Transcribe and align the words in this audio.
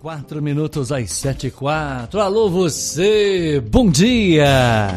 Quatro 0.00 0.42
minutos 0.42 0.90
às 0.90 1.10
sete 1.12 1.46
e 1.46 1.50
quatro. 1.50 2.20
Alô, 2.20 2.50
você! 2.50 3.62
Bom 3.70 3.88
dia! 3.88 4.88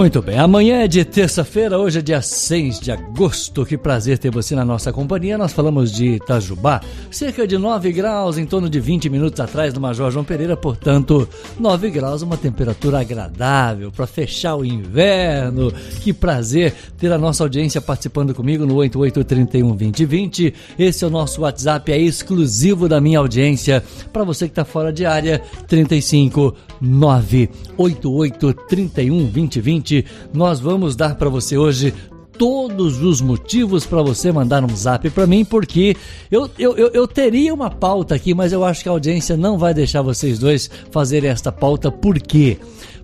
Muito 0.00 0.22
bem, 0.22 0.38
amanhã 0.38 0.78
é 0.78 0.88
de 0.88 1.04
terça-feira, 1.04 1.78
hoje 1.78 1.98
é 1.98 2.02
dia 2.02 2.22
6 2.22 2.80
de 2.80 2.90
agosto. 2.90 3.66
Que 3.66 3.76
prazer 3.76 4.16
ter 4.16 4.30
você 4.30 4.54
na 4.54 4.64
nossa 4.64 4.90
companhia. 4.90 5.36
Nós 5.36 5.52
falamos 5.52 5.92
de 5.92 6.14
Itajubá, 6.14 6.80
cerca 7.10 7.46
de 7.46 7.58
9 7.58 7.92
graus, 7.92 8.38
em 8.38 8.46
torno 8.46 8.70
de 8.70 8.80
20 8.80 9.10
minutos 9.10 9.38
atrás 9.40 9.74
do 9.74 9.80
Major 9.80 10.10
João 10.10 10.24
Pereira, 10.24 10.56
portanto, 10.56 11.28
9 11.58 11.90
graus, 11.90 12.22
uma 12.22 12.38
temperatura 12.38 12.98
agradável 12.98 13.92
para 13.92 14.06
fechar 14.06 14.56
o 14.56 14.64
inverno. 14.64 15.70
Que 16.00 16.14
prazer 16.14 16.72
ter 16.96 17.12
a 17.12 17.18
nossa 17.18 17.44
audiência 17.44 17.78
participando 17.78 18.34
comigo 18.34 18.64
no 18.64 18.76
88312020. 18.76 20.54
Esse 20.78 21.04
é 21.04 21.06
o 21.06 21.10
nosso 21.10 21.42
WhatsApp, 21.42 21.92
é 21.92 21.98
exclusivo 21.98 22.88
da 22.88 23.02
minha 23.02 23.18
audiência. 23.18 23.84
Para 24.10 24.24
você 24.24 24.46
que 24.46 24.52
está 24.52 24.64
fora 24.64 24.94
de 24.94 25.04
área, 25.04 25.42
35 25.68 26.54
988 26.80 28.54
31 28.66 29.26
2020 29.26 29.89
nós 30.32 30.60
vamos 30.60 30.96
dar 30.96 31.14
para 31.16 31.28
você 31.28 31.56
hoje 31.56 31.94
todos 32.40 33.02
os 33.02 33.20
motivos 33.20 33.84
para 33.84 34.00
você 34.00 34.32
mandar 34.32 34.64
um 34.64 34.74
zap 34.74 35.10
para 35.10 35.26
mim, 35.26 35.44
porque 35.44 35.94
eu, 36.30 36.48
eu, 36.58 36.74
eu, 36.74 36.88
eu, 36.88 37.06
teria 37.06 37.52
uma 37.52 37.70
pauta 37.70 38.14
aqui, 38.14 38.32
mas 38.32 38.50
eu 38.50 38.64
acho 38.64 38.82
que 38.82 38.88
a 38.88 38.92
audiência 38.92 39.36
não 39.36 39.58
vai 39.58 39.74
deixar 39.74 40.00
vocês 40.00 40.38
dois 40.38 40.70
fazerem 40.90 41.28
esta 41.28 41.52
pauta, 41.52 41.92
por 41.92 42.18
quê? 42.18 42.56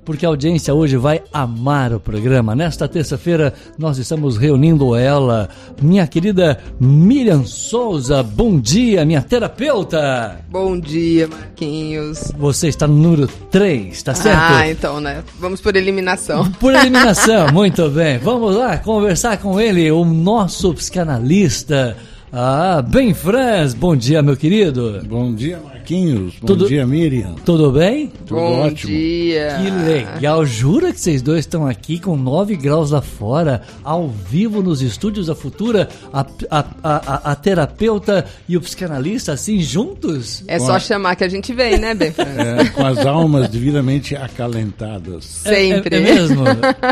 Porque 0.06 0.24
a 0.24 0.28
audiência 0.28 0.72
hoje 0.72 0.96
vai 0.96 1.20
amar 1.32 1.92
o 1.92 1.98
programa. 1.98 2.54
Nesta 2.54 2.86
terça-feira, 2.86 3.52
nós 3.76 3.98
estamos 3.98 4.38
reunindo 4.38 4.94
ela, 4.94 5.48
minha 5.82 6.06
querida 6.06 6.58
Miriam 6.80 7.44
Souza. 7.44 8.22
Bom 8.22 8.60
dia, 8.60 9.04
minha 9.04 9.20
terapeuta. 9.20 10.40
Bom 10.48 10.78
dia, 10.78 11.26
Marquinhos. 11.26 12.32
Você 12.38 12.68
está 12.68 12.86
no 12.86 12.94
número 12.94 13.26
3, 13.50 14.00
tá 14.00 14.14
certo? 14.14 14.38
Ah, 14.38 14.70
então, 14.70 15.00
né? 15.00 15.24
Vamos 15.40 15.60
por 15.60 15.74
eliminação. 15.74 16.50
Por 16.52 16.72
eliminação, 16.76 17.52
muito 17.52 17.90
bem. 17.90 18.18
Vamos 18.18 18.54
lá 18.54 18.78
conversar 18.78 19.38
com 19.38 19.60
ele, 19.60 19.90
o 19.90 20.04
nosso 20.04 20.72
psicanalista. 20.72 21.96
Ah, 22.32 22.80
bem, 22.80 23.12
Franz, 23.12 23.74
bom 23.74 23.96
dia, 23.96 24.22
meu 24.22 24.36
querido. 24.36 25.02
Bom 25.08 25.34
dia, 25.34 25.56
Marquinhos. 25.56 25.75
Bom 25.94 26.46
Tudo... 26.46 26.68
dia, 26.68 26.86
Miriam. 26.86 27.34
Tudo 27.44 27.70
bem? 27.70 28.08
Tudo 28.26 28.40
bom 28.40 28.60
ótimo. 28.66 28.92
dia. 28.92 29.58
Que 29.62 29.70
legal. 29.70 30.44
Jura 30.44 30.92
que 30.92 31.00
vocês 31.00 31.22
dois 31.22 31.40
estão 31.40 31.66
aqui 31.66 31.98
com 31.98 32.16
9 32.16 32.56
graus 32.56 32.90
lá 32.90 33.00
fora, 33.00 33.62
ao 33.84 34.08
vivo 34.08 34.62
nos 34.62 34.82
estúdios 34.82 35.26
da 35.26 35.34
Futura, 35.34 35.88
a, 36.12 36.26
a, 36.50 36.64
a, 36.82 37.32
a 37.32 37.36
terapeuta 37.36 38.24
e 38.48 38.56
o 38.56 38.60
psicanalista, 38.60 39.32
assim, 39.32 39.60
juntos? 39.60 40.42
É 40.48 40.58
só 40.58 40.78
chamar 40.78 41.16
que 41.16 41.24
a 41.24 41.28
gente 41.28 41.52
vem, 41.52 41.78
né, 41.78 41.94
Ben? 41.94 42.14
É, 42.36 42.64
com 42.70 42.84
as 42.84 42.98
almas 43.06 43.48
devidamente 43.48 44.14
acalentadas. 44.14 45.24
Sempre. 45.24 45.96
É, 45.96 45.98
é, 45.98 46.02
é 46.02 46.14
mesmo? 46.14 46.44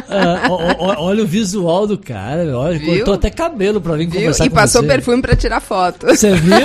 ah, 0.08 0.96
olha 0.98 1.22
o 1.22 1.26
visual 1.26 1.86
do 1.86 1.98
cara, 1.98 2.56
olha, 2.56 2.78
Viu? 2.78 2.96
cortou 2.96 3.14
até 3.14 3.30
cabelo 3.30 3.80
pra 3.80 3.94
vir 3.96 4.06
Viu? 4.08 4.20
conversar 4.20 4.46
e 4.46 4.48
com 4.48 4.54
você. 4.54 4.58
E 4.58 4.62
passou 4.62 4.82
perfume 4.84 5.22
pra 5.22 5.36
tirar 5.36 5.60
foto. 5.60 6.06
Você 6.06 6.34
viu? 6.34 6.54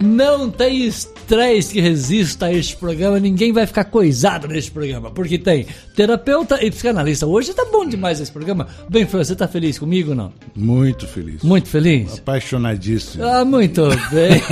Não 0.00 0.50
tem 0.50 0.84
estresse 0.86 1.72
que 1.72 1.80
resista 1.80 2.46
a 2.46 2.52
este 2.52 2.76
programa. 2.76 3.18
Ninguém 3.18 3.52
vai 3.52 3.66
ficar 3.66 3.84
coisado 3.84 4.48
neste 4.48 4.70
programa. 4.70 5.10
Porque 5.10 5.38
tem 5.38 5.66
terapeuta 5.94 6.62
e 6.64 6.70
psicanalista. 6.70 7.26
Hoje 7.26 7.54
tá 7.54 7.64
bom 7.64 7.86
demais 7.86 8.20
esse 8.20 8.30
programa. 8.30 8.68
Bem, 8.88 9.06
Fran, 9.06 9.24
você 9.24 9.34
tá 9.34 9.48
feliz 9.48 9.78
comigo 9.78 10.10
ou 10.10 10.16
não? 10.16 10.32
Muito 10.54 11.06
feliz. 11.06 11.42
Muito 11.42 11.68
feliz? 11.68 12.18
Apaixonadíssimo. 12.18 13.24
Ah, 13.24 13.44
muito 13.44 13.82
bem. 14.10 14.42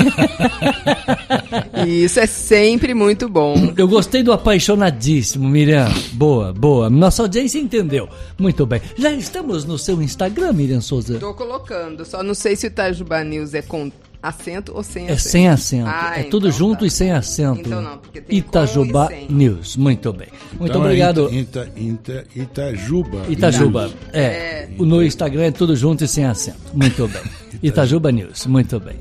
Isso 1.87 2.21
é 2.21 2.27
sempre 2.27 2.95
muito 2.95 3.29
bom. 3.29 3.73
Eu 3.77 3.87
gostei 3.89 4.23
do 4.23 4.33
apaixonadíssimo, 4.33 5.49
Miriam. 5.49 5.89
Boa, 6.13 6.53
boa. 6.53 6.89
Nossa 6.91 7.23
audiência 7.23 7.59
entendeu. 7.59 8.09
Muito 8.39 8.65
bem. 8.67 8.81
Já 8.97 9.13
estamos 9.13 9.65
no 9.65 9.79
seu 9.79 10.01
Instagram, 10.03 10.53
Miriam 10.53 10.81
Souza? 10.81 11.19
Tô 11.19 11.35
colocando. 11.35 12.05
Só 12.05 12.23
não 12.23 12.35
sei 12.35 12.57
se 12.57 12.67
o 12.67 12.69
Itajuba 12.69 13.23
News 13.23 13.55
é 13.55 13.63
com 13.63 13.91
acento 14.25 14.73
ou 14.75 14.83
sem 14.83 15.09
é 15.09 15.13
acento? 15.13 15.29
É 15.29 15.31
sem 15.31 15.49
acento. 15.49 15.89
Ah, 15.89 16.13
é 16.17 16.21
então 16.21 16.31
tudo 16.31 16.51
junto 16.51 16.81
tá. 16.81 16.87
e 16.87 16.91
sem 16.91 17.13
acento. 17.13 17.61
Então 17.61 17.83
não, 17.83 17.99
porque 17.99 18.21
tem 18.21 18.39
Itajubá 18.39 19.11
News. 19.29 19.77
Muito 19.77 20.13
bem. 20.13 20.29
Muito 20.59 20.71
então, 20.71 20.81
obrigado. 20.81 21.33
Ita, 21.33 21.71
Ita, 21.77 22.25
Itajuba. 22.35 23.23
Itajuba. 23.29 23.91
É. 24.13 24.23
é. 24.23 24.69
No 24.79 25.03
Instagram 25.03 25.45
é 25.45 25.51
tudo 25.51 25.77
junto 25.77 26.05
e 26.05 26.09
sem 26.09 26.25
acento. 26.25 26.59
Muito 26.73 27.07
bem. 27.07 27.23
Itajuba 27.63 28.11
News. 28.11 28.47
Muito 28.47 28.81
bem. 28.81 28.97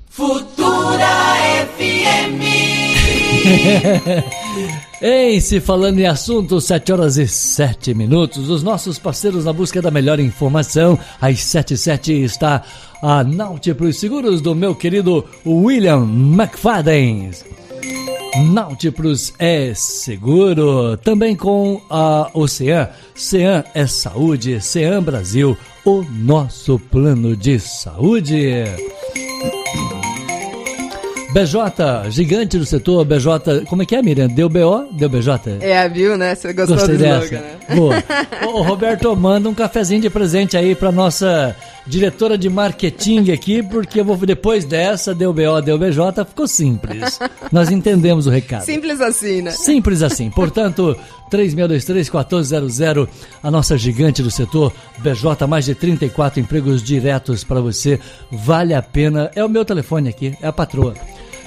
Futura 0.09 1.07
FM. 1.77 2.41
Ei, 5.07 5.39
se 5.39 5.59
falando 5.59 5.99
em 5.99 6.07
assunto, 6.07 6.59
7 6.59 6.91
horas 6.91 7.17
e 7.17 7.27
7 7.27 7.93
minutos. 7.93 8.49
Os 8.49 8.63
nossos 8.63 8.97
parceiros 8.97 9.45
na 9.45 9.53
busca 9.53 9.79
da 9.79 9.91
melhor 9.91 10.19
informação. 10.19 10.97
Às 11.21 11.41
7 11.41 11.75
e 11.75 11.77
7 11.77 12.23
está 12.23 12.63
a 13.03 13.23
Náuticos 13.23 13.99
Seguros 13.99 14.41
do 14.41 14.55
meu 14.55 14.73
querido 14.73 15.23
William 15.45 16.01
McFadden. 16.01 17.29
Náuticos 18.51 19.31
é 19.37 19.75
seguro. 19.75 20.97
Também 20.97 21.35
com 21.35 21.79
a 21.87 22.31
Ocean. 22.33 22.89
Ocean 23.15 23.63
é 23.75 23.85
saúde. 23.85 24.55
Ocean 24.55 25.03
Brasil, 25.03 25.55
o 25.85 26.01
nosso 26.01 26.79
plano 26.79 27.37
de 27.37 27.59
saúde. 27.59 28.63
BJ, 31.35 32.11
gigante 32.11 32.57
do 32.57 32.65
setor, 32.65 33.03
BJ. 33.03 33.65
Como 33.67 33.81
é 33.81 33.85
que 33.85 33.93
é, 33.93 34.01
Miriam? 34.01 34.27
Deu 34.27 34.47
BO? 34.47 34.87
Deu 34.93 35.09
BJ? 35.09 35.57
É, 35.59 35.89
viu, 35.89 36.17
né? 36.17 36.33
Você 36.33 36.53
gostou 36.53 36.77
Gostei 36.77 36.95
do 36.95 37.01
dessa. 37.01 37.25
Slogan, 37.25 37.41
né? 37.41 37.75
Boa. 37.75 38.03
o 38.53 38.61
Roberto, 38.61 39.13
manda 39.17 39.49
um 39.49 39.53
cafezinho 39.53 39.99
de 39.99 40.09
presente 40.09 40.55
aí 40.55 40.73
pra 40.73 40.93
nossa 40.93 41.53
diretora 41.85 42.37
de 42.37 42.47
marketing 42.47 43.31
aqui, 43.33 43.61
porque 43.61 43.99
eu 43.99 44.05
vou 44.05 44.15
depois 44.15 44.63
dessa, 44.63 45.13
deu 45.13 45.33
BO, 45.33 45.61
deu 45.61 45.77
BJ, 45.77 46.23
ficou 46.23 46.47
simples. 46.47 47.19
Nós 47.51 47.69
entendemos 47.69 48.27
o 48.27 48.29
recado. 48.29 48.63
Simples 48.63 49.01
assim, 49.01 49.41
né? 49.41 49.51
Simples 49.51 50.01
assim. 50.01 50.29
Portanto, 50.29 50.95
3623-1400, 51.29 53.09
a 53.43 53.51
nossa 53.51 53.77
gigante 53.77 54.23
do 54.23 54.31
setor, 54.31 54.71
BJ, 54.99 55.45
mais 55.47 55.65
de 55.65 55.75
34 55.75 56.39
empregos 56.39 56.81
diretos 56.81 57.43
para 57.43 57.59
você. 57.59 57.99
Vale 58.31 58.73
a 58.73 58.81
pena. 58.81 59.29
É 59.35 59.43
o 59.43 59.49
meu 59.49 59.65
telefone 59.65 60.07
aqui, 60.07 60.33
é 60.41 60.47
a 60.47 60.53
patroa. 60.53 60.93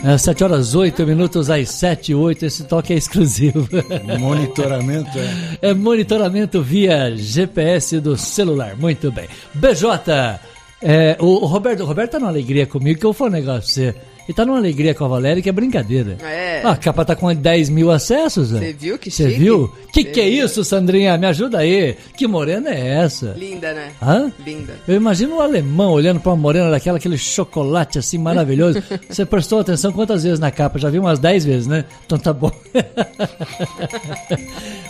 É, 0.04 0.16
7 0.16 0.44
horas 0.44 0.74
8 0.74 1.04
minutos 1.04 1.50
às 1.50 1.70
7 1.70 2.12
e 2.12 2.14
8. 2.14 2.46
Esse 2.46 2.64
toque 2.64 2.92
é 2.92 2.96
exclusivo. 2.96 3.68
Monitoramento 4.18 5.10
é. 5.18 5.70
É 5.70 5.74
monitoramento 5.74 6.62
via 6.62 7.16
GPS 7.16 8.00
do 8.00 8.16
celular. 8.16 8.76
Muito 8.76 9.10
bem. 9.10 9.28
BJ, 9.54 10.38
é, 10.80 11.16
o, 11.18 11.44
Roberto, 11.46 11.82
o 11.82 11.86
Roberto 11.86 12.12
tá 12.12 12.18
numa 12.20 12.30
alegria 12.30 12.66
comigo 12.66 13.00
que 13.00 13.06
eu 13.06 13.12
vou 13.12 13.14
falar 13.14 13.30
um 13.30 13.34
negócio 13.34 13.82
pra 13.82 13.92
você. 13.92 14.07
E 14.28 14.32
tá 14.34 14.44
numa 14.44 14.58
alegria 14.58 14.94
com 14.94 15.06
a 15.06 15.08
Valéria 15.08 15.42
que 15.42 15.48
é 15.48 15.52
brincadeira. 15.52 16.18
É. 16.22 16.60
Ah, 16.62 16.72
a 16.72 16.76
capa 16.76 17.02
tá 17.04 17.16
com 17.16 17.34
10 17.34 17.70
mil 17.70 17.90
acessos, 17.90 18.50
Você 18.50 18.58
Zé. 18.58 18.72
viu 18.72 18.98
que 18.98 19.10
Você 19.10 19.28
viu? 19.28 19.72
Que 19.90 20.04
que 20.04 20.20
é 20.20 20.28
viu? 20.28 20.44
isso, 20.44 20.62
Sandrinha? 20.64 21.16
Me 21.16 21.26
ajuda 21.26 21.58
aí. 21.60 21.96
Que 22.14 22.26
morena 22.26 22.68
é 22.68 23.04
essa? 23.04 23.34
Linda, 23.38 23.72
né? 23.72 23.92
Hã? 24.02 24.30
Linda. 24.44 24.74
Eu 24.86 24.96
imagino 24.96 25.36
um 25.36 25.40
alemão 25.40 25.92
olhando 25.92 26.20
pra 26.20 26.32
uma 26.32 26.36
morena 26.36 26.70
daquela, 26.70 26.98
aquele 26.98 27.16
chocolate 27.16 27.98
assim 27.98 28.18
maravilhoso. 28.18 28.82
Você 29.08 29.24
prestou 29.24 29.60
atenção 29.60 29.92
quantas 29.92 30.24
vezes 30.24 30.38
na 30.38 30.50
capa? 30.50 30.78
Já 30.78 30.90
vi 30.90 30.98
umas 30.98 31.18
10 31.18 31.44
vezes, 31.46 31.66
né? 31.66 31.86
Então 32.04 32.18
tá 32.18 32.32
bom. 32.32 32.52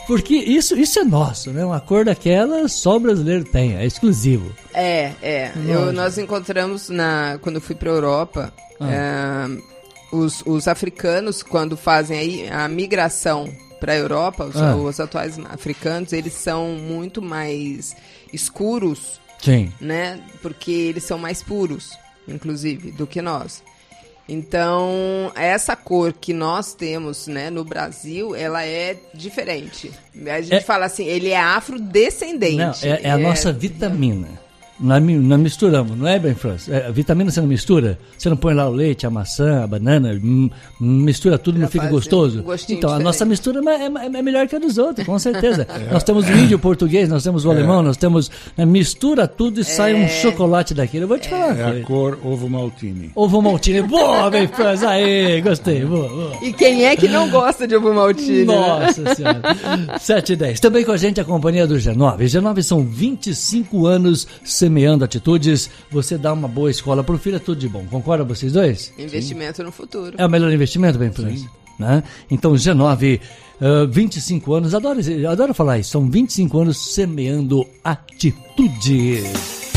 Porque 0.07 0.35
isso, 0.35 0.77
isso 0.77 0.99
é 0.99 1.05
nosso, 1.05 1.51
né? 1.51 1.65
Uma 1.65 1.81
cor 1.81 2.05
daquela 2.05 2.67
só 2.69 2.97
o 2.97 3.01
brasileiro 3.01 3.45
tem, 3.45 3.77
é 3.77 3.85
exclusivo. 3.87 4.53
É, 4.75 5.13
é. 5.23 5.53
Eu, 5.67 5.93
nós 5.93 6.19
encontramos 6.19 6.89
na 6.89 7.39
quando 7.41 7.57
eu 7.57 7.61
fui 7.61 7.75
para 7.75 7.91
Europa, 7.91 8.53
Ah. 8.81 9.47
é, 9.51 10.17
os, 10.17 10.43
os 10.47 10.67
africanos 10.69 11.43
quando 11.43 11.77
fazem 11.77 12.19
aí 12.19 12.49
a 12.49 12.67
migração 12.69 13.49
para 13.81 13.93
a 13.93 13.97
Europa, 13.97 14.45
os, 14.45 14.57
Ah. 14.57 14.75
os 14.75 14.99
atuais 15.01 15.39
africanos, 15.51 16.13
eles 16.13 16.33
são 16.35 16.71
muito 16.73 17.21
mais 17.23 17.95
escuros, 18.33 19.21
Sim. 19.41 19.73
né? 19.81 20.21
Porque 20.43 20.71
eles 20.71 21.05
são 21.05 21.19
mais 21.19 21.43
puros, 21.43 21.91
inclusive, 22.27 22.91
do 22.93 23.07
que 23.07 23.23
nós. 23.23 23.63
Então, 24.31 25.33
essa 25.35 25.75
cor 25.75 26.13
que 26.13 26.35
nós 26.35 26.75
temos, 26.75 27.27
né, 27.27 27.49
no 27.49 27.65
Brasil, 27.65 28.35
ela 28.37 28.63
é 28.63 28.95
diferente. 29.15 29.91
A 30.27 30.41
gente 30.43 30.57
É- 30.57 30.61
fala 30.61 30.85
assim, 30.85 31.07
ele 31.07 31.31
é 31.31 31.41
afrodescendente. 31.41 32.57
Não, 32.87 32.93
é, 32.95 33.01
é 33.05 33.11
a 33.11 33.17
nossa 33.17 33.51
vitamina. 33.53 34.29
Nós, 34.81 35.03
mi- 35.03 35.17
nós 35.19 35.41
misturamos, 35.41 35.99
não 35.99 36.07
é, 36.07 36.19
Ben 36.19 36.35
France? 36.35 36.73
É, 36.73 36.87
a 36.87 36.91
vitamina 36.91 37.31
você 37.31 37.41
não 37.41 37.49
mistura? 37.49 37.99
Você 38.17 38.29
não 38.29 38.37
põe 38.37 38.55
lá 38.55 38.69
o 38.69 38.73
leite, 38.73 39.07
a 39.07 39.11
maçã, 39.11 39.65
a 39.65 39.67
banana, 39.67 40.19
mistura 40.81 41.37
tudo 41.37 41.59
e 41.59 41.61
não 41.61 41.69
fica 41.69 41.87
gostoso? 41.89 42.39
um 42.47 42.53
então, 42.53 42.91
a 42.91 42.93
diferente. 42.93 43.03
nossa 43.03 43.25
mistura 43.25 43.61
é, 43.71 43.87
é- 43.87 44.19
é 44.19 44.23
melhor 44.23 44.47
que 44.47 44.55
a 44.55 44.59
dos 44.59 44.79
outros, 44.79 45.05
com 45.05 45.19
certeza. 45.19 45.67
Nós 45.91 46.05
temos 46.05 46.29
o 46.29 46.33
índio 46.33 46.57
o 46.57 46.61
português, 46.61 47.09
nós 47.09 47.23
temos 47.25 47.45
o 47.45 47.51
alemão, 47.51 47.83
nós 47.83 47.97
temos. 47.97 48.31
né, 48.57 48.65
mistura 48.65 49.27
tudo 49.27 49.61
e 49.61 49.65
sai 49.65 49.95
um 49.95 50.09
chocolate 50.09 50.75
daquilo. 50.75 51.05
Eu 51.05 51.09
vou 51.09 51.19
te 51.19 51.29
falar 51.29 51.59
É 51.59 51.81
a 51.81 51.83
cor 51.85 52.19
ovo 52.25 52.49
maltine. 52.49 53.11
Ovo 53.15 53.41
maltine. 53.43 53.83
Boa, 53.83 54.31
Ben 54.31 54.47
France! 54.49 54.85
Aê, 54.85 55.41
gostei. 55.41 55.85
Boa, 55.85 56.09
boa. 56.09 56.33
E 56.43 56.53
quem 56.53 56.85
é 56.85 56.95
que 56.97 57.09
não 57.09 57.29
gosta 57.31 57.67
de 57.67 57.75
ovo 57.77 57.93
maltine? 57.95 58.45
né? 58.45 58.55
Nossa 58.55 59.15
Senhora. 59.15 59.43
7 59.99 60.33
e 60.33 60.37
10. 60.37 60.61
Também 60.61 60.85
com 60.85 60.93
a 60.93 60.97
gente 60.97 61.21
a 61.21 61.25
companhia 61.25 61.67
do 61.67 61.75
G9. 61.77 62.19
G9 62.19 62.63
são 62.63 62.85
25 62.85 63.87
anos 63.87 64.27
semeando 64.69 65.05
atitudes. 65.05 65.71
Você 65.91 66.19
dá 66.19 66.33
uma 66.33 66.47
boa 66.47 66.71
escola 66.71 67.03
pro 67.03 67.19
filho, 67.19 67.37
é 67.37 67.41
tudo 67.41 67.59
de 67.59 67.69
bom. 67.69 67.85
Concorda 67.91 68.23
vocês 68.23 68.53
dois? 68.53 68.93
Investimento 68.99 69.63
no 69.63 69.73
futuro. 69.73 70.15
É 70.19 70.25
o 70.25 70.31
melhor 70.31 70.53
investimento, 70.53 70.99
bem 70.99 71.11
França? 71.11 71.47
Né? 71.79 72.03
Então, 72.31 72.53
G9, 72.53 73.21
ah, 73.61 73.87
25 73.91 74.53
anos, 74.53 74.75
adoro, 74.75 75.01
adoro 75.31 75.55
falar 75.55 75.79
isso, 75.79 75.91
são 75.91 76.09
25 76.09 76.59
anos 76.59 76.93
semeando 76.93 77.67
atitudes. 77.83 79.68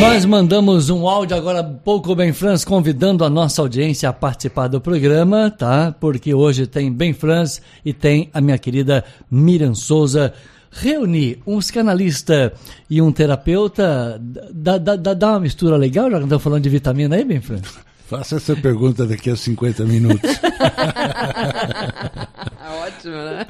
Nós 0.00 0.24
mandamos 0.24 0.90
um 0.90 1.08
áudio 1.08 1.36
agora 1.36 1.60
há 1.60 1.64
pouco, 1.64 2.14
Bem 2.14 2.32
Franz, 2.32 2.64
convidando 2.64 3.24
a 3.24 3.30
nossa 3.30 3.60
audiência 3.60 4.08
a 4.08 4.12
participar 4.12 4.68
do 4.68 4.80
programa, 4.80 5.50
tá? 5.50 5.92
Porque 5.98 6.32
hoje 6.32 6.66
tem 6.66 6.92
Bem 6.92 7.12
Franz 7.12 7.60
e 7.84 7.92
tem 7.92 8.30
a 8.32 8.40
minha 8.40 8.56
querida 8.58 9.04
Miriam 9.30 9.74
Souza. 9.74 10.32
Reunir 10.70 11.40
um 11.46 11.58
psicanalista 11.58 12.52
e 12.88 13.02
um 13.02 13.10
terapeuta 13.10 14.20
dá, 14.52 14.78
dá, 14.78 14.96
dá, 14.96 15.14
dá 15.14 15.30
uma 15.30 15.40
mistura 15.40 15.76
legal, 15.76 16.10
já 16.10 16.18
que 16.18 16.24
estamos 16.24 16.44
falando 16.44 16.62
de 16.62 16.68
vitamina 16.68 17.16
aí, 17.16 17.24
Bem 17.24 17.40
Franz? 17.40 17.62
Faça 18.06 18.36
essa 18.36 18.54
pergunta 18.54 19.04
daqui 19.04 19.30
a 19.30 19.36
50 19.36 19.84
minutos. 19.84 20.30
Ótimo, 22.98 23.14
né? 23.14 23.46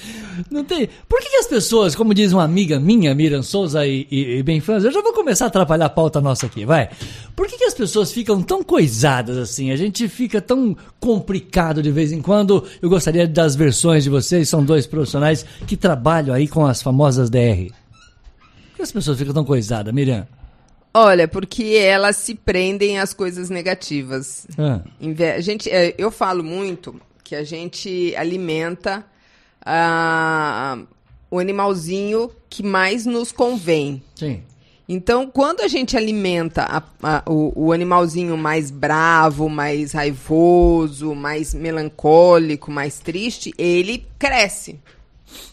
Não 0.50 0.64
tem. 0.64 0.88
Por 1.08 1.20
que, 1.20 1.30
que 1.30 1.36
as 1.36 1.46
pessoas, 1.46 1.94
como 1.94 2.12
diz 2.12 2.32
uma 2.32 2.44
amiga 2.44 2.78
minha, 2.78 3.14
Miriam 3.14 3.42
Souza 3.42 3.86
e, 3.86 4.06
e, 4.10 4.38
e 4.38 4.42
Ben 4.42 4.60
Franz, 4.60 4.84
eu 4.84 4.92
já 4.92 5.00
vou 5.00 5.12
começar 5.12 5.46
a 5.46 5.48
atrapalhar 5.48 5.86
a 5.86 5.90
pauta 5.90 6.20
nossa 6.20 6.46
aqui, 6.46 6.64
vai. 6.64 6.90
Por 7.34 7.46
que, 7.46 7.56
que 7.56 7.64
as 7.64 7.74
pessoas 7.74 8.12
ficam 8.12 8.42
tão 8.42 8.62
coisadas 8.62 9.36
assim? 9.36 9.70
A 9.70 9.76
gente 9.76 10.08
fica 10.08 10.40
tão 10.40 10.76
complicado 10.98 11.82
de 11.82 11.90
vez 11.90 12.12
em 12.12 12.20
quando. 12.20 12.66
Eu 12.80 12.90
gostaria 12.90 13.26
das 13.26 13.56
versões 13.56 14.04
de 14.04 14.10
vocês, 14.10 14.48
são 14.48 14.64
dois 14.64 14.86
profissionais 14.86 15.44
que 15.66 15.76
trabalham 15.76 16.34
aí 16.34 16.46
com 16.46 16.66
as 16.66 16.82
famosas 16.82 17.30
DR. 17.30 17.70
Por 18.70 18.76
que 18.76 18.82
as 18.82 18.92
pessoas 18.92 19.18
ficam 19.18 19.34
tão 19.34 19.44
coisadas, 19.44 19.92
Miriam? 19.92 20.26
Olha, 20.92 21.28
porque 21.28 21.76
elas 21.76 22.16
se 22.16 22.34
prendem 22.34 22.98
às 22.98 23.14
coisas 23.14 23.48
negativas. 23.48 24.46
Ah, 24.58 24.80
gente, 25.38 25.70
é, 25.70 25.94
eu 25.96 26.10
falo 26.10 26.42
muito 26.42 27.00
que 27.30 27.36
a 27.36 27.44
gente 27.44 28.12
alimenta 28.16 29.06
ah, 29.64 30.78
o 31.30 31.38
animalzinho 31.38 32.28
que 32.48 32.60
mais 32.60 33.06
nos 33.06 33.30
convém. 33.30 34.02
sim. 34.16 34.42
Então, 34.88 35.30
quando 35.30 35.60
a 35.60 35.68
gente 35.68 35.96
alimenta 35.96 36.62
a- 36.64 36.82
a- 37.00 37.22
o, 37.30 37.66
o 37.66 37.72
animalzinho 37.72 38.36
mais 38.36 38.72
bravo, 38.72 39.48
mais 39.48 39.92
raivoso, 39.92 41.14
mais 41.14 41.54
melancólico, 41.54 42.72
mais 42.72 42.98
triste, 42.98 43.54
ele 43.56 44.04
cresce, 44.18 44.80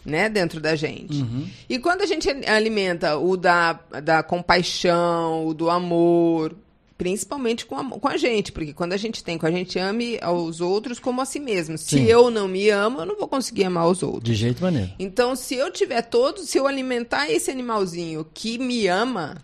né, 0.04 0.28
dentro 0.28 0.60
da 0.60 0.74
gente. 0.74 1.24
E 1.68 1.78
quando 1.78 2.02
a 2.02 2.06
gente 2.06 2.28
ali- 2.28 2.44
alimenta 2.48 3.16
o 3.16 3.36
da, 3.36 3.74
da 4.02 4.24
compaixão, 4.24 5.46
o 5.46 5.54
do 5.54 5.70
amor, 5.70 6.56
principalmente 6.98 7.64
com 7.64 7.76
a, 7.76 7.84
com 7.84 8.08
a 8.08 8.16
gente, 8.16 8.50
porque 8.50 8.74
quando 8.74 8.92
a 8.92 8.96
gente 8.96 9.22
tem 9.22 9.38
com 9.38 9.46
a 9.46 9.50
gente, 9.50 9.78
ame 9.78 10.18
aos 10.20 10.60
outros 10.60 10.98
como 10.98 11.20
a 11.20 11.24
si 11.24 11.38
mesmo. 11.38 11.78
Se 11.78 11.96
Sim. 11.98 12.04
eu 12.04 12.28
não 12.28 12.48
me 12.48 12.68
amo, 12.68 13.00
eu 13.00 13.06
não 13.06 13.16
vou 13.16 13.28
conseguir 13.28 13.64
amar 13.64 13.86
os 13.86 14.02
outros. 14.02 14.24
De 14.24 14.34
jeito 14.34 14.60
maneiro. 14.62 14.90
Então, 14.98 15.36
se 15.36 15.54
eu 15.54 15.70
tiver 15.70 16.02
todo, 16.02 16.40
se 16.40 16.58
eu 16.58 16.66
alimentar 16.66 17.30
esse 17.30 17.50
animalzinho 17.52 18.26
que 18.34 18.58
me 18.58 18.88
ama, 18.88 19.36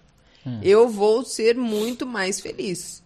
Hum. 0.46 0.58
eu 0.62 0.88
vou 0.88 1.24
ser 1.24 1.56
muito 1.56 2.04
mais 2.06 2.38
feliz. 2.38 3.02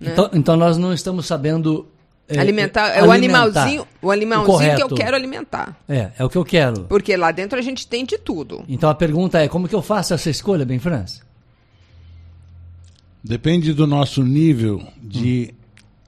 Né? 0.00 0.12
Então, 0.12 0.30
então 0.32 0.56
nós 0.56 0.78
não 0.78 0.94
estamos 0.94 1.26
sabendo. 1.26 1.86
é, 2.28 2.38
alimentar 2.38 2.88
é, 2.96 3.02
o 3.02 3.10
animalzinho, 3.10 3.86
o 4.00 4.10
animalzinho 4.10 4.76
que 4.76 4.82
eu 4.82 4.88
quero 4.88 5.14
alimentar. 5.16 5.76
É, 5.88 6.10
é 6.18 6.24
o 6.24 6.28
que 6.30 6.38
eu 6.38 6.44
quero. 6.44 6.84
Porque 6.84 7.14
lá 7.16 7.32
dentro 7.32 7.58
a 7.58 7.62
gente 7.62 7.86
tem 7.86 8.04
de 8.04 8.16
tudo. 8.16 8.64
Então 8.68 8.88
a 8.88 8.94
pergunta 8.94 9.38
é: 9.40 9.48
como 9.48 9.68
que 9.68 9.74
eu 9.74 9.82
faço 9.82 10.14
essa 10.14 10.30
escolha, 10.30 10.64
bem 10.64 10.78
Franz? 10.78 11.20
Depende 13.22 13.72
do 13.72 13.86
nosso 13.86 14.22
nível 14.22 14.82
de 15.02 15.52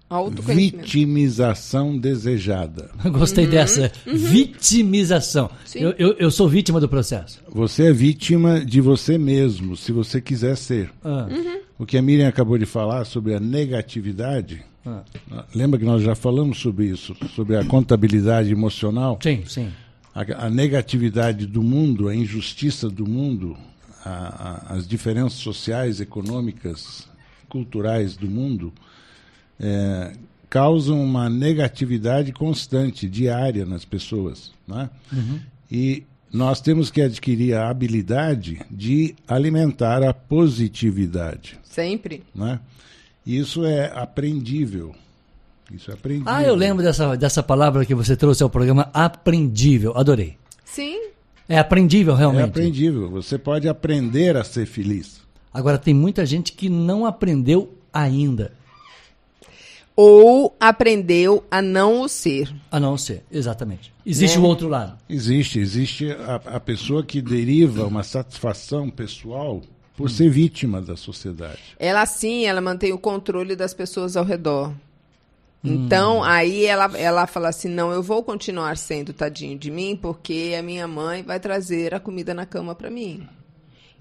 Autoconhecimento. 0.08 0.78
vitimização 0.78 1.96
desejada. 1.98 2.90
Gostei 3.12 3.46
dessa. 3.46 3.92
Vitimização. 4.06 5.44
Uhum. 5.44 5.50
Sim. 5.64 5.78
Eu, 5.80 5.90
eu, 5.98 6.12
eu 6.18 6.30
sou 6.30 6.48
vítima 6.48 6.80
do 6.80 6.88
processo. 6.88 7.40
Você 7.48 7.84
é 7.88 7.92
vítima 7.92 8.64
de 8.64 8.80
você 8.80 9.16
mesmo, 9.18 9.76
se 9.76 9.92
você 9.92 10.20
quiser 10.20 10.56
ser. 10.56 10.90
Ah, 11.04 11.28
Uhum. 11.30 11.60
O 11.78 11.86
que 11.86 11.96
a 11.96 12.02
Miriam 12.02 12.28
acabou 12.28 12.58
de 12.58 12.66
falar 12.66 13.06
sobre 13.06 13.34
a 13.34 13.40
negatividade, 13.40 14.62
ah. 14.84 15.02
lembra 15.54 15.80
que 15.80 15.86
nós 15.86 16.02
já 16.02 16.14
falamos 16.14 16.58
sobre 16.58 16.84
isso, 16.84 17.16
sobre 17.34 17.56
a 17.56 17.64
contabilidade 17.64 18.52
emocional? 18.52 19.18
Sim, 19.22 19.42
sim. 19.46 19.70
A, 20.14 20.46
a 20.46 20.50
negatividade 20.50 21.46
do 21.46 21.62
mundo, 21.62 22.08
a 22.08 22.14
injustiça 22.14 22.90
do 22.90 23.08
mundo, 23.08 23.56
a- 24.04 24.64
a- 24.70 24.74
as 24.74 24.86
diferenças 24.86 25.38
sociais, 25.38 26.00
econômicas, 26.00 27.08
culturais 27.48 28.16
do 28.16 28.28
mundo, 28.28 28.72
é, 29.58 30.12
causam 30.48 31.02
uma 31.02 31.28
negatividade 31.28 32.32
constante, 32.32 33.08
diária 33.08 33.64
nas 33.64 33.84
pessoas. 33.84 34.52
Né? 34.66 34.88
E 35.70 36.02
nós 36.32 36.60
temos 36.60 36.90
que 36.90 37.00
adquirir 37.02 37.54
a 37.54 37.68
habilidade 37.68 38.60
de 38.70 39.14
alimentar 39.28 40.02
a 40.02 40.12
positividade. 40.14 41.58
Sempre. 41.62 42.22
Né? 42.34 42.58
Isso 43.26 43.64
é 43.64 43.92
aprendível. 43.94 44.94
Isso 45.72 45.90
é 45.90 45.94
aprendível. 45.94 46.32
Ah, 46.32 46.42
eu 46.42 46.54
lembro 46.54 46.82
dessa, 46.82 47.16
dessa 47.16 47.42
palavra 47.42 47.84
que 47.84 47.94
você 47.94 48.16
trouxe 48.16 48.42
ao 48.42 48.50
programa, 48.50 48.90
aprendível. 48.92 49.96
Adorei. 49.96 50.36
Sim. 50.64 51.09
É 51.50 51.58
aprendível, 51.58 52.14
É 52.14 52.18
realmente. 52.18 52.44
aprendível. 52.48 53.10
Você 53.10 53.36
pode 53.36 53.68
aprender 53.68 54.36
a 54.36 54.44
ser 54.44 54.66
feliz. 54.66 55.20
Agora, 55.52 55.76
tem 55.76 55.92
muita 55.92 56.24
gente 56.24 56.52
que 56.52 56.68
não 56.68 57.04
aprendeu 57.04 57.74
ainda. 57.92 58.52
Ou 59.96 60.56
aprendeu 60.60 61.44
a 61.50 61.60
não 61.60 62.02
o 62.02 62.08
ser. 62.08 62.54
A 62.70 62.78
não 62.78 62.96
ser, 62.96 63.24
exatamente. 63.30 63.92
Existe 64.06 64.38
Né? 64.38 64.44
o 64.44 64.46
outro 64.46 64.68
lado. 64.68 64.96
Existe, 65.08 65.58
existe 65.58 66.10
a, 66.12 66.36
a 66.56 66.60
pessoa 66.60 67.02
que 67.02 67.20
deriva 67.20 67.84
uma 67.84 68.02
satisfação 68.04 68.88
pessoal 68.88 69.60
por 69.96 70.06
Hum. 70.06 70.08
ser 70.08 70.30
vítima 70.30 70.80
da 70.80 70.96
sociedade. 70.96 71.58
Ela 71.78 72.06
sim, 72.06 72.46
ela 72.46 72.60
mantém 72.60 72.92
o 72.92 72.98
controle 72.98 73.54
das 73.56 73.74
pessoas 73.74 74.16
ao 74.16 74.24
redor. 74.24 74.72
Então, 75.62 76.24
aí 76.24 76.64
ela, 76.64 76.90
ela 76.98 77.26
fala 77.26 77.48
assim: 77.48 77.68
não, 77.68 77.92
eu 77.92 78.02
vou 78.02 78.22
continuar 78.22 78.76
sendo 78.76 79.12
tadinho 79.12 79.58
de 79.58 79.70
mim, 79.70 79.98
porque 80.00 80.54
a 80.58 80.62
minha 80.62 80.88
mãe 80.88 81.22
vai 81.22 81.38
trazer 81.38 81.94
a 81.94 82.00
comida 82.00 82.32
na 82.32 82.46
cama 82.46 82.74
para 82.74 82.90
mim. 82.90 83.28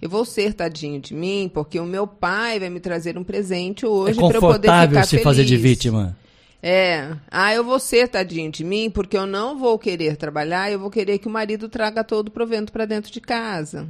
Eu 0.02 0.10
vou 0.10 0.24
ser 0.24 0.54
tadinho 0.54 1.02
de 1.02 1.14
mim, 1.14 1.52
porque 1.54 1.78
o 1.78 1.86
meu 1.86 2.08
pai 2.08 2.58
vai 2.60 2.70
me 2.70 2.80
trazer 2.80 3.18
um 3.18 3.24
presente 3.24 3.84
É 3.84 3.88
hoje 3.90 4.18
para 4.18 4.38
eu 4.38 4.42
poder 4.42 4.72
ficar 4.88 5.04
se 5.04 5.10
feliz. 5.10 5.24
fazer 5.24 5.44
de 5.44 5.58
vítima. 5.58 6.16
É. 6.64 7.16
Ah, 7.30 7.54
eu 7.54 7.64
vou 7.64 7.80
ser 7.80 8.08
tadinho 8.08 8.50
de 8.50 8.64
mim, 8.64 8.90
porque 8.90 9.18
eu 9.18 9.26
não 9.26 9.58
vou 9.58 9.78
querer 9.78 10.16
trabalhar, 10.16 10.72
eu 10.72 10.80
vou 10.80 10.90
querer 10.90 11.18
que 11.18 11.28
o 11.28 11.32
marido 11.32 11.68
traga 11.68 12.04
todo 12.04 12.30
o 12.30 12.32
provento 12.32 12.72
para 12.72 12.86
dentro 12.86 13.12
de 13.12 13.20
casa. 13.20 13.88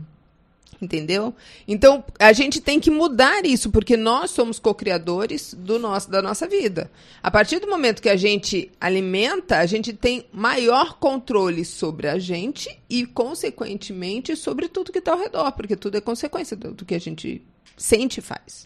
Entendeu? 0.82 1.36
Então, 1.68 2.04
a 2.18 2.32
gente 2.32 2.62
tem 2.62 2.80
que 2.80 2.90
mudar 2.90 3.46
isso, 3.46 3.70
porque 3.70 3.98
nós 3.98 4.32
somos 4.32 4.60
co-criadores 4.60 5.54
do 5.54 5.78
nosso, 5.78 6.10
da 6.10 6.22
nossa 6.22 6.48
vida. 6.48 6.90
A 7.22 7.30
partir 7.30 7.60
do 7.60 7.70
momento 7.70 8.02
que 8.02 8.08
a 8.08 8.16
gente 8.16 8.72
alimenta, 8.80 9.58
a 9.58 9.66
gente 9.66 9.92
tem 9.92 10.26
maior 10.32 10.98
controle 10.98 11.66
sobre 11.66 12.08
a 12.08 12.18
gente 12.18 12.70
e, 12.90 13.06
consequentemente, 13.06 14.38
sobre 14.38 14.70
tudo 14.70 14.92
que 14.92 15.00
está 15.00 15.12
ao 15.12 15.20
redor, 15.20 15.52
porque 15.52 15.76
tudo 15.76 15.98
é 15.98 16.02
consequência 16.02 16.56
do, 16.56 16.74
do 16.74 16.86
que 16.86 16.96
a 16.96 17.00
gente 17.00 17.42
sente 17.76 18.20
e 18.20 18.24
faz. 18.24 18.66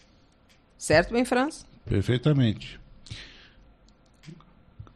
Certo, 0.78 1.12
bem, 1.12 1.24
Franz? 1.24 1.66
Perfeitamente. 1.84 2.78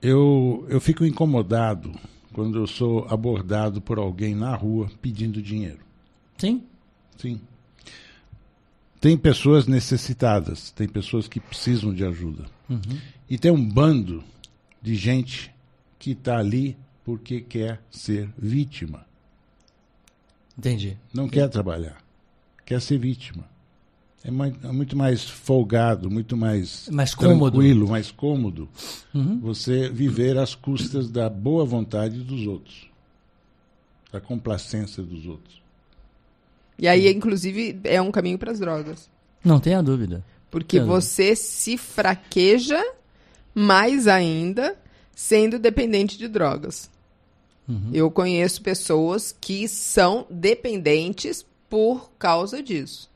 Eu, 0.00 0.64
eu 0.68 0.80
fico 0.80 1.04
incomodado 1.04 1.92
quando 2.32 2.58
eu 2.58 2.66
sou 2.68 3.04
abordado 3.08 3.80
por 3.80 3.98
alguém 3.98 4.37
na 4.37 4.54
rua 4.54 4.88
pedindo 5.02 5.42
dinheiro. 5.42 5.80
Sim? 6.37 6.67
Sim. 7.18 7.40
Tem 9.00 9.16
pessoas 9.16 9.66
necessitadas, 9.66 10.70
tem 10.72 10.88
pessoas 10.88 11.28
que 11.28 11.38
precisam 11.38 11.94
de 11.94 12.04
ajuda. 12.04 12.46
E 13.30 13.38
tem 13.38 13.50
um 13.50 13.68
bando 13.68 14.25
de 14.82 14.94
gente 14.96 15.54
que 15.98 16.12
está 16.12 16.38
ali 16.38 16.76
porque 17.04 17.40
quer 17.40 17.80
ser 17.90 18.28
vítima. 18.37 19.06
Entendi. 20.56 20.96
Não 21.14 21.28
quer 21.28 21.48
trabalhar, 21.48 21.98
quer 22.66 22.80
ser 22.80 22.98
vítima. 22.98 23.44
É, 24.25 24.30
mai- 24.32 24.54
é 24.64 24.72
muito 24.72 24.96
mais 24.96 25.22
folgado, 25.22 26.10
muito 26.10 26.37
mais 26.37 26.88
Mais 26.90 27.14
cômodo. 27.14 27.52
tranquilo, 27.52 27.88
mais 27.88 28.10
cômodo 28.10 28.68
você 29.40 29.88
viver 29.88 30.37
às 30.37 30.56
custas 30.56 31.08
da 31.08 31.30
boa 31.30 31.64
vontade 31.64 32.20
dos 32.22 32.44
outros, 32.46 32.88
da 34.12 34.20
complacência 34.20 35.04
dos 35.04 35.25
outros. 35.26 35.62
E 36.78 36.87
aí, 36.87 37.08
inclusive, 37.12 37.80
é 37.85 38.00
um 38.00 38.11
caminho 38.11 38.38
para 38.38 38.52
as 38.52 38.61
drogas. 38.61 39.11
Não 39.44 39.58
tenha 39.58 39.82
dúvida. 39.82 40.25
Porque 40.50 40.78
Entendo. 40.78 40.88
você 40.88 41.35
se 41.35 41.76
fraqueja 41.76 42.82
mais 43.54 44.06
ainda 44.06 44.76
sendo 45.14 45.58
dependente 45.58 46.16
de 46.16 46.28
drogas. 46.28 46.88
Eu 47.92 48.11
conheço 48.11 48.62
pessoas 48.62 49.37
que 49.38 49.68
são 49.68 50.26
dependentes 50.30 51.44
por 51.68 52.11
causa 52.18 52.62
disso. 52.62 53.11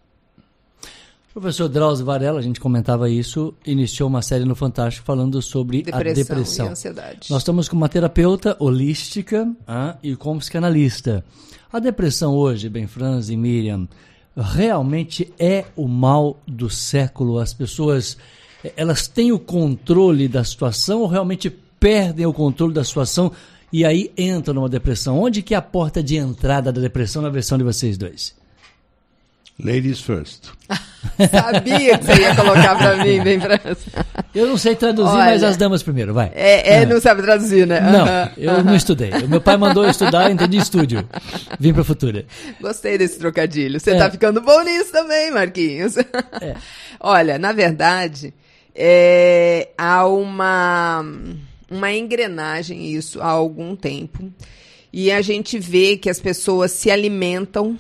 O 1.35 1.41
professor 1.41 1.67
Drauzio 1.67 2.05
Varela, 2.05 2.39
a 2.39 2.43
gente 2.43 2.61
comentava 2.61 3.09
isso, 3.09 3.55
iniciou 3.65 4.07
uma 4.07 4.21
série 4.21 4.45
no 4.45 4.55
Fantástico 4.55 5.07
falando 5.07 5.41
sobre 5.41 5.83
Depressão, 5.83 6.11
a 6.11 6.15
depressão. 6.15 6.67
e 6.67 6.69
ansiedade. 6.69 7.31
Nós 7.31 7.41
estamos 7.41 7.71
com 7.71 7.77
uma 7.77 7.89
terapeuta 7.89 8.55
holística 8.59 9.51
ah, 9.67 9.97
e 10.03 10.15
com 10.15 10.35
um 10.35 10.39
psicanalista. 10.39 11.25
A 11.73 11.79
depressão 11.79 12.35
hoje, 12.35 12.69
Ben 12.69 12.87
Franz 12.87 13.31
e 13.31 13.37
Miriam, 13.39 13.89
realmente 14.37 15.33
é 15.39 15.65
o 15.75 15.89
mal 15.89 16.39
do 16.47 16.69
século? 16.69 17.39
As 17.39 17.55
pessoas, 17.55 18.19
elas 18.77 19.09
têm 19.09 19.33
o 19.33 19.39
controle 19.39 20.29
da 20.29 20.45
situação 20.45 21.01
ou 21.01 21.07
realmente 21.07 21.49
perdem 21.81 22.27
o 22.27 22.33
controle 22.35 22.75
da 22.75 22.85
situação 22.85 23.33
e 23.73 23.87
aí 23.87 24.13
entram 24.19 24.53
numa 24.53 24.69
depressão? 24.69 25.19
Onde 25.19 25.41
que 25.41 25.55
é 25.55 25.57
a 25.57 25.63
porta 25.63 26.03
de 26.03 26.17
entrada 26.17 26.71
da 26.71 26.81
depressão 26.83 27.23
na 27.23 27.31
versão 27.31 27.57
de 27.57 27.65
vocês 27.65 27.97
dois? 27.97 28.42
Ladies 29.63 30.01
first. 30.01 30.45
Sabia 31.31 31.99
que 31.99 32.05
você 32.05 32.21
ia 32.23 32.35
colocar 32.35 32.77
pra 32.77 33.05
mim, 33.05 33.23
bem 33.23 33.39
França. 33.41 34.07
Eu 34.35 34.47
não 34.47 34.57
sei 34.57 34.75
traduzir, 34.75 35.11
Olha, 35.11 35.25
mas 35.27 35.43
as 35.43 35.57
damas 35.59 35.83
primeiro, 35.83 36.15
vai. 36.15 36.33
É, 36.35 36.75
é 36.77 36.83
Ah. 36.83 36.87
não 36.87 37.01
sabe 37.01 37.21
traduzir, 37.23 37.67
né? 37.67 37.81
Não, 37.81 38.07
eu 38.43 38.51
aham. 38.51 38.63
não 38.63 38.75
estudei. 38.75 39.11
O 39.11 39.29
meu 39.29 39.43
pai 39.43 39.59
mandou 39.59 39.85
eu 39.85 39.91
estudar, 39.91 40.25
eu 40.29 40.33
entendi 40.33 40.57
estúdio. 40.57 41.07
Vim 41.61 41.75
pra 41.75 41.85
Futura. 41.85 42.25
Gostei 42.61 42.97
desse 42.97 43.19
trocadilho. 43.19 43.79
Você 43.79 43.91
É. 43.91 43.99
tá 43.99 44.11
ficando 44.11 44.41
bom 44.41 44.63
nisso 44.63 44.91
também, 44.91 45.31
Marquinhos. 45.31 45.99
É. 45.99 46.55
Olha, 46.99 47.39
na 47.39 47.53
verdade, 47.53 48.33
é, 48.75 49.69
há 49.77 50.07
uma, 50.07 51.05
uma 51.71 51.93
engrenagem 51.93 52.87
isso 52.91 53.21
há 53.21 53.27
algum 53.29 53.77
tempo. 53.77 54.33
E 54.91 55.13
a 55.13 55.21
gente 55.21 55.59
vê 55.59 55.99
que 55.99 56.09
as 56.09 56.19
pessoas 56.21 56.71
se 56.71 56.91
alimentam, 56.91 57.79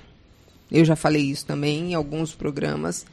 eu 0.72 0.84
já 0.84 0.96
falei 0.96 1.22
isso 1.22 1.44
também 1.46 1.92
em 1.92 1.94
alguns 1.94 2.34
programas, 2.34 3.04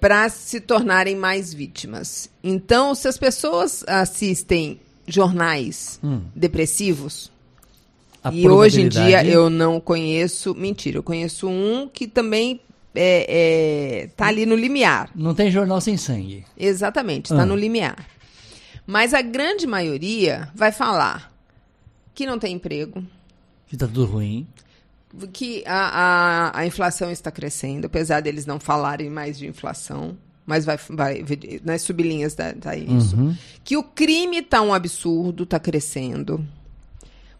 para 0.00 0.28
se 0.28 0.60
tornarem 0.60 1.16
mais 1.16 1.52
vítimas. 1.52 2.30
Então, 2.44 2.94
se 2.94 3.08
as 3.08 3.18
pessoas 3.18 3.82
assistem 3.88 4.78
jornais 5.06 5.98
Hum. 6.04 6.22
depressivos, 6.34 7.32
A 8.22 8.32
e 8.32 8.48
hoje 8.48 8.82
em 8.82 8.88
dia 8.88 9.24
eu 9.24 9.50
não 9.50 9.80
conheço, 9.80 10.54
mentira, 10.54 10.98
eu 10.98 11.02
conheço 11.02 11.48
um 11.48 11.88
que 11.92 12.06
também 12.06 12.60
é, 12.94 14.02
é, 14.04 14.06
tá 14.16 14.26
ali 14.26 14.46
no 14.46 14.54
limiar. 14.54 15.10
Não 15.14 15.34
tem 15.34 15.50
jornal 15.50 15.80
sem 15.80 15.96
sangue. 15.96 16.44
Exatamente, 16.56 17.32
está 17.32 17.42
Ah. 17.42 17.46
no 17.46 17.56
limiar. 17.56 18.06
Mas 18.86 19.12
a 19.14 19.22
grande 19.22 19.66
maioria 19.66 20.48
vai 20.54 20.70
falar 20.70 21.32
que 22.14 22.26
não 22.26 22.38
tem 22.38 22.54
emprego, 22.54 23.02
Que 23.66 23.76
tá 23.76 23.86
tudo 23.86 24.04
ruim. 24.04 24.46
Que 25.32 25.62
a, 25.66 26.50
a, 26.52 26.60
a 26.60 26.66
inflação 26.66 27.10
está 27.10 27.30
crescendo, 27.30 27.86
apesar 27.86 28.20
deles 28.20 28.46
não 28.46 28.58
falarem 28.58 29.10
mais 29.10 29.38
de 29.38 29.46
inflação, 29.46 30.16
mas 30.46 30.64
vai, 30.64 30.78
vai 30.88 31.24
nas 31.64 31.82
sublinhas 31.82 32.34
tá, 32.34 32.52
tá 32.54 32.76
isso. 32.76 33.16
Uhum. 33.16 33.36
Que 33.62 33.76
o 33.76 33.82
crime 33.82 34.42
tá 34.42 34.60
um 34.62 34.72
absurdo, 34.72 35.46
tá 35.46 35.60
crescendo. 35.60 36.44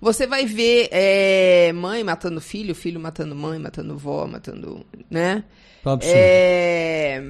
Você 0.01 0.27
vai 0.27 0.45
ver 0.47 0.89
é, 0.91 1.73
mãe 1.73 2.03
matando 2.03 2.41
filho, 2.41 2.75
filho 2.75 3.01
matando 3.01 3.35
mãe, 3.35 3.59
matando 3.59 3.97
vó, 3.97 4.27
matando, 4.27 4.85
né? 5.09 5.45
Absurdo. 5.85 6.17
É, 6.17 7.23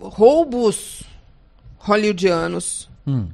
roubos 0.00 1.02
hollywoodianos. 1.78 2.88
Hum. 3.06 3.28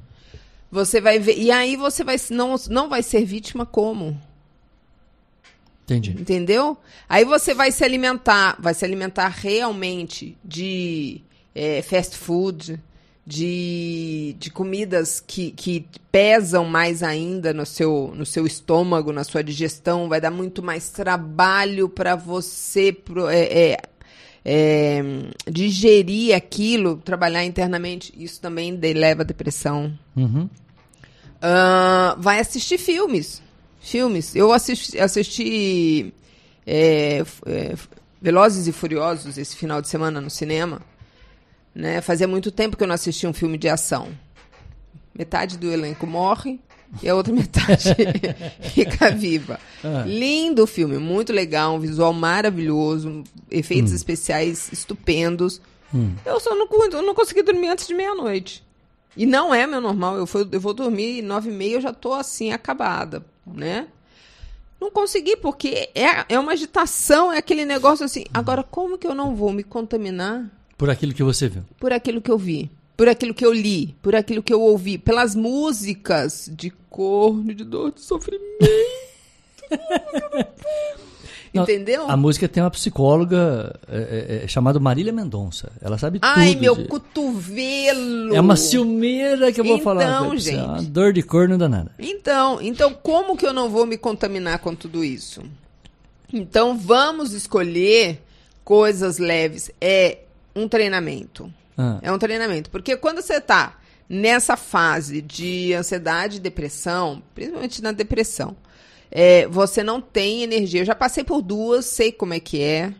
Você 0.71 1.01
vai 1.01 1.19
ver. 1.19 1.39
E 1.39 1.51
aí 1.51 1.77
você 1.77 2.05
vai 2.05 2.17
não, 2.31 2.57
não 2.69 2.89
vai 2.89 3.03
ser 3.03 3.25
vítima 3.25 3.65
como? 3.65 4.19
Entendi. 5.89 6.11
Entendeu? 6.11 6.77
Aí 7.09 7.25
você 7.25 7.55
vai 7.55 7.73
se 7.73 7.83
alimentar, 7.83 8.57
vai 8.61 8.75
se 8.75 8.85
alimentar 8.85 9.29
realmente 9.29 10.37
de 10.45 11.23
é, 11.55 11.81
fast 11.83 12.17
food, 12.17 12.79
de, 13.27 14.35
de 14.39 14.51
comidas 14.51 15.21
que, 15.21 15.51
que 15.51 15.87
pesam 16.11 16.65
mais 16.65 17.03
ainda 17.03 17.53
no 17.53 17.65
seu, 17.67 18.13
no 18.15 18.25
seu 18.25 18.47
estômago, 18.47 19.13
na 19.13 19.23
sua 19.25 19.43
digestão, 19.45 20.09
vai 20.09 20.21
dar 20.21 20.31
muito 20.31 20.63
mais 20.63 20.89
trabalho 20.91 21.89
para 21.89 22.17
você 22.17 22.91
pro- 22.93 23.29
é, 23.29 23.43
é, 23.43 23.79
é, 24.45 25.03
digerir 25.51 26.35
aquilo, 26.35 26.97
trabalhar 27.05 27.45
internamente. 27.45 28.13
Isso 28.17 28.41
também 28.41 28.75
de- 28.75 28.95
leva 28.95 29.23
à 29.23 29.25
depressão. 29.25 29.93
Uhum. 30.17 30.49
Ah, 31.41 32.17
vai 32.19 32.41
assistir 32.41 32.79
filmes. 32.79 33.43
Filmes. 33.89 34.35
Eu 34.37 34.53
assisti, 34.53 34.99
assisti 34.99 36.13
é, 36.67 37.25
é, 37.47 37.75
Velozes 38.21 38.67
e 38.67 38.73
Furiosos 38.73 39.39
esse 39.39 39.57
final 39.57 39.81
de 39.81 39.89
semana 39.89 40.21
no 40.21 40.31
cinema. 40.31 40.81
Né? 41.75 42.01
Fazia 42.01 42.27
muito 42.29 42.51
tempo 42.51 42.77
que 42.77 42.83
eu 42.83 42.89
não 42.89 42.95
assistia 42.95 43.29
um 43.29 43.33
filme 43.33 43.57
de 43.59 43.69
ação. 43.69 44.09
Metade 45.15 45.59
do 45.59 45.71
elenco 45.71 46.07
morre 46.07 46.61
e 47.03 47.09
a 47.09 47.15
outra 47.15 47.33
metade 47.35 47.85
fica 48.73 49.11
viva. 49.11 49.59
Ah. 49.83 50.05
Lindo 50.07 50.67
filme, 50.67 50.99
muito 50.99 51.33
legal, 51.33 51.75
um 51.75 51.81
visual 51.81 52.13
maravilhoso, 52.13 53.25
efeitos 53.51 53.93
especiais 53.93 54.69
estupendos. 54.73 55.61
Eu 56.27 56.39
só 56.39 56.55
não, 56.55 56.69
eu 56.93 57.03
não 57.03 57.15
consegui 57.15 57.43
dormir 57.43 57.69
antes 57.69 57.87
de 57.87 57.95
meia-noite. 57.95 58.63
E 59.17 59.25
não 59.27 59.53
é 59.55 59.67
meu 59.67 59.81
normal. 59.81 60.17
Eu, 60.17 60.27
fui- 60.27 60.47
eu 60.53 60.61
vou 60.61 60.75
dormir 60.75 61.23
nove 61.23 61.51
e 61.51 61.53
meia, 61.53 61.77
eu 61.77 61.81
já 61.81 61.93
tô 61.93 62.13
assim, 62.13 62.53
acabada, 62.53 63.25
né? 63.55 63.87
Não 64.81 64.91
consegui, 64.93 65.37
porque 65.37 65.91
é, 65.95 66.25
é 66.35 66.39
uma 66.39 66.53
agitação, 66.53 67.33
é 67.33 67.39
aquele 67.39 67.65
negócio 67.65 68.05
assim. 68.05 68.25
Agora, 68.33 68.63
como 68.63 68.97
que 68.97 69.07
eu 69.07 69.15
não 69.15 69.35
vou 69.35 69.53
me 69.53 69.65
contaminar 69.65 70.49
Por 70.77 70.89
aquilo 70.89 71.13
que 71.13 71.23
você 71.23 71.49
viu. 71.49 71.63
por 71.81 71.93
aquilo 71.93 72.21
que 72.23 72.31
eu 72.31 72.39
vi? 72.39 72.71
Por 72.97 73.09
aquilo 73.09 73.33
que 73.35 73.45
eu 73.47 73.53
li, 73.53 73.95
por 74.03 74.15
aquilo 74.17 74.43
que 74.43 74.53
eu 74.53 74.61
ouvi, 74.61 74.99
pelas 74.99 75.35
músicas 75.35 76.49
de 76.53 76.71
corno, 76.91 77.55
de 77.55 77.65
dor, 77.65 77.93
de 77.93 78.01
sofrimento. 78.01 78.45
Entendeu? 81.55 82.09
A 82.11 82.17
música 82.17 82.49
tem 82.49 82.63
uma 82.63 82.71
psicóloga 82.71 83.79
é, 83.89 83.97
é, 84.41 84.45
é, 84.45 84.49
chamada 84.49 84.79
Marília 84.79 85.13
Mendonça. 85.13 85.73
Ela 85.81 85.97
sabe 85.99 86.19
Ai, 86.23 86.51
tudo. 86.53 86.61
meu 86.61 86.77
de- 86.77 86.85
cotovelo! 86.89 88.35
É 88.35 88.41
uma 88.41 88.57
ciumeira 88.57 89.51
que 89.53 89.61
eu 89.61 89.65
vou 89.65 89.75
Então, 89.77 89.85
falar. 89.85 90.19
pra 90.21 90.29
você, 90.29 90.53
gente. 90.53 90.61
É 90.61 90.65
uma 90.65 90.83
dor 90.83 91.13
de 91.13 91.23
corno 91.23 91.57
danada. 91.59 91.91
Então, 91.99 92.61
então 92.61 92.93
como 92.95 93.37
que 93.37 93.47
eu 93.47 93.53
não 93.53 93.69
vou 93.71 93.87
me 93.87 93.97
contaminar 93.97 94.59
com 94.59 94.75
tudo 94.75 95.05
isso? 95.05 95.43
Então 96.33 96.77
vamos 96.77 97.33
escolher 97.33 98.23
coisas 98.65 99.19
leves. 99.19 99.71
É 99.81 100.19
um 100.55 100.69
treinamento. 100.69 101.53
Ah, 101.77 101.99
É 102.03 102.13
um 102.13 102.19
treinamento. 102.19 102.69
Porque 102.71 102.97
quando 102.97 103.23
você 103.23 103.41
tá 103.41 103.79
nessa 104.09 104.57
fase 104.57 105.23
de 105.23 105.73
ansiedade 105.75 106.37
e 106.37 106.41
depressão, 106.41 107.23
principalmente 107.35 107.83
na 107.83 107.93
depressão, 107.93 108.57
é, 109.11 109.47
você 109.47 109.83
não 109.83 110.01
tem 110.01 110.43
energia. 110.43 110.83
Eu 110.83 110.87
já 110.87 110.95
passei 110.95 111.25
por 111.25 111.43
duas, 111.43 111.87
sei 111.87 112.13
como 112.13 112.35
é 112.35 112.41
que 112.41 112.63
é, 112.63 112.93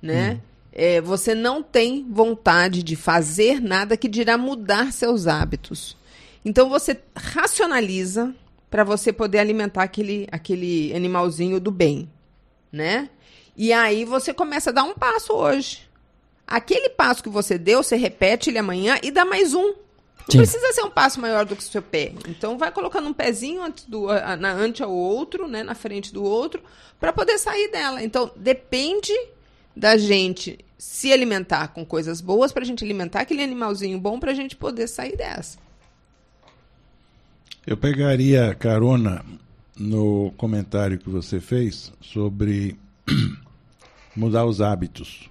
né? 0.00 0.40
É, 0.72 1.00
você 1.00 1.34
não 1.34 1.62
tem 1.62 2.06
vontade 2.10 2.82
de 2.82 2.96
fazer 2.96 3.60
nada 3.60 3.96
que 3.96 4.08
dirá 4.08 4.38
mudar 4.38 4.92
seus 4.92 5.26
hábitos. 5.26 5.96
Então 6.44 6.68
você 6.68 6.98
racionaliza 7.14 8.34
para 8.70 8.84
você 8.84 9.12
poder 9.12 9.38
alimentar 9.38 9.82
aquele, 9.82 10.26
aquele 10.32 10.94
animalzinho 10.94 11.60
do 11.60 11.70
bem, 11.70 12.08
né? 12.72 13.10
E 13.54 13.70
aí 13.70 14.06
você 14.06 14.32
começa 14.32 14.70
a 14.70 14.72
dar 14.72 14.84
um 14.84 14.94
passo 14.94 15.34
hoje. 15.34 15.86
Aquele 16.46 16.88
passo 16.88 17.22
que 17.22 17.28
você 17.28 17.58
deu, 17.58 17.82
você 17.82 17.96
repete 17.96 18.48
ele 18.48 18.58
amanhã 18.58 18.98
e 19.02 19.10
dá 19.10 19.26
mais 19.26 19.52
um. 19.54 19.74
Não 20.28 20.36
precisa 20.38 20.72
ser 20.72 20.82
um 20.82 20.90
passo 20.90 21.20
maior 21.20 21.44
do 21.44 21.56
que 21.56 21.62
o 21.62 21.66
seu 21.66 21.82
pé. 21.82 22.12
Então 22.28 22.56
vai 22.58 22.70
colocando 22.70 23.08
um 23.08 23.12
pezinho 23.12 23.62
antes 23.62 23.84
do, 23.84 24.08
a- 24.08 24.36
na, 24.36 24.52
ante 24.52 24.82
ao 24.82 24.90
outro, 24.92 25.48
né, 25.48 25.62
na 25.62 25.74
frente 25.74 26.12
do 26.12 26.22
outro, 26.22 26.62
para 27.00 27.12
poder 27.12 27.38
sair 27.38 27.70
dela. 27.70 28.02
Então 28.02 28.30
depende 28.36 29.12
da 29.76 29.96
gente 29.96 30.58
se 30.78 31.12
alimentar 31.12 31.68
com 31.68 31.84
coisas 31.84 32.20
boas 32.20 32.52
para 32.52 32.62
a 32.62 32.66
gente 32.66 32.84
alimentar 32.84 33.20
aquele 33.20 33.42
animalzinho 33.42 33.98
bom 33.98 34.18
para 34.20 34.30
a 34.32 34.34
gente 34.34 34.54
poder 34.56 34.86
sair 34.88 35.16
dessa. 35.16 35.58
Eu 37.66 37.76
pegaria 37.76 38.54
carona 38.54 39.24
no 39.76 40.32
comentário 40.36 40.98
que 40.98 41.08
você 41.08 41.40
fez 41.40 41.92
sobre 42.00 42.76
mudar 44.14 44.44
os 44.44 44.60
hábitos. 44.60 45.30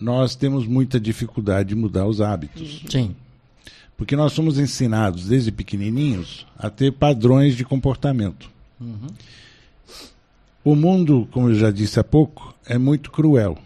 Nós 0.00 0.34
temos 0.34 0.66
muita 0.66 0.98
dificuldade 1.00 1.70
de 1.70 1.74
mudar 1.74 2.06
os 2.06 2.20
hábitos. 2.20 2.82
sim. 2.88 3.14
Porque 3.96 4.16
nós 4.16 4.32
somos 4.32 4.58
ensinados 4.58 5.28
desde 5.28 5.52
pequenininhos 5.52 6.44
a 6.58 6.68
ter 6.68 6.92
padrões 6.92 7.56
de 7.56 7.64
comportamento. 7.64 8.50
O 10.64 10.74
mundo, 10.74 11.28
como 11.30 11.48
eu 11.50 11.54
já 11.54 11.70
disse 11.70 12.00
há 12.00 12.04
pouco, 12.04 12.52
é 12.66 12.76
muito 12.76 13.10
cruel. 13.12 13.56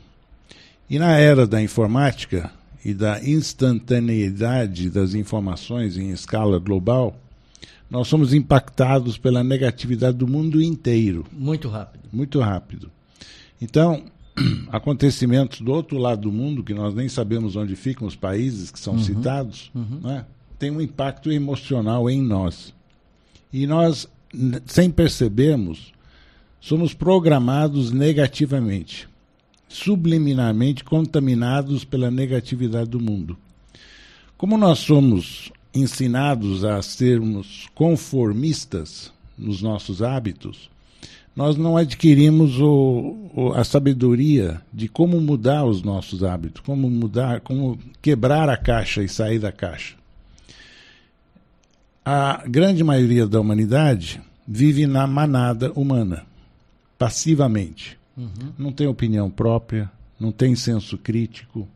E 0.90 0.98
na 0.98 1.16
era 1.16 1.46
da 1.46 1.62
informática 1.62 2.50
e 2.84 2.92
da 2.92 3.22
instantaneidade 3.26 4.90
das 4.90 5.14
informações 5.14 5.96
em 5.96 6.10
escala 6.10 6.58
global, 6.58 7.16
nós 7.90 8.06
somos 8.08 8.34
impactados 8.34 9.16
pela 9.16 9.42
negatividade 9.42 10.18
do 10.18 10.26
mundo 10.28 10.60
inteiro 10.60 11.24
Muito 11.32 11.68
rápido. 11.68 12.04
muito 12.12 12.38
rápido. 12.40 12.90
Então, 13.60 14.02
acontecimentos 14.70 15.60
do 15.60 15.72
outro 15.72 15.98
lado 15.98 16.22
do 16.22 16.32
mundo, 16.32 16.62
que 16.62 16.74
nós 16.74 16.94
nem 16.94 17.08
sabemos 17.08 17.56
onde 17.56 17.76
ficam 17.76 18.06
os 18.06 18.16
países 18.16 18.70
que 18.70 18.78
são 18.78 18.98
citados, 18.98 19.70
né, 20.02 20.24
tem 20.58 20.70
um 20.70 20.80
impacto 20.80 21.30
emocional 21.30 22.10
em 22.10 22.20
nós. 22.20 22.74
E 23.52 23.66
nós, 23.66 24.08
sem 24.66 24.90
percebermos, 24.90 25.92
somos 26.60 26.92
programados 26.92 27.90
negativamente, 27.90 29.08
subliminarmente 29.68 30.84
contaminados 30.84 31.84
pela 31.84 32.10
negatividade 32.10 32.90
do 32.90 33.00
mundo. 33.00 33.36
Como 34.36 34.56
nós 34.56 34.80
somos 34.80 35.52
ensinados 35.74 36.64
a 36.64 36.82
sermos 36.82 37.66
conformistas 37.74 39.12
nos 39.36 39.62
nossos 39.62 40.02
hábitos, 40.02 40.68
nós 41.38 41.56
não 41.56 41.76
adquirimos 41.76 42.58
o, 42.60 43.16
o- 43.34 43.52
a 43.54 43.62
sabedoria 43.62 44.60
de 44.72 44.88
como 44.88 45.20
mudar 45.20 45.64
os 45.64 45.82
nossos 45.82 46.24
hábitos, 46.24 46.60
como 46.62 46.90
mudar, 46.90 47.40
como 47.42 47.78
quebrar 48.02 48.48
a 48.48 48.56
caixa 48.56 49.02
e 49.04 49.08
sair 49.08 49.38
da 49.38 49.52
caixa. 49.52 49.94
A 52.04 52.42
grande 52.46 52.82
maioria 52.82 53.26
da 53.26 53.40
humanidade 53.40 54.20
vive 54.46 54.86
na 54.86 55.06
manada 55.06 55.72
humana, 55.74 56.24
passivamente. 56.98 57.96
Não 58.58 58.72
tem 58.72 58.86
opinião 58.88 59.30
própria, 59.30 59.88
não 60.18 60.32
tem 60.32 60.56
senso 60.56 60.98
crítico. 60.98 61.68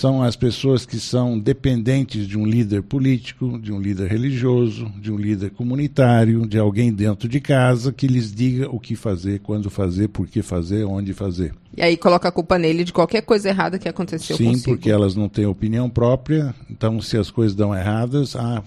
São 0.00 0.22
as 0.22 0.34
pessoas 0.34 0.86
que 0.86 0.98
são 0.98 1.38
dependentes 1.38 2.26
de 2.26 2.38
um 2.38 2.46
líder 2.46 2.82
político, 2.82 3.58
de 3.58 3.70
um 3.70 3.78
líder 3.78 4.10
religioso, 4.10 4.90
de 4.98 5.12
um 5.12 5.18
líder 5.18 5.50
comunitário, 5.50 6.46
de 6.46 6.58
alguém 6.58 6.90
dentro 6.90 7.28
de 7.28 7.38
casa 7.38 7.92
que 7.92 8.06
lhes 8.06 8.34
diga 8.34 8.74
o 8.74 8.80
que 8.80 8.96
fazer, 8.96 9.40
quando 9.40 9.68
fazer, 9.68 10.08
por 10.08 10.26
que 10.26 10.40
fazer, 10.40 10.84
onde 10.86 11.12
fazer. 11.12 11.54
E 11.76 11.82
aí 11.82 11.98
coloca 11.98 12.26
a 12.26 12.32
culpa 12.32 12.58
nele 12.58 12.82
de 12.82 12.94
qualquer 12.94 13.20
coisa 13.20 13.50
errada 13.50 13.78
que 13.78 13.90
aconteceu 13.90 14.38
Sim, 14.38 14.46
consigo. 14.46 14.70
porque 14.70 14.90
elas 14.90 15.14
não 15.14 15.28
têm 15.28 15.44
opinião 15.44 15.90
própria, 15.90 16.54
então 16.70 16.98
se 17.02 17.18
as 17.18 17.30
coisas 17.30 17.54
dão 17.54 17.74
erradas, 17.74 18.34
ah, 18.36 18.62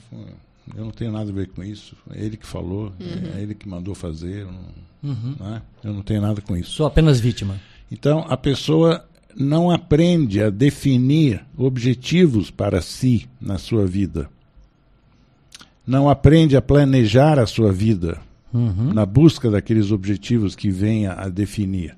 eu 0.78 0.86
não 0.86 0.91
tenho 0.91 1.12
nada 1.12 1.32
a 1.32 1.34
ver 1.34 1.48
com 1.48 1.63
isso, 1.63 1.96
é 2.12 2.24
ele 2.24 2.38
que 2.38 2.46
falou, 2.46 2.93
é 3.36 3.41
ele 3.41 3.56
que 3.56 3.67
mandou 3.67 3.96
fazer, 3.96 4.43
eu 4.43 4.52
não, 4.52 5.39
né? 5.50 5.63
eu 5.84 5.93
não 5.93 6.04
tenho 6.04 6.22
nada 6.22 6.41
com 6.41 6.56
isso. 6.56 6.74
Sou 6.74 6.86
apenas 6.86 7.19
vítima. 7.19 7.60
Então, 7.91 8.24
a 8.30 8.38
pessoa 8.38 9.04
não 9.36 9.72
aprende 9.72 10.41
a 10.41 10.50
definir 10.50 11.43
objetivos 11.58 12.52
para 12.52 12.82
si 12.82 13.28
na 13.39 13.58
sua 13.58 13.86
vida. 13.86 14.30
Não 15.86 16.10
aprende 16.10 16.56
a 16.56 16.62
planejar 16.62 17.39
a 17.39 17.46
sua 17.46 17.72
vida 17.72 18.19
na 18.93 19.06
busca 19.06 19.50
daqueles 19.50 19.91
objetivos 19.91 20.56
que 20.56 20.69
venha 20.69 21.13
a 21.13 21.28
definir. 21.28 21.96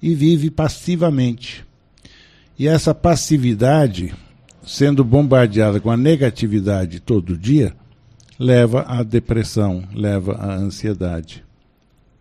E 0.00 0.14
vive 0.14 0.50
passivamente. 0.50 1.64
E 2.58 2.68
essa 2.68 2.94
passividade, 2.94 4.14
sendo 4.64 5.02
bombardeada 5.02 5.80
com 5.80 5.90
a 5.90 5.96
negatividade 5.96 7.00
todo 7.00 7.38
dia, 7.38 7.74
leva 8.38 8.82
à 8.82 9.02
depressão, 9.02 9.82
leva 9.94 10.34
à 10.34 10.54
ansiedade. 10.54 11.42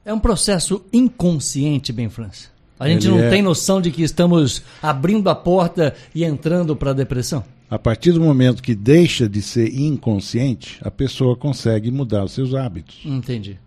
É 0.06 0.14
um 0.14 0.20
processo 0.20 0.86
inconsciente, 0.94 1.92
bem 1.92 2.10
França. 2.10 2.51
A 2.82 2.88
gente 2.90 3.06
Ele 3.08 3.16
não 3.18 3.24
é- 3.26 3.30
tem 3.30 3.44
noção 3.44 3.80
de 3.80 3.92
que 3.92 4.02
estamos 4.02 4.64
abrindo 4.82 5.30
a 5.30 5.36
porta 5.36 5.94
e 6.16 6.24
entrando 6.24 6.76
para 6.76 6.90
a 6.90 6.94
depressão. 6.94 7.44
A 7.70 7.78
partir 7.78 8.12
do 8.12 8.20
momento 8.20 8.64
que 8.64 8.74
deixa 8.74 9.30
de 9.30 9.40
ser 9.40 9.72
inconsciente, 9.80 10.80
a 10.82 10.90
pessoa 10.90 11.36
consegue 11.36 11.92
mudar 11.92 12.24
os 12.24 12.32
seus 12.32 12.56
hábitos. 12.56 13.00
Entendi. 13.06 13.60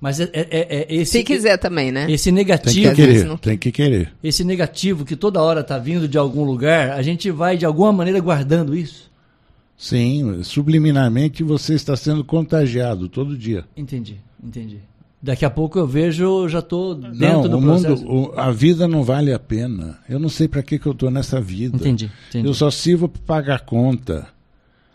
Mas 0.00 0.18
é, 0.18 0.24
é- 0.32 0.48
é- 0.50 0.86
é 0.88 0.94
esse, 0.96 1.12
Se 1.12 1.22
quiser 1.24 1.56
também, 1.58 1.92
né? 1.92 2.10
esse 2.10 2.24
Tem 2.24 2.32
negativo, 2.32 2.74
que 2.74 2.88
às 2.88 2.96
vezes 2.96 3.12
querer, 3.22 3.28
não 3.28 3.36
tem 3.36 3.56
que 3.56 3.70
querer. 3.70 4.12
esse 4.22 4.42
negativo 4.42 5.04
que 5.04 5.14
toda 5.14 5.40
hora 5.40 5.60
está 5.60 5.78
vindo 5.78 6.08
de 6.08 6.18
algum 6.18 6.42
lugar, 6.44 6.90
a 6.90 7.02
gente 7.02 7.30
vai 7.30 7.56
de 7.56 7.64
alguma 7.64 7.92
maneira 7.92 8.18
guardando 8.18 8.74
isso. 8.76 9.08
Sim, 9.78 10.42
subliminarmente 10.42 11.42
você 11.44 11.74
está 11.74 11.96
sendo 11.96 12.24
contagiado 12.24 13.08
todo 13.08 13.38
dia. 13.38 13.64
Entendi, 13.76 14.16
entendi. 14.42 14.80
Daqui 15.26 15.44
a 15.44 15.50
pouco 15.50 15.76
eu 15.76 15.86
vejo, 15.88 16.22
eu 16.22 16.48
já 16.48 16.60
estou 16.60 16.94
dentro 16.94 17.48
não, 17.48 17.48
do 17.50 17.58
o 17.58 17.62
processo. 17.62 18.04
mundo, 18.04 18.32
o- 18.36 18.40
a 18.40 18.52
vida 18.52 18.86
não 18.86 19.02
vale 19.02 19.32
a 19.32 19.38
pena. 19.40 19.98
Eu 20.08 20.20
não 20.20 20.28
sei 20.28 20.46
para 20.46 20.62
que, 20.62 20.78
que 20.78 20.86
eu 20.86 20.92
estou 20.92 21.10
nessa 21.10 21.40
vida. 21.40 21.76
Entendi, 21.76 22.08
entendi. 22.28 22.46
Eu 22.46 22.54
só 22.54 22.70
sirvo 22.70 23.08
para 23.08 23.22
pagar 23.26 23.60
conta. 23.62 24.28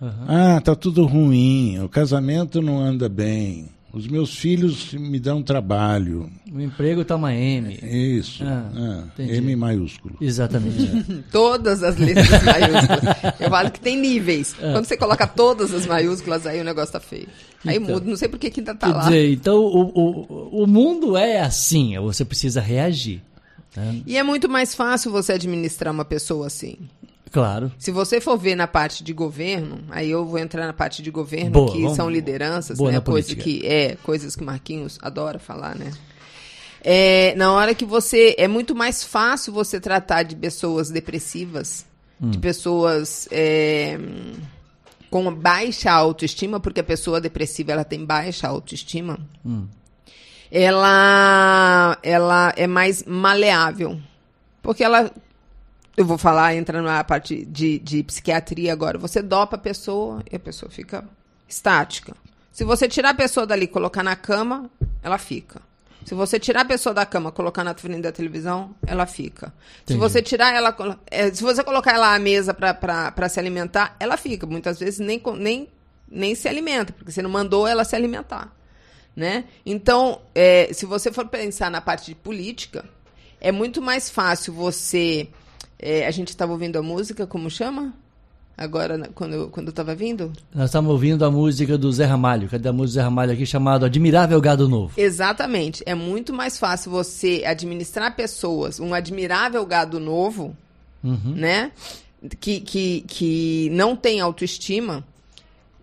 Aham. 0.02 0.26
Ah, 0.56 0.62
tá 0.62 0.74
tudo 0.74 1.06
ruim. 1.06 1.80
O 1.84 1.90
casamento 1.90 2.62
não 2.62 2.80
anda 2.80 3.10
bem. 3.10 3.66
Os 3.94 4.08
meus 4.08 4.36
filhos 4.38 4.94
me 4.94 5.20
dão 5.20 5.44
trabalho. 5.44 6.30
O 6.50 6.62
emprego 6.62 7.02
está 7.02 7.16
uma 7.18 7.34
M. 7.36 7.78
Isso. 7.84 8.42
Ah, 8.46 8.70
Ah, 8.74 9.04
entendi. 9.14 9.34
M 9.38 9.56
maiúsculo. 9.58 10.16
Exatamente. 10.22 11.24
Todas 11.32 11.84
as 11.84 11.98
letras 11.98 12.30
maiúsculas. 12.44 13.04
Eu 13.40 13.50
falo 13.50 13.70
que 13.70 13.80
tem 13.82 13.98
níveis. 13.98 14.56
É. 14.62 14.72
Quando 14.72 14.86
você 14.86 14.96
coloca 14.96 15.28
todas 15.28 15.74
as 15.74 15.86
maiúsculas, 15.86 16.46
aí 16.48 16.62
o 16.62 16.64
negócio 16.64 16.94
tá 16.94 17.00
feio. 17.02 17.28
Aí 17.66 17.78
Então. 17.78 17.96
muda, 17.96 18.10
não 18.10 18.16
sei 18.16 18.30
por 18.30 18.40
que 18.40 18.52
ainda 18.60 18.74
tá 18.74 18.88
Quer 18.88 18.94
lá. 18.94 19.04
dizer, 19.04 19.32
então 19.34 19.58
o, 19.60 19.92
o, 19.94 20.64
o 20.64 20.68
mundo 20.68 21.18
é 21.18 21.42
assim, 21.42 22.00
você 22.00 22.24
precisa 22.24 22.62
reagir. 22.62 23.22
né? 23.76 24.02
E 24.08 24.18
é 24.18 24.24
muito 24.24 24.48
mais 24.48 24.74
fácil 24.74 25.12
você 25.12 25.34
administrar 25.34 25.94
uma 25.94 26.06
pessoa 26.06 26.48
assim. 26.48 26.78
Claro. 27.32 27.72
Se 27.78 27.92
você 27.92 28.20
for 28.20 28.38
ver 28.38 28.56
na 28.56 28.68
parte 28.68 29.04
de 29.04 29.14
governo, 29.14 29.80
aí 29.90 30.10
eu 30.12 30.26
vou 30.26 30.38
entrar 30.38 30.68
na 30.68 30.74
parte 30.74 31.02
de 31.02 31.10
governo, 31.10 31.52
Boa, 31.52 31.72
que 31.72 31.82
vamos- 31.82 31.96
são 31.96 32.10
lideranças, 32.10 32.78
boa 32.78 32.92
né? 32.92 33.00
Coisa 33.00 33.30
política. 33.30 33.44
que 33.44 33.66
é, 33.66 33.96
coisas 34.04 34.36
que 34.36 34.44
Marquinhos 34.44 35.00
adora 35.02 35.40
falar, 35.40 35.76
né? 35.76 35.92
É, 36.84 37.34
na 37.36 37.54
hora 37.54 37.74
que 37.76 37.86
você 37.86 38.36
é 38.38 38.48
muito 38.48 38.76
mais 38.76 39.04
fácil 39.04 39.54
você 39.54 39.80
tratar 39.80 40.24
de 40.24 40.36
pessoas 40.36 40.90
depressivas, 40.90 41.86
de 42.20 42.38
Hum. 42.38 42.42
pessoas 42.42 43.28
é, 43.32 43.98
com 45.10 45.34
baixa 45.34 45.92
autoestima, 45.92 46.60
porque 46.60 46.80
a 46.80 46.84
pessoa 46.84 47.22
depressiva 47.22 47.72
ela 47.72 47.84
tem 47.84 48.04
baixa 48.06 48.48
autoestima. 48.48 49.20
Hum. 49.46 49.68
ela, 50.52 51.98
ela 52.04 52.54
é 52.58 52.68
mais 52.68 53.04
maleável. 53.06 54.00
Porque 54.62 54.84
ela, 54.84 55.10
eu 55.96 56.06
vou 56.06 56.18
falar, 56.18 56.56
entra 56.56 56.82
na 56.82 57.04
parte 57.04 57.46
de, 57.46 57.80
de 57.80 58.04
psiquiatria 58.04 58.72
agora. 58.72 58.98
Você 58.98 59.22
dopa 59.22 59.56
a 59.56 59.60
pessoa 59.60 60.24
e 60.32 60.36
a 60.36 60.40
pessoa 60.40 60.72
fica 60.72 61.04
estática. 61.48 62.16
Se 62.52 62.64
você 62.64 62.88
tirar 62.88 63.10
a 63.10 63.14
pessoa 63.14 63.46
dali 63.46 63.66
e 63.66 63.68
colocar 63.68 64.04
na 64.04 64.16
cama, 64.16 64.70
ela 65.04 65.18
fica. 65.18 65.62
Se 66.06 66.16
você 66.16 66.40
tirar 66.40 66.62
a 66.62 66.66
pessoa 66.66 66.94
da 66.94 67.06
cama, 67.06 67.32
colocar 67.32 67.64
na 67.64 67.74
frente 67.76 68.02
da 68.02 68.12
televisão, 68.12 68.74
ela 68.86 69.06
fica. 69.06 69.54
Se 69.86 69.94
Entendi. 69.94 70.00
você 70.00 70.22
tirar 70.22 70.54
ela, 70.54 70.76
é, 71.08 71.32
se 71.32 71.44
você 71.44 71.64
colocar 71.64 71.94
ela 71.94 72.16
à 72.16 72.20
mesa 72.20 72.54
para 72.54 73.30
se 73.30 73.40
alimentar, 73.40 73.96
ela 74.00 74.18
fica. 74.18 74.48
Muitas 74.48 74.80
vezes 74.80 75.00
nem, 75.00 75.22
nem, 75.38 75.68
nem 76.10 76.36
se 76.36 76.48
alimenta, 76.48 76.92
porque 76.92 77.12
você 77.12 77.22
não 77.22 77.30
mandou 77.30 77.68
ela 77.68 77.84
se 77.84 77.96
alimentar. 77.96 78.52
Né? 79.16 79.46
Então, 79.66 80.22
é, 80.34 80.70
se 80.74 80.86
você 80.86 81.12
for 81.12 81.28
pensar 81.28 81.70
na 81.70 81.82
parte 81.82 82.08
de 82.08 82.16
política, 82.16 82.86
é 83.40 83.52
muito 83.52 83.82
mais 83.82 84.10
fácil 84.10 84.54
você. 84.54 85.30
É, 85.82 86.06
a 86.08 86.12
gente 86.12 86.30
estava 86.30 86.52
ouvindo 86.52 86.78
a 86.78 86.82
música, 86.84 87.26
como 87.28 87.50
chama? 87.50 87.94
Agora, 88.58 89.10
quando, 89.16 89.34
eu- 89.34 89.50
quando 89.50 89.68
eu 89.68 89.72
estava 89.72 89.96
vindo? 89.96 90.32
Nós 90.54 90.66
estamos 90.66 90.92
ouvindo 90.92 91.26
a 91.26 91.32
música 91.32 91.78
do 91.78 91.92
Zé 91.92 92.06
Ramalho. 92.06 92.48
Cadê 92.48 92.70
a 92.70 92.74
música 92.74 92.88
do 92.92 92.94
Zé 92.96 93.02
Ramalho 93.02 93.32
aqui 93.32 93.46
chamado 93.46 93.86
Admirável 93.86 94.40
Gado 94.40 94.70
Novo? 94.70 94.94
Exatamente. 94.98 95.82
É 95.86 95.96
muito 95.96 96.32
mais 96.32 96.60
fácil 96.60 96.92
você 96.92 97.44
administrar 97.46 98.16
pessoas, 98.16 98.80
um 98.80 98.94
admirável 98.94 99.66
gado 99.66 100.00
novo, 100.00 100.56
Uhum. 101.04 101.34
né? 101.36 101.72
Que, 102.40 102.60
que, 102.60 103.02
que 103.08 103.70
não 103.72 103.96
tem 103.96 104.22
autoestima, 104.22 105.04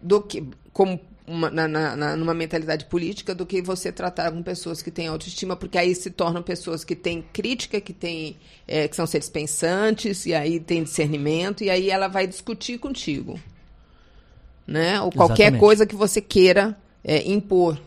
do 0.00 0.20
que 0.20 0.44
como 0.72 1.00
uma, 1.28 1.50
na, 1.50 1.68
na- 1.68 2.16
numa 2.16 2.34
mentalidade 2.34 2.86
política, 2.86 3.34
do 3.34 3.44
que 3.46 3.60
você 3.62 3.92
tratar 3.92 4.30
com 4.32 4.42
pessoas 4.42 4.82
que 4.82 4.90
têm 4.90 5.08
autoestima, 5.08 5.54
porque 5.56 5.78
aí 5.78 5.94
se 5.94 6.10
tornam 6.10 6.42
pessoas 6.42 6.84
que 6.84 6.96
têm 6.96 7.22
crítica, 7.32 7.80
que 7.80 7.92
têm, 7.92 8.36
é, 8.66 8.88
que 8.88 8.96
são 8.96 9.06
seres 9.06 9.28
pensantes, 9.28 10.26
e 10.26 10.34
aí 10.34 10.58
tem 10.58 10.82
discernimento, 10.82 11.62
e 11.62 11.70
aí 11.70 11.90
ela 11.90 12.08
vai 12.08 12.26
discutir 12.26 12.78
contigo. 12.78 13.38
Né? 14.66 15.00
Ou 15.00 15.10
qualquer 15.10 15.44
Exatamente. 15.44 15.60
coisa 15.60 15.86
que 15.86 15.94
você 15.94 16.20
queira 16.20 16.76
é, 17.04 17.26
impor. 17.30 17.78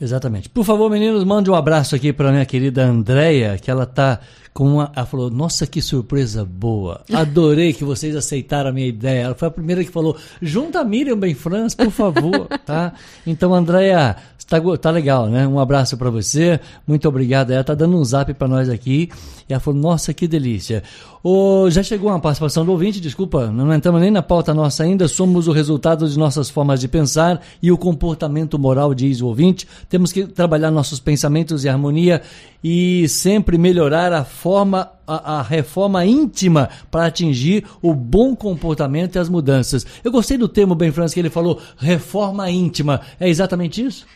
Exatamente. 0.00 0.48
Por 0.48 0.64
favor, 0.64 0.88
meninos, 0.90 1.24
mande 1.24 1.50
um 1.50 1.54
abraço 1.54 1.96
aqui 1.96 2.12
para 2.12 2.30
minha 2.30 2.46
querida 2.46 2.84
Andréia, 2.84 3.58
que 3.58 3.70
ela 3.70 3.84
tá 3.84 4.20
com 4.58 4.74
uma. 4.74 4.92
Ela 4.94 5.06
falou: 5.06 5.30
Nossa, 5.30 5.66
que 5.66 5.80
surpresa 5.80 6.44
boa. 6.44 7.02
Adorei 7.12 7.72
que 7.72 7.84
vocês 7.84 8.16
aceitaram 8.16 8.70
a 8.70 8.72
minha 8.72 8.88
ideia. 8.88 9.22
Ela 9.22 9.34
foi 9.34 9.48
a 9.48 9.50
primeira 9.50 9.84
que 9.84 9.90
falou: 9.90 10.16
Junta 10.42 10.80
a 10.80 10.84
Miriam 10.84 11.16
Benfrans, 11.16 11.74
por 11.74 11.90
favor. 11.90 12.48
tá? 12.66 12.92
Então, 13.26 13.54
Andréia, 13.54 14.16
tá, 14.48 14.58
tá 14.80 14.90
legal, 14.90 15.28
né? 15.28 15.46
Um 15.46 15.60
abraço 15.60 15.96
para 15.96 16.10
você. 16.10 16.58
Muito 16.86 17.08
obrigado. 17.08 17.52
Ela 17.52 17.62
tá 17.62 17.74
dando 17.74 17.96
um 17.96 18.04
zap 18.04 18.32
para 18.34 18.48
nós 18.48 18.68
aqui. 18.68 19.10
E 19.48 19.52
ela 19.52 19.60
falou: 19.60 19.80
Nossa, 19.80 20.12
que 20.12 20.26
delícia. 20.26 20.82
Ô, 21.22 21.68
já 21.68 21.82
chegou 21.82 22.10
uma 22.10 22.20
participação 22.20 22.64
do 22.64 22.70
ouvinte, 22.70 23.00
desculpa, 23.00 23.48
não 23.48 23.74
entramos 23.74 24.00
nem 24.00 24.10
na 24.10 24.22
pauta 24.22 24.54
nossa 24.54 24.84
ainda, 24.84 25.08
somos 25.08 25.48
o 25.48 25.52
resultado 25.52 26.08
de 26.08 26.16
nossas 26.16 26.48
formas 26.48 26.80
de 26.80 26.86
pensar 26.86 27.40
e 27.60 27.72
o 27.72 27.76
comportamento 27.76 28.56
moral, 28.56 28.94
diz 28.94 29.20
o 29.20 29.26
ouvinte. 29.26 29.66
Temos 29.88 30.12
que 30.12 30.26
trabalhar 30.26 30.70
nossos 30.70 31.00
pensamentos 31.00 31.64
em 31.64 31.68
harmonia 31.68 32.20
e 32.62 33.08
sempre 33.08 33.56
melhorar 33.56 34.12
a 34.12 34.24
forma, 34.24 34.90
a, 35.06 35.38
a 35.38 35.42
reforma 35.42 36.04
íntima 36.04 36.68
para 36.90 37.06
atingir 37.06 37.64
o 37.80 37.94
bom 37.94 38.36
comportamento 38.36 39.16
e 39.16 39.18
as 39.18 39.28
mudanças. 39.28 39.86
Eu 40.04 40.12
gostei 40.12 40.36
do 40.36 40.48
termo, 40.48 40.74
Ben 40.74 40.92
Franz, 40.92 41.14
que 41.14 41.20
ele 41.20 41.30
falou, 41.30 41.60
reforma 41.78 42.50
íntima. 42.50 43.00
É 43.18 43.28
exatamente 43.28 43.82
isso? 43.82 44.06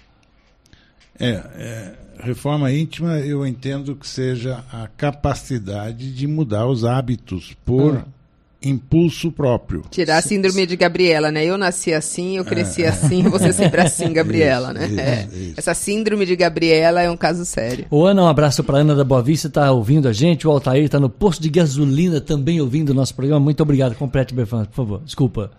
É, 1.19 1.31
é, 1.31 1.95
reforma 2.21 2.71
íntima 2.73 3.19
eu 3.21 3.47
entendo 3.47 3.97
que 3.97 4.07
seja 4.07 4.65
a 4.73 4.89
capacidade 4.89 6.13
de 6.13 6.27
mudar 6.27 6.67
os 6.67 6.85
hábitos 6.85 7.55
por 7.65 7.97
Ah. 7.97 8.22
Impulso 8.65 9.31
próprio. 9.33 9.83
Tirar 9.91 10.19
a 10.19 10.23
síndrome 10.23 10.67
de 10.67 10.77
Gabriela, 10.77 11.31
né? 11.33 11.45
Eu 11.45 11.59
nasci 11.59 11.93
assim, 11.93 12.37
eu 12.37 12.45
cresci 12.45 12.85
assim, 12.85 13.23
você 13.25 13.51
sempre 13.55 13.81
assim, 13.81 14.13
Gabriela, 14.13 14.73
né? 14.73 14.87
Isso, 14.87 15.01
É. 15.01 15.29
isso. 15.33 15.55
Essa 15.57 15.75
síndrome 15.75 16.25
de 16.27 16.37
Gabriela 16.37 17.03
é 17.03 17.11
um 17.11 17.17
caso 17.17 17.45
sério. 17.45 17.87
O 17.91 18.05
Ana, 18.05 18.23
um 18.23 18.29
abraço 18.29 18.63
para 18.63 18.79
Ana 18.79 18.95
da 18.95 19.05
Boa 19.05 19.23
Vista, 19.23 19.49
está 19.49 19.71
ouvindo 19.73 20.09
a 20.09 20.13
gente. 20.13 20.47
O 20.47 20.51
Altair 20.51 20.85
está 20.85 21.01
no 21.01 21.09
posto 21.11 21.43
de 21.43 21.51
gasolina 21.51 22.21
também 22.21 22.61
ouvindo 22.61 22.91
o 22.91 22.95
nosso 22.95 23.15
programa. 23.15 23.41
Muito 23.41 23.63
obrigado. 23.63 23.95
Complete, 23.95 24.35
Berfan, 24.35 24.65
por 24.67 24.75
favor. 24.77 25.01
Desculpa. 25.05 25.51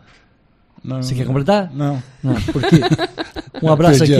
Não, 0.83 1.01
Você 1.01 1.15
quer 1.15 1.25
completar? 1.25 1.71
Não. 1.73 2.01
Não, 2.21 2.35
porque. 2.51 2.75
Um 3.63 3.71
abraço 3.71 4.03
aqui, 4.03 4.13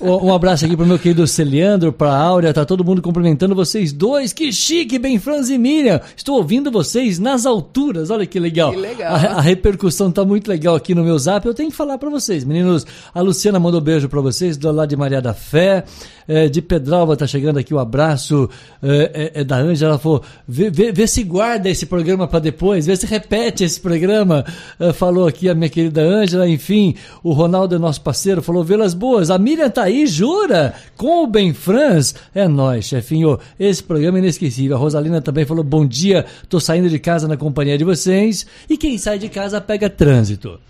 um 0.00 0.32
abraço 0.32 0.64
aqui 0.64 0.76
pro 0.76 0.86
meu 0.86 0.98
querido 0.98 1.26
Celiandro, 1.26 1.92
pra 1.92 2.14
Áurea, 2.16 2.52
tá 2.54 2.64
todo 2.64 2.84
mundo 2.84 3.02
cumprimentando 3.02 3.54
vocês 3.54 3.92
dois. 3.92 4.32
Que 4.32 4.52
chique, 4.52 4.98
bem 4.98 5.18
Franz 5.18 5.50
e 5.50 5.58
Miriam. 5.58 6.00
Estou 6.16 6.36
ouvindo 6.36 6.70
vocês 6.70 7.18
nas 7.18 7.44
alturas. 7.46 8.10
Olha 8.10 8.24
que 8.26 8.38
legal. 8.38 8.72
Que 8.72 8.78
legal. 8.78 9.14
A, 9.14 9.18
a 9.18 9.40
repercussão 9.40 10.10
tá 10.10 10.24
muito 10.24 10.48
legal 10.48 10.74
aqui 10.74 10.94
no 10.94 11.02
meu 11.02 11.18
Zap. 11.18 11.46
Eu 11.46 11.54
tenho 11.54 11.70
que 11.70 11.76
falar 11.76 11.98
pra 11.98 12.08
vocês, 12.10 12.44
meninos. 12.44 12.86
A 13.14 13.20
Luciana 13.20 13.58
mandou 13.58 13.80
beijo 13.80 14.08
pra 14.08 14.20
vocês 14.20 14.56
do 14.56 14.70
lado 14.70 14.88
de 14.88 14.96
Maria 14.96 15.20
da 15.20 15.34
Fé. 15.34 15.84
É, 16.26 16.48
de 16.48 16.62
Pedralva 16.62 17.14
tá 17.18 17.26
chegando 17.26 17.58
aqui 17.58 17.74
o 17.74 17.78
abraço 17.78 18.48
é, 18.82 19.30
é, 19.36 19.40
é 19.40 19.44
da 19.44 19.56
Ângela. 19.56 19.92
Ela 19.92 19.98
falou: 19.98 20.22
vê, 20.48 20.70
vê- 20.70 20.90
vê 20.90 21.06
se 21.06 21.22
guarda 21.22 21.68
esse 21.68 21.84
programa 21.84 22.26
pra 22.26 22.38
depois, 22.38 22.86
vê 22.86 22.96
se 22.96 23.04
repete 23.04 23.62
esse 23.62 23.78
programa. 23.78 24.42
É, 24.80 24.90
falou 24.92 25.26
aqui 25.26 25.50
a 25.50 25.54
minha 25.54 25.68
querida 25.68 26.00
Ângela. 26.02 26.48
Enfim, 26.48 26.94
o 27.22 27.32
Ronaldo 27.32 27.74
é 27.74 27.78
nosso 27.78 28.00
parceiro, 28.00 28.40
falou: 28.40 28.64
Velas 28.84 28.92
boas. 28.92 29.30
A 29.30 29.38
Miriam 29.38 29.70
tá 29.70 29.84
aí, 29.84 30.06
jura? 30.06 30.74
Com 30.96 31.24
o 31.24 31.26
Ben 31.26 31.54
Franz. 31.54 32.14
É 32.34 32.46
nóis, 32.46 32.84
chefinho. 32.84 33.38
Esse 33.58 33.82
programa 33.82 34.18
é 34.18 34.20
inesquecível. 34.20 34.76
A 34.76 34.78
Rosalina 34.78 35.22
também 35.22 35.46
falou: 35.46 35.64
bom 35.64 35.86
dia, 35.86 36.26
tô 36.48 36.60
saindo 36.60 36.90
de 36.90 36.98
casa 36.98 37.26
na 37.26 37.36
companhia 37.36 37.78
de 37.78 37.84
vocês. 37.84 38.46
E 38.68 38.76
quem 38.76 38.98
sai 38.98 39.18
de 39.18 39.30
casa 39.30 39.60
pega 39.60 39.88
trânsito. 39.88 40.60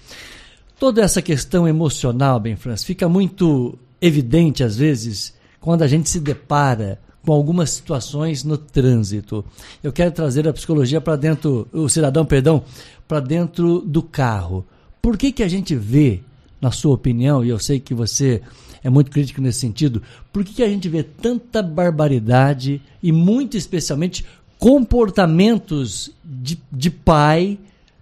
Toda 0.78 1.02
essa 1.02 1.20
questão 1.20 1.66
emocional, 1.66 2.38
Ben 2.38 2.56
Franz, 2.56 2.84
fica 2.84 3.08
muito 3.08 3.76
evidente 4.00 4.62
às 4.62 4.76
vezes 4.76 5.34
quando 5.60 5.82
a 5.82 5.88
gente 5.88 6.08
se 6.10 6.20
depara 6.20 7.00
com 7.24 7.32
algumas 7.32 7.70
situações 7.70 8.44
no 8.44 8.56
trânsito. 8.56 9.44
Eu 9.82 9.92
quero 9.92 10.12
trazer 10.12 10.46
a 10.46 10.52
psicologia 10.52 11.00
para 11.00 11.16
dentro, 11.16 11.66
o 11.72 11.88
cidadão, 11.88 12.24
perdão, 12.24 12.62
para 13.08 13.18
dentro 13.18 13.80
do 13.80 14.02
carro. 14.02 14.64
Por 15.00 15.16
que 15.16 15.32
que 15.32 15.42
a 15.42 15.48
gente 15.48 15.74
vê, 15.74 16.20
na 16.64 16.70
sua 16.70 16.94
opinião, 16.94 17.44
e 17.44 17.50
eu 17.50 17.58
sei 17.58 17.78
que 17.78 17.92
você 17.92 18.40
é 18.82 18.88
muito 18.88 19.10
crítico 19.10 19.38
nesse 19.42 19.58
sentido, 19.58 20.02
por 20.32 20.42
que 20.42 20.54
que 20.54 20.62
a 20.62 20.68
gente 20.68 20.88
vê 20.88 21.02
tanta 21.02 21.62
barbaridade 21.62 22.80
e 23.02 23.12
muito 23.12 23.54
especialmente 23.54 24.24
comportamentos 24.58 26.10
de, 26.24 26.58
de 26.72 26.90
pai, 26.90 27.58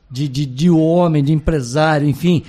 de, 0.08 0.28
de, 0.28 0.46
de 0.46 0.70
homem, 0.70 1.24
de 1.24 1.32
empresário, 1.32 2.08
enfim, 2.08 2.44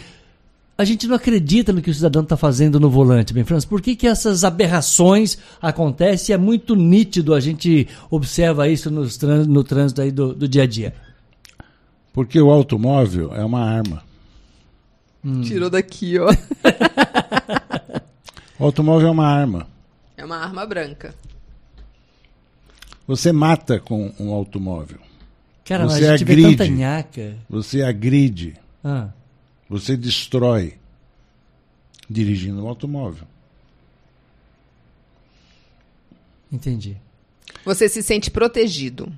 a 0.78 0.86
gente 0.86 1.08
não 1.08 1.15
acredita 1.15 1.73
no 1.73 1.82
que 1.82 1.89
o 1.89 1.93
cidadão 1.93 2.21
está 2.21 2.38
fazendo 2.38 2.80
no 2.80 2.91
volante, 2.91 3.34
bem, 3.34 3.43
França. 3.43 3.65
Por 3.65 3.82
que, 3.82 3.95
que 3.95 4.06
essas 4.06 4.43
aberrações 4.43 5.39
acontecem? 5.60 6.36
É 6.36 6.38
muito 6.38 6.76
nítido, 6.76 7.34
a 7.34 7.39
gente 7.39 7.88
observa 8.12 8.69
isso 8.69 8.91
nos 8.91 9.17
trâns- 9.17 9.47
no 9.47 9.63
trânsito 9.63 10.02
aí 10.02 10.12
do, 10.12 10.34
do 10.36 10.47
dia 10.47 10.63
a 10.63 10.67
dia. 10.67 10.93
Porque 12.13 12.39
o 12.39 12.52
automóvel 12.52 13.34
é 13.34 13.43
uma 13.43 13.62
arma. 13.62 14.12
Tirou 15.43 15.69
daqui, 15.69 16.17
ó. 16.19 16.29
O 18.59 18.65
automóvel 18.65 19.07
é 19.07 19.12
uma 19.12 19.27
arma. 19.27 19.67
É 20.17 20.25
uma 20.25 20.38
arma 20.38 20.65
branca. 20.65 21.15
Você 23.07 23.31
mata 23.31 23.79
com 23.79 24.13
um 24.19 24.31
automóvel. 24.33 24.99
Cara, 25.65 25.86
Você 25.88 26.05
a 26.07 26.17
gente 26.17 26.25
vê 26.25 26.33
agride. 26.33 26.57
tanta 26.57 26.69
nhaca. 26.69 27.38
Você 27.49 27.81
agride. 27.81 28.55
Ah, 28.83 29.09
Você 29.69 29.95
destrói 29.95 30.77
dirigindo 32.09 32.63
um 32.63 32.67
automóvel. 32.67 33.25
entendi. 36.51 36.97
Você 37.65 37.88
se 37.89 38.03
sente 38.03 38.29
protegido. 38.29 39.12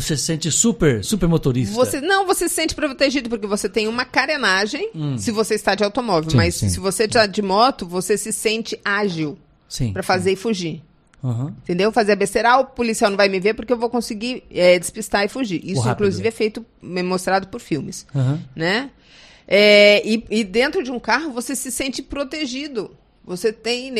Você 0.00 0.16
se 0.16 0.24
sente 0.24 0.50
super, 0.50 1.04
super 1.04 1.28
motorista. 1.28 1.74
Você 1.74 2.00
não, 2.00 2.26
você 2.26 2.48
se 2.48 2.54
sente 2.54 2.74
protegido 2.74 3.28
porque 3.28 3.46
você 3.46 3.68
tem 3.68 3.88
uma 3.88 4.04
carenagem 4.04 4.90
se 5.18 5.30
você 5.30 5.54
está 5.54 5.74
de 5.74 5.82
automóvel, 5.84 6.30
Sim, 6.30 6.36
mas 6.36 6.54
sim. 6.54 6.68
se 6.68 6.78
você 6.78 7.04
está 7.04 7.26
de 7.26 7.42
moto, 7.42 7.86
você 7.86 8.16
se 8.18 8.32
sente 8.32 8.78
ágil 8.84 9.38
Sim. 9.68 9.92
para 9.92 10.02
fazer 10.02 10.32
e 10.32 10.36
fugir. 10.36 10.82
Aham. 11.24 11.54
Entendeu? 11.62 11.90
Fazer 11.90 12.12
a 12.12 12.16
besteira, 12.16 12.52
ah, 12.52 12.60
o 12.60 12.66
policial 12.66 13.10
não 13.10 13.16
vai 13.16 13.28
me 13.28 13.40
ver 13.40 13.54
porque 13.54 13.72
eu 13.72 13.78
vou 13.78 13.90
conseguir 13.90 14.44
é, 14.50 14.78
despistar 14.78 15.24
e 15.24 15.28
fugir. 15.28 15.60
Isso, 15.64 15.88
inclusive, 15.88 16.28
é 16.28 16.30
feito, 16.30 16.64
é 16.82 17.02
mostrado 17.02 17.48
por 17.48 17.60
filmes. 17.60 18.06
Aham. 18.14 18.40
né? 18.54 18.90
É, 19.48 20.06
e, 20.06 20.24
e 20.30 20.44
dentro 20.44 20.82
de 20.82 20.90
um 20.90 20.98
carro 20.98 21.32
você 21.32 21.54
se 21.56 21.70
sente 21.70 22.02
protegido. 22.02 22.96
Você 23.24 23.52
tem, 23.52 23.92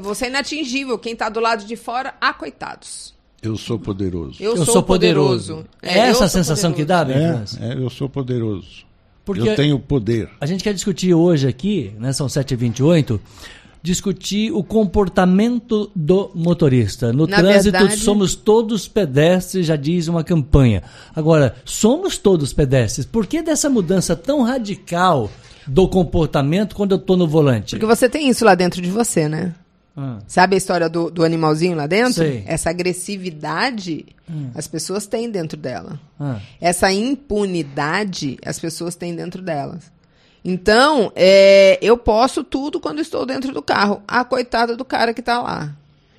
você 0.00 0.26
é 0.26 0.28
inatingível. 0.28 0.98
Quem 0.98 1.12
está 1.12 1.28
do 1.28 1.40
lado 1.40 1.64
de 1.64 1.76
fora, 1.76 2.14
ah, 2.20 2.32
coitados. 2.32 3.14
Eu 3.42 3.56
sou 3.56 3.78
poderoso. 3.78 4.36
Eu, 4.40 4.52
Eu 4.56 4.64
sou, 4.64 4.74
sou 4.74 4.82
poderoso. 4.82 5.54
poderoso. 5.56 5.68
É, 5.82 5.98
É 5.98 6.08
essa 6.08 6.24
a 6.24 6.28
sensação 6.28 6.72
que 6.72 6.84
dá, 6.84 7.04
poderoso. 7.04 7.28
França? 7.34 7.58
É, 7.60 7.72
é, 7.72 7.76
eu 7.76 7.90
sou 7.90 8.08
poderoso. 8.08 8.68
Porque 9.24 9.48
Eu 9.48 9.54
tenho 9.56 9.78
poder. 9.78 10.28
a 10.40 10.46
gente 10.46 10.62
quer 10.64 10.72
discutir 10.74 11.12
hoje 11.14 11.46
aqui, 11.48 11.92
né, 11.98 12.12
são 12.12 12.26
7h28, 12.28 13.20
discutir 13.82 14.52
o 14.52 14.62
comportamento 14.62 15.90
do 15.94 16.30
motorista. 16.34 17.12
No 17.12 17.26
Na 17.26 17.38
trânsito, 17.38 17.72
verdade- 17.76 17.96
somos 18.00 18.34
todos 18.34 18.86
pedestres, 18.86 19.66
já 19.66 19.74
diz 19.76 20.06
uma 20.08 20.22
campanha. 20.22 20.82
Agora, 21.14 21.54
somos 21.64 22.16
todos 22.18 22.52
pedestres. 22.52 23.04
Por 23.06 23.26
que 23.26 23.42
dessa 23.42 23.68
mudança 23.68 24.14
tão 24.14 24.42
radical 24.42 25.30
do 25.66 25.88
comportamento 25.88 26.74
quando 26.76 26.92
eu 26.92 26.98
estou 26.98 27.16
no 27.16 27.26
volante? 27.26 27.70
Porque 27.76 27.86
você 27.86 28.08
tem 28.08 28.28
isso 28.28 28.44
lá 28.44 28.54
dentro 28.54 28.80
de 28.80 28.90
você, 28.90 29.28
né? 29.28 29.52
Ah, 29.96 30.18
Sabe 30.26 30.54
a 30.54 30.58
história 30.58 30.88
do, 30.88 31.10
do 31.10 31.22
animalzinho 31.24 31.76
lá 31.76 31.86
dentro? 31.86 32.14
Sei. 32.14 32.38
Hum. 32.38 32.44
Essa 32.46 32.70
agressividade 32.70 34.06
as 34.54 34.66
pessoas 34.66 35.06
têm 35.06 35.30
dentro 35.30 35.58
dela. 35.58 36.00
ah. 36.18 36.40
Essa 36.60 36.90
impunidade 36.92 38.38
as 38.44 38.58
pessoas 38.58 38.94
têm 38.94 39.14
dentro 39.14 39.42
delas. 39.42 39.90
Então, 40.44 41.12
é, 41.14 41.78
eu 41.82 41.96
posso 41.96 42.42
tudo 42.42 42.80
quando 42.80 43.00
estou 43.00 43.24
dentro 43.24 43.52
do 43.52 43.62
carro. 43.62 44.02
A 44.08 44.24
coitada 44.24 44.76
do 44.76 44.84
cara 44.84 45.14
que 45.14 45.20
está 45.20 45.40
lá. 45.40 45.72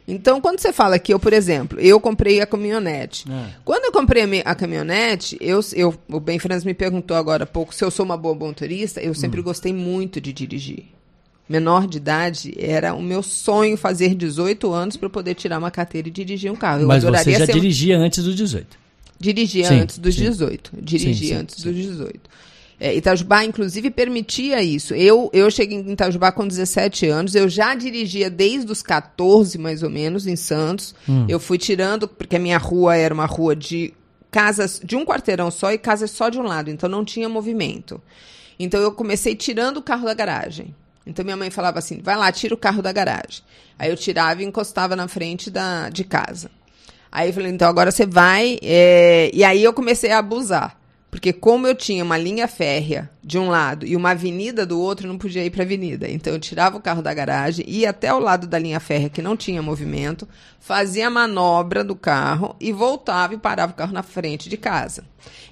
Então, 0.08 0.40
quando 0.42 0.60
você 0.60 0.72
fala 0.72 1.00
que 1.00 1.14
eu, 1.14 1.20
por 1.20 1.34
exemplo, 1.34 1.80
eu 1.80 2.00
comprei 2.00 2.42
a 2.42 2.46
caminhonete. 2.46 3.26
É. 3.30 3.46
Quando 3.66 3.86
eu 3.86 3.92
comprei 3.92 4.24
a, 4.24 4.28
mi- 4.28 4.42
a 4.46 4.54
caminhonete, 4.54 5.38
eu, 5.42 5.60
eu, 5.74 5.94
o 6.10 6.20
Ben 6.20 6.40
Franz 6.40 6.64
me 6.64 6.74
perguntou 6.74 7.16
agora 7.18 7.44
há 7.44 7.48
pouco 7.48 7.74
se 7.74 7.84
eu 7.84 7.90
sou 7.92 8.06
uma 8.06 8.18
boa 8.18 8.36
motorista. 8.36 9.02
Eu 9.02 9.14
sempre 9.14 9.40
Hum. 9.40 9.44
gostei 9.44 9.74
muito 9.74 10.20
de 10.22 10.32
dirigir. 10.34 10.86
Menor 11.54 11.86
de 11.86 11.98
idade, 11.98 12.52
era 12.58 12.96
o 12.96 13.02
meu 13.02 13.22
sonho 13.22 13.78
fazer 13.78 14.16
18 14.16 14.74
anos 14.74 14.98
para 14.98 15.08
poder 15.08 15.36
tirar 15.36 15.60
uma 15.60 15.70
carteira 15.70 16.08
e 16.08 16.12
dirigir 16.12 16.52
um 16.52 16.56
carro. 16.56 16.82
Eu 16.82 16.88
Mas 16.88 17.04
você 17.04 17.32
já 17.34 17.44
um- 17.44 17.48
dirigia 17.48 17.96
antes 18.00 18.24
dos 18.24 18.36
18. 18.36 18.76
Dirigia 19.20 19.68
Sim, 19.68 19.80
antes 19.82 20.00
dos 20.00 20.16
sim. 20.16 20.22
18. 20.24 20.72
Dirigia 20.82 21.36
Sim, 21.36 21.42
antes 21.42 21.64
dos 21.64 21.76
18. 21.76 22.20
É, 22.80 22.96
Itajubá, 22.96 23.46
inclusive, 23.46 23.92
permitia 23.92 24.64
isso. 24.64 24.96
Eu, 24.96 25.30
eu 25.32 25.52
cheguei 25.52 25.78
em 25.78 25.92
Itajubá 25.92 26.32
com 26.32 26.48
17 26.48 27.06
anos, 27.06 27.36
eu 27.36 27.48
já 27.48 27.76
dirigia 27.76 28.32
desde 28.32 28.72
os 28.72 28.82
14, 28.82 29.60
mais 29.60 29.84
ou 29.84 29.92
menos, 29.92 30.26
em 30.26 30.36
Santos. 30.36 30.96
Hum. 31.08 31.28
Eu 31.30 31.40
fui 31.40 31.60
tirando, 31.60 32.08
porque 32.08 32.36
a 32.36 32.40
minha 32.40 32.58
rua 32.58 32.96
era 32.96 33.14
uma 33.14 33.28
rua 33.28 33.56
de 33.56 33.94
casas 34.32 34.82
de 34.84 34.96
um 34.96 35.06
quarteirão 35.06 35.52
só 35.52 35.72
e 35.72 35.78
casas 35.78 36.10
só 36.10 36.30
de 36.30 36.40
um 36.40 36.44
lado, 36.44 36.72
então 36.72 36.90
não 36.90 37.06
tinha 37.06 37.30
movimento. 37.30 38.02
Então 38.60 38.82
eu 38.82 38.92
comecei 38.92 39.36
tirando 39.36 39.78
o 39.78 39.82
carro 39.84 40.06
da 40.06 40.14
garagem. 40.16 40.74
Então 41.06 41.24
minha 41.24 41.38
mãe 41.38 41.50
falava 41.50 41.80
assim: 41.80 42.00
vai 42.02 42.16
lá, 42.16 42.32
tira 42.32 42.54
o 42.54 42.58
carro 42.58 42.82
da 42.82 42.92
garagem. 42.92 43.42
Aí 43.78 43.90
eu 43.90 43.98
tirava 43.98 44.42
e 44.42 44.46
encostava 44.46 44.96
na 44.96 45.08
frente 45.08 45.50
da, 45.50 45.90
de 45.90 46.04
casa. 46.04 46.50
Aí 47.12 47.30
eu 47.30 47.34
falei, 47.34 47.52
então 47.52 47.68
agora 47.70 47.92
você 47.92 48.06
vai. 48.06 48.58
é, 48.62 49.30
E 49.34 49.44
aí 49.44 49.64
eu 49.64 49.74
comecei 49.74 50.12
a 50.12 50.18
abusar. 50.20 50.80
Porque 51.12 51.32
como 51.32 51.68
eu 51.68 51.76
tinha 51.76 52.04
uma 52.04 52.18
linha 52.18 52.48
férrea 52.48 53.08
de 53.24 53.38
um 53.38 53.48
lado 53.48 53.86
e 53.86 53.96
uma 53.96 54.10
avenida 54.12 54.66
do 54.66 54.80
outro, 54.80 55.06
eu 55.06 55.12
não 55.12 55.20
podia 55.20 55.46
ir 55.46 55.52
para 55.52 55.62
a 55.62 55.64
avenida. 55.66 56.10
Então 56.10 56.34
eu 56.34 56.40
tirava 56.40 56.76
o 56.76 56.82
carro 56.82 57.04
da 57.04 57.14
garagem, 57.14 57.64
ia 57.68 57.92
até 57.92 58.12
o 58.12 58.18
lado 58.18 58.48
da 58.48 58.58
linha 58.58 58.80
férrea 58.80 59.12
que 59.12 59.22
não 59.22 59.38
tinha 59.38 59.62
movimento, 59.62 60.28
fazia 60.60 61.06
a 61.06 61.12
manobra 61.12 61.84
do 61.84 61.96
carro 61.96 62.56
e 62.60 62.72
voltava 62.72 63.36
e 63.36 63.38
parava 63.38 63.74
o 63.74 63.76
carro 63.76 63.94
na 63.94 64.02
frente 64.02 64.50
de 64.50 64.58
casa. 64.58 65.04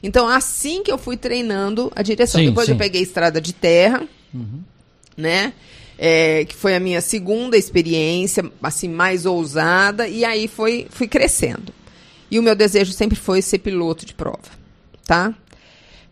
Então 0.01 0.27
assim 0.27 0.81
que 0.81 0.91
eu 0.91 0.97
fui 0.97 1.15
treinando 1.15 1.91
a 1.95 2.01
direção. 2.01 2.41
Sim, 2.41 2.47
Depois 2.47 2.65
sim. 2.65 2.71
eu 2.71 2.77
peguei 2.79 3.03
estrada 3.03 3.39
de 3.39 3.53
terra, 3.53 4.01
né? 5.21 5.53
É, 5.97 6.45
que 6.45 6.55
foi 6.55 6.75
a 6.75 6.79
minha 6.79 6.99
segunda 6.99 7.55
experiência, 7.55 8.43
assim, 8.61 8.89
mais 8.89 9.25
ousada, 9.25 10.07
e 10.07 10.25
aí 10.25 10.47
foi, 10.47 10.87
fui 10.89 11.07
crescendo. 11.07 11.71
E 12.29 12.39
o 12.39 12.43
meu 12.43 12.55
desejo 12.55 12.91
sempre 12.91 13.15
foi 13.15 13.41
ser 13.41 13.59
piloto 13.59 14.05
de 14.05 14.13
prova, 14.15 14.39
tá? 15.05 15.33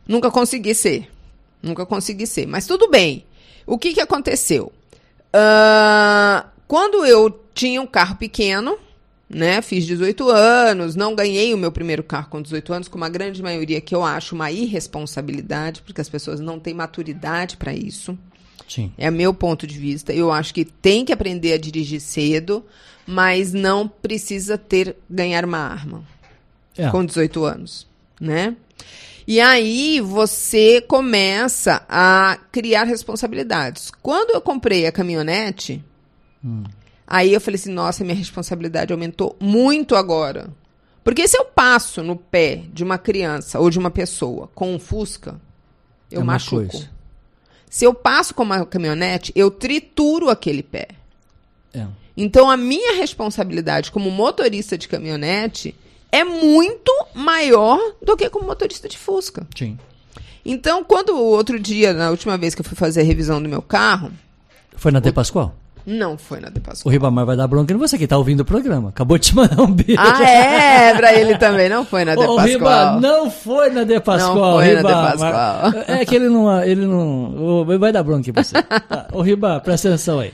Nunca 0.07 0.29
consegui 0.29 0.75
ser. 0.75 1.07
Nunca 1.61 1.85
consegui 1.85 2.27
ser. 2.27 2.45
Mas 2.47 2.67
tudo 2.67 2.89
bem. 2.89 3.25
O 3.65 3.77
que, 3.77 3.93
que 3.93 4.01
aconteceu? 4.01 4.71
Ah, 5.31 6.47
quando 6.67 7.05
eu 7.05 7.29
tinha 7.53 7.81
um 7.81 7.87
carro 7.87 8.15
pequeno, 8.15 8.77
né? 9.29 9.61
Fiz 9.61 9.85
18 9.85 10.29
anos, 10.29 10.95
não 10.95 11.13
ganhei 11.13 11.53
o 11.53 11.57
meu 11.57 11.71
primeiro 11.71 12.03
carro 12.03 12.29
com 12.29 12.41
18 12.41 12.73
anos, 12.73 12.87
como 12.87 13.05
a 13.05 13.09
grande 13.09 13.43
maioria 13.43 13.79
que 13.79 13.93
eu 13.93 14.03
acho 14.03 14.33
uma 14.33 14.51
irresponsabilidade, 14.51 15.81
porque 15.83 16.01
as 16.01 16.09
pessoas 16.09 16.39
não 16.39 16.59
têm 16.59 16.73
maturidade 16.73 17.55
para 17.55 17.73
isso. 17.73 18.17
Sim. 18.69 18.93
É 18.97 19.09
meu 19.11 19.33
ponto 19.33 19.65
de 19.67 19.77
vista. 19.77 20.13
Eu 20.13 20.31
acho 20.31 20.53
que 20.53 20.63
tem 20.63 21.03
que 21.03 21.11
aprender 21.11 21.51
a 21.53 21.57
dirigir 21.57 21.99
cedo, 21.99 22.63
mas 23.05 23.51
não 23.51 23.87
precisa 23.87 24.57
ter 24.57 24.95
ganhar 25.09 25.43
uma 25.43 25.57
arma 25.57 26.03
É. 26.77 26.89
com 26.89 27.03
18 27.03 27.43
anos, 27.43 27.87
né? 28.21 28.55
E 29.27 29.39
aí 29.41 29.99
você 29.99 30.81
começa 30.81 31.83
a 31.89 32.37
criar 32.51 32.83
responsabilidades. 32.85 33.91
Quando 34.01 34.31
eu 34.31 34.41
comprei 34.41 34.87
a 34.87 34.91
caminhonete, 34.91 35.83
aí 37.05 37.33
eu 37.33 37.41
falei 37.41 37.55
assim, 37.59 37.71
nossa, 37.71 38.03
minha 38.03 38.15
responsabilidade 38.15 38.93
aumentou 38.93 39.35
muito 39.39 39.95
agora. 39.95 40.49
Porque 41.03 41.27
se 41.27 41.37
eu 41.37 41.45
passo 41.45 42.03
no 42.03 42.15
pé 42.15 42.63
de 42.73 42.83
uma 42.83 42.97
criança 42.97 43.59
ou 43.59 43.69
de 43.69 43.79
uma 43.79 43.89
pessoa 43.91 44.47
com 44.53 44.73
um 44.73 44.79
Fusca, 44.79 45.39
eu 46.11 46.21
É 46.21 46.23
machuco. 46.23 46.67
coisa. 46.67 46.89
Se 47.69 47.85
eu 47.85 47.93
passo 47.93 48.33
com 48.33 48.43
uma 48.43 48.65
caminhonete, 48.65 49.31
eu 49.35 49.51
trituro 49.51 50.29
aquele 50.29 50.63
pé. 50.63 50.87
É. 51.73 51.85
Então, 52.17 52.49
a 52.49 52.57
minha 52.57 52.95
responsabilidade 52.95 53.91
como 53.91 54.09
motorista 54.09 54.77
de 54.77 54.87
caminhonete 54.87 55.75
é 56.11 56.23
muito 56.23 56.91
maior 57.13 57.79
do 58.01 58.17
que 58.17 58.29
como 58.29 58.47
motorista 58.47 58.89
de 58.89 58.97
Fusca. 58.97 59.47
Sim. 59.55 59.77
Então, 60.43 60.83
quando 60.83 61.11
o 61.11 61.23
outro 61.23 61.59
dia, 61.59 61.93
na 61.93 62.09
última 62.09 62.37
vez 62.37 62.55
que 62.55 62.61
eu 62.61 62.65
fui 62.65 62.75
fazer 62.75 63.01
a 63.01 63.03
revisão 63.03 63.41
do 63.41 63.47
meu 63.47 63.61
carro, 63.61 64.11
Foi 64.75 64.91
na 64.91 64.99
De 64.99 65.11
Pascoal? 65.11 65.55
Não 65.89 66.17
foi 66.17 66.39
na 66.39 66.49
De 66.49 66.59
O 66.59 66.61
Pascoal. 66.61 66.91
Ribamar 66.91 67.25
vai 67.25 67.35
dar 67.35 67.47
bronca 67.47 67.73
em 67.73 67.77
você 67.77 67.97
que 67.97 68.05
tá 68.07 68.17
ouvindo 68.17 68.41
o 68.41 68.45
programa. 68.45 68.89
Acabou 68.89 69.17
de 69.17 69.27
te 69.29 69.35
mandar 69.35 69.61
um 69.61 69.71
beijo. 69.71 69.99
Ah, 69.99 70.23
é? 70.23 70.93
Pra 70.95 71.13
ele 71.13 71.37
também. 71.37 71.67
Não 71.67 71.83
foi 71.83 72.05
na 72.05 72.15
De 72.15 72.21
Ô, 72.25 72.37
Riba, 72.37 72.65
Pascoal. 72.65 73.01
não 73.01 73.31
foi 73.31 73.69
na 73.71 73.83
De 73.83 73.99
Pascoal, 73.99 74.35
Não 74.35 74.53
foi 74.61 74.73
na 74.73 74.77
Riba. 74.77 74.89
De 74.89 75.17
Pascoal. 75.17 75.73
É 75.87 76.05
que 76.05 76.15
ele 76.15 76.29
não. 76.29 76.63
Ele 76.63 76.85
não. 76.85 77.65
Vai 77.79 77.91
dar 77.91 78.03
bronca 78.03 78.29
em 78.29 78.33
você. 78.33 78.55
Tá. 78.89 79.07
Ô, 79.11 79.21
Riba, 79.21 79.59
presta 79.59 79.87
atenção 79.89 80.19
aí. 80.19 80.31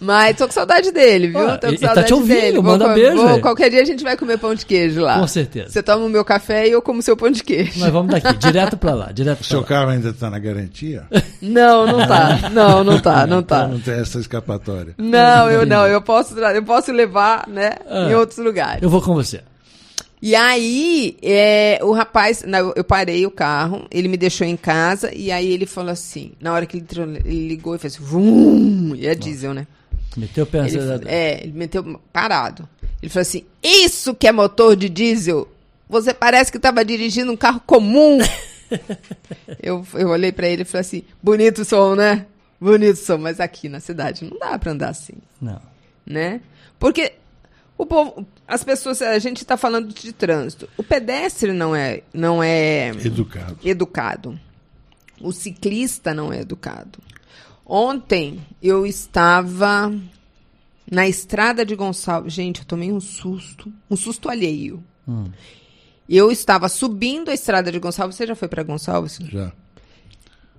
Mas 0.00 0.36
tô 0.36 0.46
com 0.46 0.52
saudade 0.52 0.92
dele, 0.92 1.26
viu? 1.28 1.40
Ó, 1.40 1.56
tô 1.58 1.66
com 1.66 1.72
e- 1.74 1.78
tá 1.78 1.86
saudade 1.88 2.06
te 2.06 2.14
ouvindo, 2.14 2.40
dele. 2.40 2.60
manda 2.60 2.86
co- 2.88 2.94
beijo, 2.94 3.16
vou- 3.16 3.40
qualquer 3.40 3.68
dia 3.68 3.82
a 3.82 3.84
gente 3.84 4.04
vai 4.04 4.16
comer 4.16 4.38
pão 4.38 4.54
de 4.54 4.64
queijo 4.64 5.00
lá. 5.00 5.18
Com 5.18 5.26
certeza. 5.26 5.70
Você 5.70 5.82
toma 5.82 6.04
o 6.04 6.08
meu 6.08 6.24
café 6.24 6.68
e 6.68 6.70
eu 6.70 6.80
como 6.80 7.00
o 7.00 7.02
seu 7.02 7.16
pão 7.16 7.30
de 7.30 7.42
queijo. 7.42 7.80
Nós 7.80 7.90
vamos 7.90 8.12
daqui, 8.12 8.32
direto 8.38 8.76
pra 8.76 8.94
lá, 8.94 9.10
direto 9.10 9.38
pra 9.38 9.46
seu 9.48 9.60
lá. 9.60 9.66
carro 9.66 9.90
ainda 9.90 10.10
está 10.10 10.30
na 10.30 10.38
garantia? 10.38 11.02
Não, 11.42 11.86
não 11.86 12.06
tá. 12.06 12.50
Não, 12.52 12.84
não 12.84 13.00
tá, 13.00 13.26
não 13.26 13.42
tá. 13.42 13.58
Então 13.64 13.68
não 13.72 13.80
tem 13.80 13.94
essa 13.94 14.18
escapatória. 14.20 14.94
Não, 14.98 15.50
eu 15.50 15.64
não. 15.66 15.86
Eu 15.86 16.00
posso, 16.02 16.38
eu 16.38 16.62
posso 16.64 16.92
levar, 16.92 17.46
né, 17.48 17.72
Ah. 17.88 18.08
em 18.10 18.14
outros 18.14 18.38
lugares. 18.38 18.82
Eu 18.82 18.90
vou 18.90 19.00
com 19.02 19.14
você. 19.14 19.40
E 20.20 20.34
aí, 20.34 21.16
é, 21.22 21.78
o 21.82 21.92
rapaz, 21.92 22.44
eu 22.74 22.82
parei 22.82 23.24
o 23.24 23.30
carro, 23.30 23.86
ele 23.90 24.08
me 24.08 24.16
deixou 24.16 24.44
em 24.46 24.56
casa, 24.56 25.14
e 25.14 25.30
aí 25.30 25.48
ele 25.52 25.64
falou 25.64 25.92
assim, 25.92 26.32
na 26.40 26.52
hora 26.52 26.66
que 26.66 26.76
ele, 26.76 26.82
entrou, 26.84 27.06
ele 27.08 27.46
ligou 27.48 27.76
e 27.76 27.78
fez 27.78 27.94
assim, 27.94 28.02
vum, 28.04 28.94
e 28.96 29.06
é 29.06 29.14
diesel, 29.14 29.54
né? 29.54 29.66
Meteu 30.16 30.44
o 30.44 30.46
pé 30.46 30.58
no 30.62 30.66
Ele, 30.68 30.76
acelerador. 30.78 31.08
é, 31.10 31.42
ele 31.42 31.52
meteu 31.52 32.00
parado. 32.12 32.68
Ele 33.02 33.10
falou 33.10 33.22
assim, 33.22 33.44
isso 33.62 34.14
que 34.14 34.26
é 34.26 34.32
motor 34.32 34.74
de 34.74 34.88
diesel, 34.88 35.46
você 35.88 36.12
parece 36.12 36.50
que 36.50 36.56
estava 36.56 36.84
dirigindo 36.84 37.30
um 37.30 37.36
carro 37.36 37.60
comum. 37.66 38.18
eu, 39.62 39.86
eu 39.94 40.08
olhei 40.08 40.32
pra 40.32 40.48
ele 40.48 40.62
e 40.62 40.64
falei 40.64 40.80
assim, 40.80 41.02
bonito 41.22 41.64
som, 41.64 41.94
né? 41.94 42.26
Bonito 42.60 42.96
som, 42.96 43.18
mas 43.18 43.38
aqui 43.40 43.68
na 43.68 43.80
cidade 43.80 44.24
não 44.24 44.36
dá 44.38 44.58
pra 44.58 44.72
andar 44.72 44.88
assim 44.90 45.14
Não. 45.40 45.60
né? 46.04 46.40
Porque 46.78 47.12
o 47.76 47.86
povo, 47.86 48.26
as 48.46 48.64
pessoas, 48.64 49.00
a 49.02 49.18
gente 49.20 49.38
está 49.38 49.56
falando 49.56 49.92
de 49.94 50.12
trânsito. 50.12 50.68
O 50.76 50.82
pedestre 50.82 51.52
não 51.52 51.74
é, 51.74 52.02
não 52.12 52.42
é 52.42 52.88
Educado. 52.88 53.56
educado. 53.64 54.40
O 55.20 55.32
ciclista 55.32 56.12
não 56.12 56.32
é 56.32 56.40
educado. 56.40 56.98
Ontem 57.68 58.40
eu 58.62 58.86
estava 58.86 59.94
na 60.90 61.06
estrada 61.06 61.64
de 61.66 61.76
Gonçalves. 61.76 62.32
Gente, 62.32 62.60
eu 62.60 62.64
tomei 62.64 62.90
um 62.90 63.00
susto, 63.00 63.70
um 63.90 63.96
susto 63.96 64.28
alheio. 64.30 64.82
Hum. 65.06 65.26
Eu 66.08 66.32
estava 66.32 66.68
subindo 66.70 67.30
a 67.30 67.34
estrada 67.34 67.70
de 67.70 67.78
Gonçalves. 67.78 68.16
Você 68.16 68.26
já 68.26 68.34
foi 68.34 68.48
para 68.48 68.62
Gonçalves? 68.62 69.18
Já. 69.30 69.52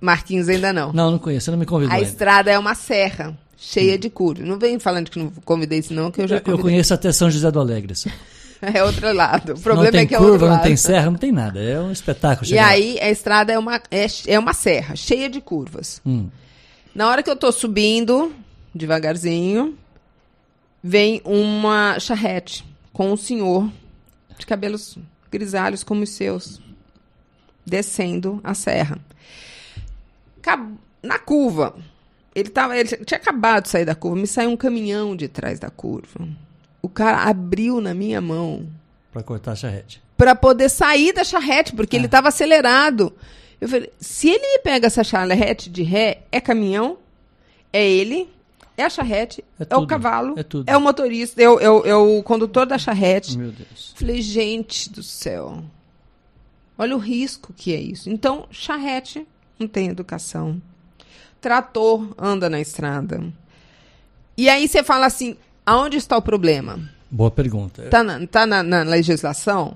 Marquinhos 0.00 0.48
ainda 0.48 0.72
não. 0.72 0.92
Não, 0.92 1.10
não 1.10 1.18
conheço, 1.18 1.46
você 1.46 1.50
não 1.50 1.58
me 1.58 1.66
convidou 1.66 1.92
A 1.92 1.96
ainda. 1.96 2.08
estrada 2.08 2.50
é 2.50 2.58
uma 2.58 2.74
serra 2.74 3.36
cheia 3.56 3.98
de 3.98 4.08
curvas. 4.08 4.46
Não 4.46 4.58
vem 4.58 4.78
falando 4.78 5.10
que 5.10 5.18
não 5.18 5.30
convidei, 5.44 5.82
senão 5.82 6.10
que 6.10 6.22
eu 6.22 6.28
já 6.28 6.36
Eu, 6.36 6.38
eu 6.38 6.44
convidei. 6.44 6.62
conheço 6.62 6.94
até 6.94 7.10
São 7.12 7.30
José 7.30 7.50
do 7.50 7.58
Alegre. 7.60 7.92
É 8.62 8.84
outro 8.84 9.10
lado. 9.14 9.52
O 9.52 9.54
não 9.54 9.62
problema 9.62 9.96
é 10.00 10.04
que 10.04 10.14
é 10.14 10.18
curva, 10.18 10.32
outro 10.32 10.46
não 10.48 10.52
lado. 10.56 10.64
tem 10.64 10.76
serra, 10.76 11.06
não 11.10 11.16
tem 11.16 11.32
nada. 11.32 11.58
É 11.58 11.80
um 11.80 11.90
espetáculo. 11.90 12.44
E 12.44 12.50
chegar 12.50 12.64
lá. 12.64 12.68
aí 12.68 13.00
a 13.00 13.08
estrada 13.10 13.50
é 13.54 13.58
uma, 13.58 13.80
é, 13.90 14.06
é 14.26 14.38
uma 14.38 14.52
serra, 14.52 14.94
cheia 14.94 15.30
de 15.30 15.40
curvas. 15.40 15.98
Hum. 16.04 16.28
Na 16.94 17.08
hora 17.08 17.22
que 17.22 17.30
eu 17.30 17.36
tô 17.36 17.50
subindo, 17.52 18.32
devagarzinho, 18.74 19.78
vem 20.82 21.20
uma 21.24 21.98
charrete 22.00 22.64
com 22.92 23.12
um 23.12 23.16
senhor 23.16 23.70
de 24.38 24.46
cabelos 24.46 24.98
grisalhos 25.30 25.84
como 25.84 26.02
os 26.02 26.10
seus, 26.10 26.60
descendo 27.64 28.40
a 28.42 28.54
serra. 28.54 28.98
Na 31.02 31.18
curva, 31.18 31.74
Ele, 32.34 32.48
tava, 32.50 32.76
ele 32.76 32.88
tinha 32.88 33.18
acabado 33.18 33.64
de 33.64 33.70
sair 33.70 33.84
da 33.84 33.94
curva, 33.94 34.16
me 34.20 34.26
saiu 34.26 34.50
um 34.50 34.56
caminhão 34.56 35.16
de 35.16 35.28
trás 35.28 35.58
da 35.58 35.70
curva. 35.70 36.28
O 36.82 36.88
cara 36.88 37.22
abriu 37.24 37.80
na 37.80 37.94
minha 37.94 38.20
mão 38.20 38.66
Pra 39.12 39.22
cortar 39.22 39.52
a 39.52 39.56
charrete. 39.56 40.02
para 40.16 40.34
poder 40.34 40.68
sair 40.68 41.12
da 41.12 41.24
charrete, 41.24 41.74
porque 41.74 41.96
ele 41.96 42.06
estava 42.06 42.28
acelerado. 42.28 43.12
Eu 43.60 43.68
falei, 43.68 43.92
se 44.00 44.28
ele 44.28 44.46
me 44.56 44.58
pega 44.60 44.86
essa 44.86 45.04
charrete 45.04 45.68
de 45.68 45.82
ré, 45.82 46.22
é 46.32 46.40
caminhão, 46.40 46.96
é 47.72 47.86
ele, 47.86 48.28
é 48.76 48.84
a 48.84 48.90
charrete, 48.90 49.44
É 49.58 49.66
é, 49.68 49.76
o 49.76 49.86
cavalo, 49.86 50.34
é 50.38 50.42
tudo. 50.42 50.66
o 50.76 50.80
motorista, 50.80 51.42
é 51.42 51.48
o, 51.48 51.60
é 51.60 51.70
o- 51.70 51.84
é 51.86 51.94
o 51.94 52.22
condutor 52.22 52.64
da 52.66 52.78
charrete. 52.78 53.36
Meu 53.36 53.52
Deus. 53.52 53.92
Falei, 53.96 54.22
gente 54.22 54.88
do 54.90 55.02
céu, 55.02 55.62
olha 56.78 56.96
o 56.96 56.98
risco 56.98 57.52
que 57.52 57.74
é 57.74 57.80
isso. 57.80 58.08
Então, 58.08 58.46
charrete 58.50 59.26
não 59.58 59.68
tem 59.68 59.88
educação. 59.88 60.60
Trator 61.40 62.14
anda 62.18 62.48
na 62.48 62.60
estrada. 62.60 63.22
E 64.36 64.48
aí 64.48 64.66
você 64.66 64.82
fala 64.82 65.04
assim, 65.06 65.36
aonde 65.66 65.98
está 65.98 66.16
o 66.16 66.22
problema? 66.22 66.80
Boa 67.10 67.30
pergunta. 67.30 67.82
Tá 67.90 68.02
na, 68.02 68.26
tá 68.26 68.46
na, 68.46 68.62
na 68.62 68.82
legislação? 68.84 69.74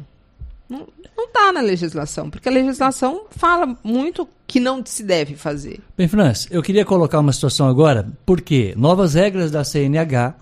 Não, 0.69 0.89
não 1.17 1.29
tá 1.29 1.53
na 1.53 1.61
legislação, 1.61 2.31
porque 2.31 2.49
a 2.49 2.53
legislação 2.53 3.27
fala 3.31 3.77
muito 3.85 4.27
que 4.47 4.59
não 4.59 4.85
se 4.85 5.03
deve 5.03 5.37
fazer. 5.37 5.81
Bem, 5.97 6.09
Franz, 6.09 6.47
eu 6.51 6.63
queria 6.63 6.85
colocar 6.85 7.19
uma 7.21 7.33
situação 7.33 7.69
agora, 7.69 8.09
porque 8.25 8.75
novas 8.77 9.15
regras 9.15 9.51
da 9.51 9.63
CNH 9.63 10.35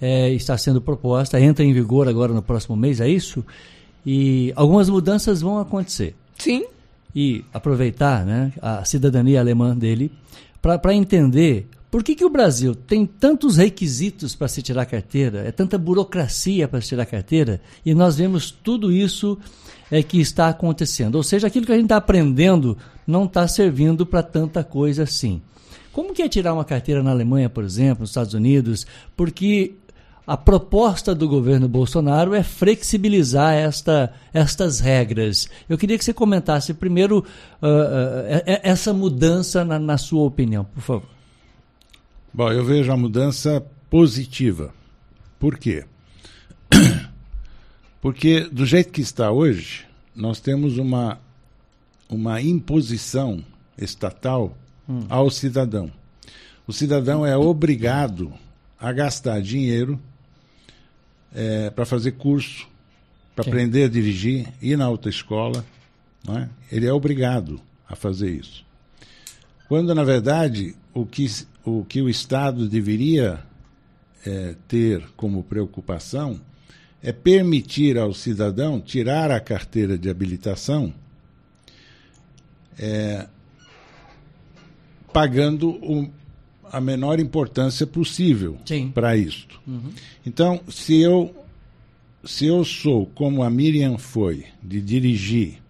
eh, 0.00 0.30
está 0.30 0.58
sendo 0.58 0.80
proposta, 0.80 1.40
entra 1.40 1.64
em 1.64 1.72
vigor 1.72 2.08
agora 2.08 2.32
no 2.32 2.42
próximo 2.42 2.76
mês, 2.76 3.00
é 3.00 3.08
isso? 3.08 3.44
E 4.04 4.52
algumas 4.56 4.88
mudanças 4.88 5.40
vão 5.40 5.58
acontecer. 5.58 6.16
Sim. 6.36 6.64
E 7.14 7.44
aproveitar 7.52 8.24
né, 8.24 8.52
a 8.60 8.84
cidadania 8.84 9.38
alemã 9.38 9.76
dele 9.76 10.10
para 10.60 10.94
entender 10.94 11.68
por 11.92 12.02
que, 12.02 12.14
que 12.14 12.24
o 12.24 12.30
Brasil 12.30 12.74
tem 12.74 13.04
tantos 13.04 13.58
requisitos 13.58 14.34
para 14.34 14.48
se 14.48 14.62
tirar 14.62 14.86
carteira, 14.86 15.40
é 15.46 15.52
tanta 15.52 15.76
burocracia 15.76 16.66
para 16.66 16.80
se 16.80 16.88
tirar 16.88 17.04
carteira, 17.04 17.60
e 17.84 17.94
nós 17.94 18.16
vemos 18.16 18.50
tudo 18.50 18.90
isso 18.90 19.38
é, 19.90 20.02
que 20.02 20.18
está 20.18 20.48
acontecendo. 20.48 21.16
Ou 21.16 21.22
seja, 21.22 21.48
aquilo 21.48 21.66
que 21.66 21.72
a 21.72 21.74
gente 21.74 21.84
está 21.84 21.98
aprendendo 21.98 22.78
não 23.06 23.26
está 23.26 23.46
servindo 23.46 24.06
para 24.06 24.22
tanta 24.22 24.64
coisa 24.64 25.02
assim. 25.02 25.42
Como 25.92 26.14
que 26.14 26.22
é 26.22 26.30
tirar 26.30 26.54
uma 26.54 26.64
carteira 26.64 27.02
na 27.02 27.10
Alemanha, 27.10 27.50
por 27.50 27.62
exemplo, 27.62 28.00
nos 28.00 28.08
Estados 28.08 28.32
Unidos? 28.32 28.86
Porque 29.14 29.74
a 30.26 30.34
proposta 30.38 31.14
do 31.14 31.28
governo 31.28 31.68
Bolsonaro 31.68 32.32
é 32.32 32.42
flexibilizar 32.42 33.52
esta, 33.52 34.14
estas 34.32 34.80
regras. 34.80 35.46
Eu 35.68 35.76
queria 35.76 35.98
que 35.98 36.04
você 36.06 36.14
comentasse 36.14 36.72
primeiro 36.72 37.22
ah, 37.60 38.24
eh, 38.46 38.60
essa 38.62 38.94
mudança 38.94 39.62
na, 39.62 39.78
na 39.78 39.98
sua 39.98 40.22
opinião, 40.22 40.64
por 40.64 40.80
favor. 40.80 41.21
Bom, 42.34 42.50
eu 42.50 42.64
vejo 42.64 42.90
a 42.90 42.96
mudança 42.96 43.62
positiva. 43.90 44.72
Por 45.38 45.58
quê? 45.58 45.84
Porque 48.00 48.48
do 48.50 48.64
jeito 48.64 48.90
que 48.90 49.02
está 49.02 49.30
hoje, 49.30 49.84
nós 50.16 50.40
temos 50.40 50.78
uma, 50.78 51.20
uma 52.08 52.40
imposição 52.40 53.44
estatal 53.76 54.56
ao 55.10 55.28
cidadão. 55.28 55.92
O 56.66 56.72
cidadão 56.72 57.26
é 57.26 57.36
obrigado 57.36 58.32
a 58.80 58.90
gastar 58.92 59.42
dinheiro 59.42 60.00
para 61.74 61.84
fazer 61.84 62.12
curso, 62.12 62.66
para 63.36 63.44
aprender 63.46 63.84
a 63.84 63.88
dirigir, 63.88 64.48
ir 64.62 64.78
na 64.78 64.86
autoescola. 64.86 65.66
Não 66.26 66.38
é? 66.38 66.48
Ele 66.70 66.86
é 66.86 66.92
obrigado 66.92 67.60
a 67.86 67.94
fazer 67.94 68.30
isso. 68.30 68.64
Quando, 69.68 69.94
na 69.94 70.02
verdade, 70.02 70.74
o 70.94 71.04
que, 71.04 71.26
o, 71.64 71.84
que 71.84 72.00
o 72.02 72.08
Estado 72.08 72.68
deveria 72.68 73.40
eh, 74.24 74.54
ter 74.68 75.04
como 75.16 75.42
preocupação 75.42 76.40
é 77.02 77.12
permitir 77.12 77.98
ao 77.98 78.14
cidadão 78.14 78.80
tirar 78.80 79.30
a 79.30 79.40
carteira 79.40 79.98
de 79.98 80.08
habilitação 80.08 80.94
eh, 82.78 83.26
pagando 85.12 85.70
o, 85.70 86.08
a 86.70 86.80
menor 86.80 87.20
importância 87.20 87.86
possível 87.86 88.56
para 88.94 89.16
isto. 89.16 89.60
Então, 90.24 90.60
se 90.68 91.00
eu, 91.00 91.34
se 92.24 92.46
eu 92.46 92.64
sou 92.64 93.06
como 93.06 93.42
a 93.42 93.50
Miriam 93.50 93.98
foi, 93.98 94.46
de 94.62 94.80
dirigir 94.80 95.60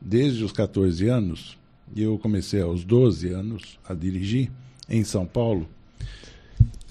desde 0.00 0.42
os 0.42 0.50
14 0.50 1.06
anos, 1.08 1.56
e 1.94 2.02
eu 2.02 2.18
comecei 2.18 2.60
aos 2.60 2.84
12 2.84 3.28
anos 3.28 3.78
a 3.88 3.94
dirigir 3.94 4.50
em 4.88 5.04
São 5.04 5.26
Paulo, 5.26 5.68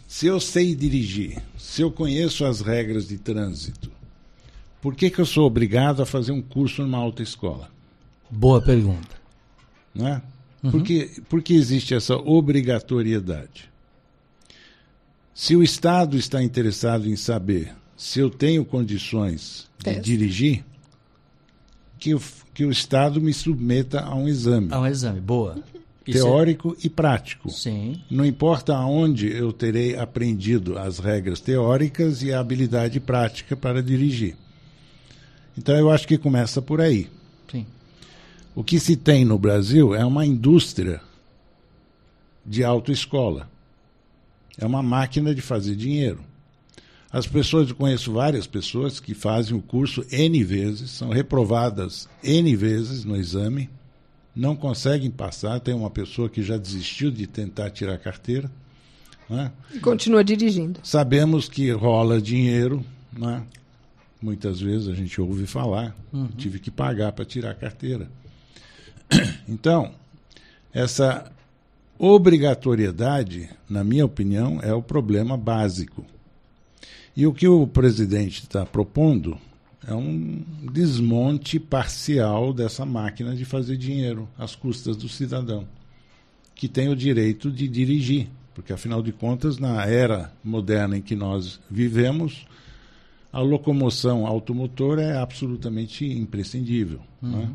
se 0.08 0.28
eu 0.28 0.40
sei 0.40 0.76
dirigir, 0.76 1.42
se 1.58 1.82
eu 1.82 1.92
conheço 1.92 2.46
as 2.46 2.62
regras 2.62 3.08
de 3.08 3.18
trânsito, 3.18 3.92
por 4.82 4.96
que, 4.96 5.10
que 5.10 5.20
eu 5.20 5.26
sou 5.26 5.48
obrigado 5.48 6.02
a 6.02 6.06
fazer 6.06 6.32
um 6.32 6.42
curso 6.42 6.82
numa 6.82 6.98
autoescola? 6.98 7.70
Boa 8.30 8.62
pergunta. 8.62 9.16
Não 9.94 10.08
é? 10.08 10.22
Por, 10.62 10.82
que, 10.84 11.22
por 11.30 11.42
que 11.42 11.54
existe 11.54 11.94
essa 11.94 12.16
obrigatoriedade? 12.16 13.70
Se 15.34 15.56
o 15.56 15.64
Estado 15.64 16.18
está 16.18 16.44
interessado 16.44 17.08
em 17.08 17.16
saber 17.16 17.74
se 17.98 18.20
eu 18.20 18.30
tenho 18.30 18.64
condições 18.66 19.68
de 19.78 19.86
Testa. 19.86 20.02
dirigir, 20.02 20.64
que 21.98 22.14
o, 22.14 22.22
que 22.54 22.66
o 22.66 22.72
Estado 22.72 23.22
me 23.22 23.34
submeta 23.34 24.02
a 24.02 24.14
um 24.14 24.28
exame 24.28 24.68
Ah, 24.72 24.82
um 24.82 24.88
exame, 24.88 25.20
boa. 25.22 25.58
Isso 26.06 26.18
é- 26.18 26.22
teórico 26.22 26.76
e 26.84 26.90
prático. 26.90 27.50
Sim. 27.50 28.02
Não 28.10 28.26
importa 28.26 28.76
aonde 28.76 29.32
eu 29.32 29.54
terei 29.54 29.98
aprendido 29.98 30.78
as 30.78 31.00
regras 31.00 31.40
teóricas 31.40 32.22
e 32.22 32.34
a 32.34 32.40
habilidade 32.40 33.00
prática 33.00 33.56
para 33.56 33.82
dirigir. 33.82 34.36
Então 35.58 35.76
eu 35.76 35.90
acho 35.90 36.08
que 36.08 36.18
começa 36.18 36.62
por 36.62 36.82
aí. 36.82 37.08
Sim. 37.50 37.66
O 38.56 38.64
que 38.64 38.80
se 38.80 38.96
tem 38.96 39.24
no 39.24 39.38
Brasil 39.38 39.96
é 39.96 40.04
uma 40.04 40.26
indústria 40.26 41.02
de 42.46 42.64
autoescola. 42.64 43.50
É 44.58 44.66
uma 44.66 44.84
máquina 44.84 45.34
de 45.34 45.42
fazer 45.42 45.76
dinheiro. 45.76 46.20
As 47.12 47.28
pessoas, 47.28 47.70
eu 47.70 47.76
conheço 47.76 48.12
várias 48.12 48.48
pessoas 48.48 49.00
que 49.00 49.14
fazem 49.14 49.56
o 49.56 49.62
curso 49.62 50.04
N 50.12 50.44
vezes, 50.44 50.92
são 50.92 51.10
reprovadas 51.10 52.10
N 52.24 52.56
vezes 52.56 53.06
no 53.06 53.16
exame, 53.16 53.70
não 54.36 54.56
conseguem 54.56 55.12
passar. 55.12 55.60
Tem 55.60 55.74
uma 55.74 55.90
pessoa 55.90 56.30
que 56.30 56.42
já 56.42 56.58
desistiu 56.58 57.12
de 57.12 57.28
tentar 57.28 57.70
tirar 57.70 57.94
a 57.94 57.98
carteira. 57.98 58.50
Né? 59.30 59.52
E 59.74 59.80
continua 59.80 60.24
dirigindo. 60.24 60.80
Sabemos 60.84 61.48
que 61.48 61.72
rola 61.72 62.22
dinheiro, 62.22 62.84
né? 63.12 63.44
muitas 64.22 64.62
vezes 64.62 64.88
a 64.88 64.94
gente 64.94 65.20
ouve 65.20 65.46
falar, 65.46 65.96
tive 66.38 66.60
que 66.60 66.72
pagar 66.72 67.12
para 67.12 67.26
tirar 67.26 67.52
a 67.52 67.56
carteira. 67.56 68.10
Então, 69.48 69.92
essa 70.74 71.30
obrigatoriedade, 72.00 73.50
na 73.70 73.84
minha 73.84 74.06
opinião, 74.06 74.60
é 74.64 74.74
o 74.74 74.82
problema 74.82 75.36
básico. 75.38 76.06
E 77.16 77.28
o 77.28 77.34
que 77.34 77.48
o 77.48 77.68
presidente 77.68 78.44
está 78.44 78.66
propondo 78.66 79.38
é 79.88 79.94
um 79.94 80.44
desmonte 80.72 81.60
parcial 81.60 82.54
dessa 82.54 82.86
máquina 82.86 83.36
de 83.36 83.46
fazer 83.46 83.78
dinheiro 83.78 84.28
às 84.38 84.56
custas 84.56 84.96
do 84.96 85.10
cidadão, 85.10 85.68
que 86.56 86.68
tem 86.68 86.90
o 86.90 86.96
direito 86.96 87.52
de 87.52 87.68
dirigir. 87.68 88.30
Porque, 88.54 88.72
afinal 88.72 89.02
de 89.02 89.12
contas, 89.12 89.58
na 89.58 89.84
era 89.86 90.32
moderna 90.44 90.98
em 90.98 91.02
que 91.02 91.16
nós 91.16 91.60
vivemos, 91.70 92.46
a 93.32 93.40
locomoção 93.40 94.28
automotor 94.28 95.00
é 95.00 95.18
absolutamente 95.18 96.06
imprescindível. 96.06 97.02
né? 97.22 97.50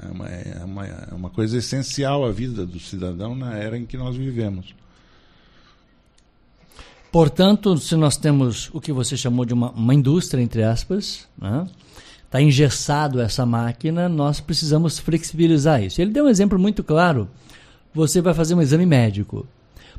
É, 0.00 0.06
uma, 0.08 0.28
é, 0.28 0.64
uma, 0.64 0.86
é 0.86 1.14
uma 1.14 1.30
coisa 1.30 1.58
essencial 1.58 2.24
à 2.24 2.30
vida 2.30 2.64
do 2.64 2.78
cidadão 2.78 3.34
na 3.34 3.56
era 3.56 3.76
em 3.76 3.86
que 3.86 3.96
nós 3.96 4.16
vivemos. 4.16 4.74
Portanto, 7.10 7.76
se 7.78 7.96
nós 7.96 8.16
temos 8.16 8.70
o 8.72 8.80
que 8.80 8.92
você 8.92 9.16
chamou 9.16 9.44
de 9.44 9.54
uma, 9.54 9.70
uma 9.70 9.94
indústria, 9.94 10.42
entre 10.42 10.62
aspas, 10.62 11.26
está 12.24 12.40
engessado 12.40 13.20
essa 13.20 13.46
máquina, 13.46 14.08
nós 14.08 14.40
precisamos 14.40 14.98
flexibilizar 14.98 15.82
isso. 15.82 16.00
Ele 16.00 16.12
deu 16.12 16.26
um 16.26 16.28
exemplo 16.28 16.58
muito 16.58 16.84
claro. 16.84 17.28
Você 17.94 18.20
vai 18.20 18.34
fazer 18.34 18.54
um 18.54 18.60
exame 18.60 18.84
médico. 18.84 19.46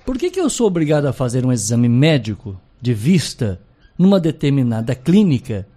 Por 0.06 0.18
que, 0.18 0.30
que 0.30 0.40
eu 0.40 0.50
sou 0.50 0.68
obrigado 0.68 1.06
a 1.08 1.14
fazer 1.14 1.46
um 1.46 1.52
exame 1.52 1.90
médico 1.90 2.60
de 2.80 2.94
vista 2.94 3.60
numa 3.98 4.20
determinada 4.20 4.94
clínica 4.94 5.68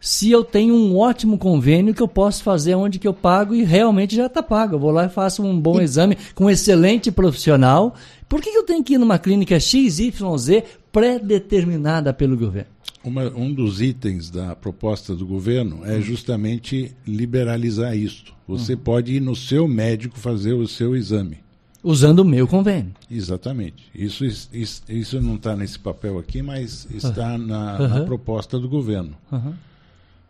se 0.00 0.30
eu 0.30 0.44
tenho 0.44 0.74
um 0.74 0.96
ótimo 0.96 1.38
convênio 1.38 1.94
que 1.94 2.02
eu 2.02 2.08
posso 2.08 2.42
fazer 2.42 2.74
onde 2.74 2.98
que 2.98 3.08
eu 3.08 3.14
pago 3.14 3.54
e 3.54 3.64
realmente 3.64 4.14
já 4.14 4.26
está 4.26 4.42
pago. 4.42 4.76
Eu 4.76 4.78
vou 4.78 4.90
lá 4.90 5.06
e 5.06 5.08
faço 5.08 5.42
um 5.42 5.58
bom 5.58 5.80
exame 5.80 6.16
com 6.34 6.44
um 6.44 6.50
excelente 6.50 7.10
profissional. 7.10 7.94
Por 8.28 8.40
que, 8.40 8.50
que 8.50 8.58
eu 8.58 8.64
tenho 8.64 8.84
que 8.84 8.94
ir 8.94 8.98
numa 8.98 9.18
clínica 9.18 9.58
XYZ 9.58 10.62
pré-determinada 10.92 12.12
pelo 12.12 12.36
governo? 12.36 12.70
Uma, 13.02 13.24
um 13.34 13.52
dos 13.52 13.80
itens 13.80 14.30
da 14.30 14.54
proposta 14.54 15.14
do 15.14 15.26
governo 15.26 15.84
é 15.84 16.00
justamente 16.00 16.94
liberalizar 17.06 17.96
isto. 17.96 18.34
Você 18.46 18.76
pode 18.76 19.14
ir 19.14 19.20
no 19.20 19.34
seu 19.36 19.66
médico 19.68 20.18
fazer 20.18 20.52
o 20.52 20.66
seu 20.66 20.96
exame. 20.96 21.38
Usando 21.82 22.20
o 22.20 22.24
meu 22.24 22.46
convênio. 22.46 22.92
Exatamente. 23.10 23.84
Isso, 23.94 24.24
isso, 24.24 24.82
isso 24.88 25.20
não 25.20 25.36
está 25.36 25.54
nesse 25.54 25.78
papel 25.78 26.18
aqui, 26.18 26.42
mas 26.42 26.86
está 26.92 27.38
na, 27.38 27.76
Aham. 27.76 27.88
na 27.88 28.04
proposta 28.04 28.58
do 28.58 28.68
governo. 28.68 29.16
Aham. 29.32 29.54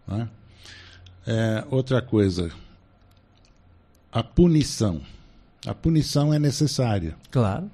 Né? 0.09 0.29
É, 1.27 1.65
outra 1.71 2.01
coisa, 2.01 2.51
a 4.11 4.23
punição. 4.23 5.03
A 5.67 5.75
punição 5.75 6.33
é 6.33 6.39
necessária. 6.39 7.15
Claro. 7.31 7.71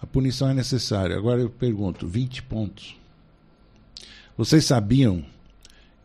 A 0.00 0.06
punição 0.06 0.48
é 0.50 0.54
necessária. 0.54 1.16
Agora 1.16 1.40
eu 1.40 1.50
pergunto: 1.50 2.06
20 2.06 2.42
pontos. 2.44 2.96
Vocês 4.36 4.64
sabiam 4.64 5.24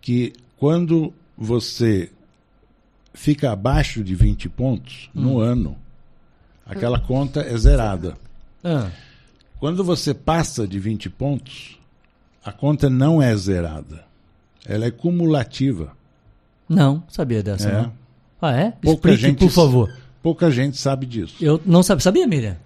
que 0.02 0.34
quando 0.58 1.14
você 1.38 2.12
fica 3.14 3.52
abaixo 3.52 4.04
de 4.04 4.16
20 4.16 4.50
pontos 4.50 5.10
no 5.14 5.40
ano, 5.40 5.78
aquela 6.66 7.00
conta 7.00 7.42
é 7.42 7.56
zerada. 7.58 8.18
Ah, 8.64 8.90
Quando 9.60 9.84
você 9.84 10.14
passa 10.14 10.68
de 10.68 10.80
20 10.80 11.10
pontos, 11.10 11.80
a 12.44 12.52
conta 12.52 12.90
não 12.90 13.22
é 13.22 13.36
zerada. 13.36 14.06
Ela 14.66 14.86
é 14.86 14.92
cumulativa. 14.92 15.92
não, 16.70 17.04
sabia 17.10 17.44
dessa. 17.44 17.70
É. 17.70 17.82
Não. 17.82 17.94
Ah, 18.42 18.52
é? 18.58 18.72
Pouca 18.72 19.10
Explique, 19.10 19.18
gente 19.22 19.40
por 19.40 19.50
favor. 19.50 19.94
Pouca 20.22 20.52
gente 20.52 20.78
sabe 20.78 21.06
disso. 21.06 21.36
Eu 21.42 21.62
não 21.66 21.82
sabia. 21.84 22.02
Sabia, 22.02 22.28
Miriam? 22.28 22.58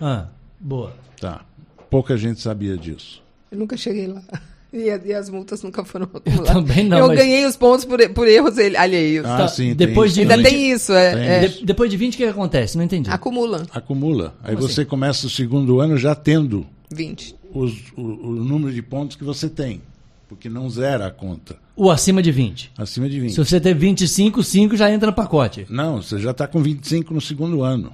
Ah, 0.00 0.26
boa. 0.58 0.92
Tá. 1.20 1.42
Pouca 1.90 2.16
gente 2.16 2.40
sabia 2.40 2.76
disso. 2.76 3.22
Eu 3.50 3.58
nunca 3.58 3.76
cheguei 3.76 4.06
lá. 4.06 4.22
E, 4.76 4.88
e 5.06 5.14
as 5.14 5.30
multas 5.30 5.62
nunca 5.62 5.84
foram 5.84 6.08
acumuladas. 6.12 6.52
também 6.52 6.88
não, 6.88 6.98
Eu 6.98 7.06
mas- 7.06 7.16
ganhei 7.18 7.46
os 7.46 7.56
pontos 7.56 7.84
por, 7.84 7.96
por 8.08 8.26
erros 8.26 8.58
ele- 8.58 8.76
alheios. 8.76 9.24
Ah, 9.24 9.36
Tá, 9.36 9.46
sim. 9.46 9.72
depois 9.72 10.12
de 10.12 10.26
tem 10.26 10.26
isso 10.26 10.32
Ainda 10.36 10.48
tem 10.50 10.70
isso, 10.72 10.92
é. 10.92 11.12
Tem 11.14 11.22
é. 11.28 11.46
De- 11.46 11.64
depois 11.64 11.88
de 11.92 11.96
20, 11.96 12.14
o 12.14 12.16
que, 12.16 12.24
que 12.24 12.28
acontece? 12.28 12.76
Não 12.76 12.82
entendi. 12.82 13.08
Acumula 13.08 13.64
Acumula. 13.72 14.34
Aí 14.42 14.56
Como 14.56 14.66
você 14.68 14.80
assim? 14.80 14.90
começa 14.90 15.28
o 15.28 15.30
segundo 15.30 15.78
ano 15.78 15.96
já 15.96 16.12
tendo 16.16 16.66
20. 16.92 17.36
os- 17.54 17.92
o, 17.96 18.02
o 18.02 18.30
número 18.34 18.74
de 18.74 18.82
pontos 18.82 19.14
que 19.16 19.22
você 19.22 19.48
tem. 19.48 19.80
Porque 20.28 20.48
não 20.48 20.68
zera 20.70 21.06
a 21.06 21.10
conta. 21.10 21.56
O 21.76 21.90
acima 21.90 22.22
de 22.22 22.30
20. 22.30 22.72
Acima 22.78 23.08
de 23.08 23.20
20. 23.20 23.32
Se 23.32 23.38
você 23.38 23.60
ter 23.60 23.74
25, 23.74 24.42
5 24.42 24.76
já 24.76 24.90
entra 24.90 25.08
no 25.08 25.16
pacote. 25.16 25.66
Não, 25.68 26.00
você 26.00 26.18
já 26.18 26.30
está 26.30 26.46
com 26.46 26.62
25 26.62 27.12
no 27.12 27.20
segundo 27.20 27.62
ano. 27.62 27.92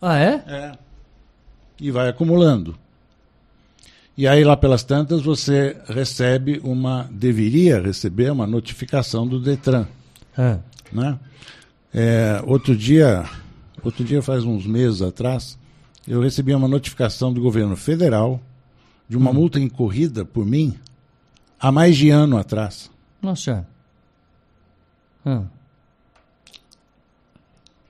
Ah, 0.00 0.18
é? 0.18 0.44
É. 0.46 0.72
E 1.80 1.90
vai 1.90 2.08
acumulando. 2.08 2.76
E 4.16 4.26
aí, 4.26 4.42
lá 4.44 4.56
pelas 4.56 4.82
tantas, 4.82 5.20
você 5.20 5.76
recebe 5.86 6.60
uma. 6.64 7.06
deveria 7.10 7.80
receber 7.80 8.32
uma 8.32 8.46
notificação 8.46 9.26
do 9.26 9.38
Detran. 9.38 9.86
Ah, 10.36 10.58
Né? 10.90 11.18
É, 11.92 12.42
outro 12.46 12.74
dia, 12.74 13.24
outro 13.82 14.04
dia, 14.04 14.22
faz 14.22 14.44
uns 14.44 14.66
meses 14.66 15.02
atrás, 15.02 15.58
eu 16.06 16.20
recebi 16.20 16.54
uma 16.54 16.68
notificação 16.68 17.32
do 17.32 17.40
governo 17.40 17.76
federal 17.76 18.40
de 19.08 19.16
uma 19.16 19.32
multa 19.32 19.60
incorrida 19.60 20.24
por 20.24 20.44
mim 20.44 20.74
há 21.60 21.70
mais 21.72 21.96
de 21.96 22.10
ano 22.10 22.36
atrás. 22.38 22.90
nossa. 23.20 23.66
Ah, 25.24 25.42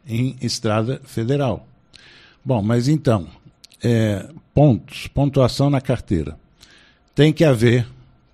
em 0.09 0.37
estrada 0.41 1.01
federal. 1.05 1.67
Bom, 2.45 2.63
mas 2.63 2.89
então, 2.89 3.27
é, 3.83 4.27
pontos, 4.55 5.07
pontuação 5.09 5.69
na 5.69 5.81
carteira. 5.81 6.39
Tem 7.15 7.33
que 7.33 7.45
haver 7.45 7.87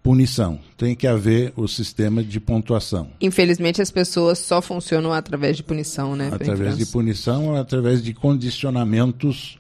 punição, 0.02 0.58
tem 0.76 0.94
que 0.94 1.06
haver 1.06 1.52
o 1.56 1.66
sistema 1.66 2.22
de 2.22 2.38
pontuação. 2.38 3.08
Infelizmente, 3.20 3.80
as 3.80 3.90
pessoas 3.90 4.38
só 4.38 4.60
funcionam 4.60 5.12
através 5.12 5.56
de 5.56 5.62
punição, 5.62 6.14
né? 6.14 6.30
Através 6.32 6.76
de 6.76 6.86
punição 6.86 7.48
ou 7.48 7.56
através 7.56 8.02
de 8.02 8.12
condicionamentos 8.12 9.58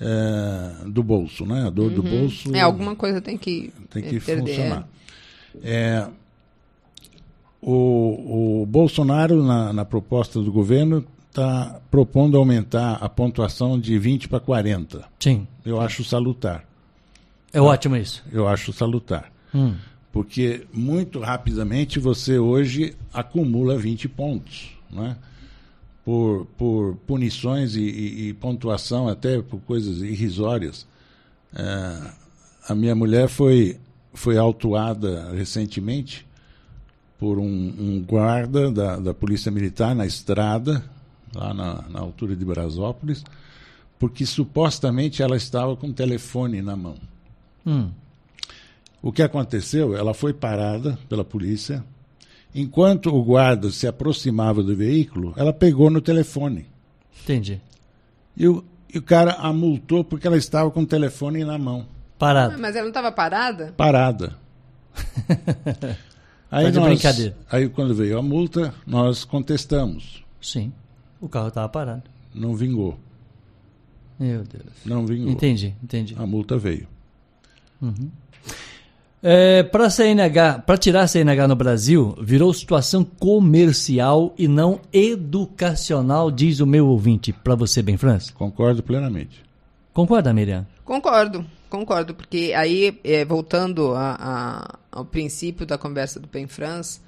é, 0.00 0.86
do 0.86 1.02
bolso, 1.02 1.44
né? 1.44 1.66
A 1.66 1.70
dor 1.70 1.90
do 1.90 2.02
bolso 2.02 2.54
É, 2.54 2.60
alguma 2.60 2.94
coisa 2.94 3.20
tem 3.20 3.36
que, 3.36 3.72
tem 3.90 4.02
que 4.02 4.20
perder. 4.20 4.54
funcionar. 4.54 4.88
É, 5.62 6.06
o, 7.60 8.62
o 8.62 8.66
Bolsonaro, 8.66 9.42
na, 9.42 9.72
na 9.72 9.84
proposta 9.84 10.40
do 10.40 10.52
governo, 10.52 11.04
está 11.28 11.80
propondo 11.90 12.36
aumentar 12.36 12.94
a 12.94 13.08
pontuação 13.08 13.78
de 13.78 13.98
20 13.98 14.28
para 14.28 14.40
40. 14.40 15.04
sim. 15.18 15.46
Eu 15.64 15.80
acho 15.80 16.02
salutar. 16.02 16.64
É 17.52 17.60
ótimo 17.60 17.94
isso. 17.96 18.24
Eu 18.32 18.48
acho 18.48 18.72
salutar. 18.72 19.30
Hum. 19.54 19.74
Porque 20.10 20.66
muito 20.72 21.20
rapidamente 21.20 21.98
você 21.98 22.38
hoje 22.38 22.96
acumula 23.12 23.76
20 23.76 24.08
pontos. 24.08 24.70
Né? 24.90 25.14
Por, 26.04 26.46
por 26.56 26.96
punições 27.06 27.74
e, 27.76 27.82
e- 27.82 28.28
e 28.28 28.32
pontuação, 28.34 29.08
até 29.08 29.42
por 29.42 29.60
coisas 29.60 30.00
irrisórias. 30.00 30.86
É, 31.54 32.10
a 32.66 32.74
minha 32.74 32.94
mulher 32.94 33.28
foi, 33.28 33.78
foi 34.18 34.36
autuada 34.36 35.30
recentemente 35.32 36.26
por 37.18 37.38
um, 37.38 37.44
um 37.44 38.04
guarda 38.04 38.70
da, 38.70 38.96
da 38.96 39.14
Polícia 39.14 39.50
Militar 39.50 39.94
na 39.94 40.04
estrada, 40.04 40.84
lá 41.34 41.54
na, 41.54 41.84
na 41.88 42.00
altura 42.00 42.34
de 42.34 42.44
Brasópolis, 42.44 43.24
porque 43.98 44.26
supostamente 44.26 45.22
ela 45.22 45.36
estava 45.36 45.76
com 45.76 45.88
o 45.88 45.92
telefone 45.92 46.60
na 46.60 46.76
mão. 46.76 46.96
Hum. 47.64 47.90
O 49.00 49.12
que 49.12 49.22
aconteceu? 49.22 49.96
Ela 49.96 50.12
foi 50.12 50.32
parada 50.32 50.98
pela 51.08 51.24
polícia. 51.24 51.84
Enquanto 52.52 53.14
o 53.14 53.22
guarda 53.22 53.70
se 53.70 53.86
aproximava 53.86 54.64
do 54.64 54.74
veículo, 54.74 55.32
ela 55.36 55.52
pegou 55.52 55.90
no 55.90 56.00
telefone. 56.00 56.66
Entendi. 57.22 57.60
E 58.36 58.48
o, 58.48 58.64
e 58.92 58.98
o 58.98 59.02
cara 59.02 59.34
a 59.34 59.52
multou 59.52 60.02
porque 60.02 60.26
ela 60.26 60.36
estava 60.36 60.70
com 60.72 60.82
o 60.82 60.86
telefone 60.86 61.44
na 61.44 61.56
mão, 61.56 61.86
Parado. 62.18 62.54
Ah, 62.54 62.58
mas 62.58 62.74
ela 62.74 62.82
não 62.84 62.88
estava 62.90 63.12
parada? 63.12 63.72
parada. 63.76 64.36
aí, 66.50 66.64
Tá 66.64 66.70
de 66.70 66.76
nós- 66.78 66.88
brincadeira. 66.88 67.36
aí, 67.50 67.68
quando 67.68 67.94
veio 67.94 68.18
a 68.18 68.22
multa, 68.22 68.74
nós 68.86 69.24
contestamos. 69.24 70.24
Sim. 70.40 70.72
O 71.20 71.28
carro 71.28 71.48
estava 71.48 71.68
parado. 71.68 72.02
Não 72.34 72.54
vingou. 72.54 72.98
Meu 74.18 74.42
Deus. 74.42 74.64
Não 74.84 75.06
vingou. 75.06 75.30
Entendi, 75.30 75.74
entendi. 75.82 76.16
A 76.18 76.26
multa 76.26 76.58
veio. 76.58 76.86
É, 79.22 79.62
para 79.64 79.90
CNH, 79.90 80.60
para 80.60 80.76
tirar 80.78 81.02
a 81.02 81.06
CNH 81.08 81.48
no 81.48 81.56
Brasil, 81.56 82.16
virou 82.20 82.52
situação 82.54 83.04
comercial 83.04 84.32
e 84.38 84.46
não 84.46 84.80
educacional, 84.92 86.30
diz 86.30 86.60
o 86.60 86.66
meu 86.66 86.86
ouvinte. 86.86 87.32
Para 87.32 87.54
você, 87.56 87.82
bem 87.82 87.96
França. 87.96 88.32
Concordo 88.32 88.82
plenamente. 88.82 89.42
Concorda, 89.92 90.32
Miriam? 90.32 90.64
Concordo, 90.88 91.44
concordo, 91.68 92.14
porque 92.14 92.54
aí, 92.56 92.98
é, 93.04 93.22
voltando 93.22 93.92
a- 93.94 94.16
a- 94.18 94.78
ao 94.90 95.04
princípio 95.04 95.66
da 95.66 95.76
conversa 95.76 96.18
do 96.18 96.26
Pen 96.26 96.46
France, 96.48 96.98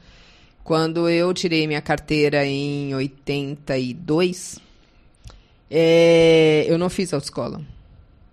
quando 0.63 1.09
eu 1.09 1.33
tirei 1.33 1.67
minha 1.67 1.81
carteira 1.81 2.45
em 2.45 2.95
82, 2.95 4.59
é, 5.71 6.67
eu 6.69 6.77
não 6.77 6.91
fiz 6.91 7.15
autoescola. 7.15 7.63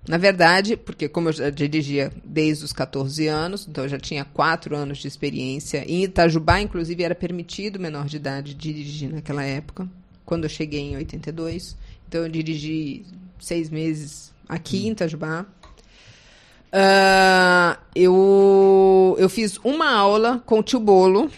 Na 0.05 0.17
verdade, 0.17 0.75
porque 0.75 1.07
como 1.07 1.29
eu 1.29 1.33
já 1.33 1.49
dirigia 1.49 2.11
desde 2.25 2.65
os 2.65 2.73
14 2.73 3.27
anos, 3.27 3.65
então 3.69 3.85
eu 3.85 3.89
já 3.89 3.97
tinha 3.97 4.25
4 4.25 4.75
anos 4.75 4.97
de 4.97 5.07
experiência. 5.07 5.85
Em 5.89 6.03
Itajubá, 6.03 6.59
inclusive, 6.59 7.03
era 7.03 7.15
permitido 7.15 7.79
menor 7.79 8.07
de 8.07 8.17
idade 8.17 8.53
dirigir 8.53 9.09
naquela 9.13 9.45
época, 9.45 9.87
quando 10.25 10.43
eu 10.43 10.49
cheguei 10.49 10.81
em 10.81 10.97
82. 10.97 11.77
Então 12.05 12.23
eu 12.23 12.27
dirigi 12.29 13.05
seis 13.39 13.69
meses 13.69 14.35
aqui 14.47 14.87
em 14.87 14.91
Itajubá. 14.91 15.45
Ah, 16.71 17.77
eu, 17.95 19.15
eu 19.19 19.29
fiz 19.29 19.57
uma 19.63 19.89
aula 19.91 20.41
com 20.45 20.59
o 20.59 20.63
tio 20.63 20.79
Bolo, 20.79 21.31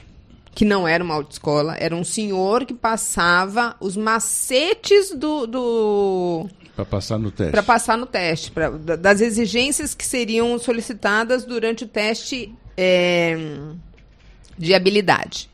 que 0.56 0.66
não 0.66 0.88
era 0.88 1.04
uma 1.04 1.14
autoescola, 1.14 1.76
era 1.80 1.96
um 1.96 2.04
senhor 2.04 2.66
que 2.66 2.74
passava 2.74 3.76
os 3.80 3.96
macetes 3.96 5.12
do, 5.16 5.46
do, 5.46 6.48
Para 6.76 6.84
passar 6.86 7.18
no 7.20 7.32
teste. 7.32 7.52
para 7.52 7.64
passar 7.64 7.98
no 7.98 8.06
teste, 8.06 8.52
pra, 8.52 8.70
da- 8.72 8.96
das 8.96 9.22
exigências 9.22 9.94
que 9.94 10.06
seriam 10.06 10.58
solicitadas 10.58 11.46
durante 11.46 11.84
o 11.84 11.88
teste 11.88 12.54
é, 12.76 13.38
de 14.58 14.74
habilidade. 14.74 15.50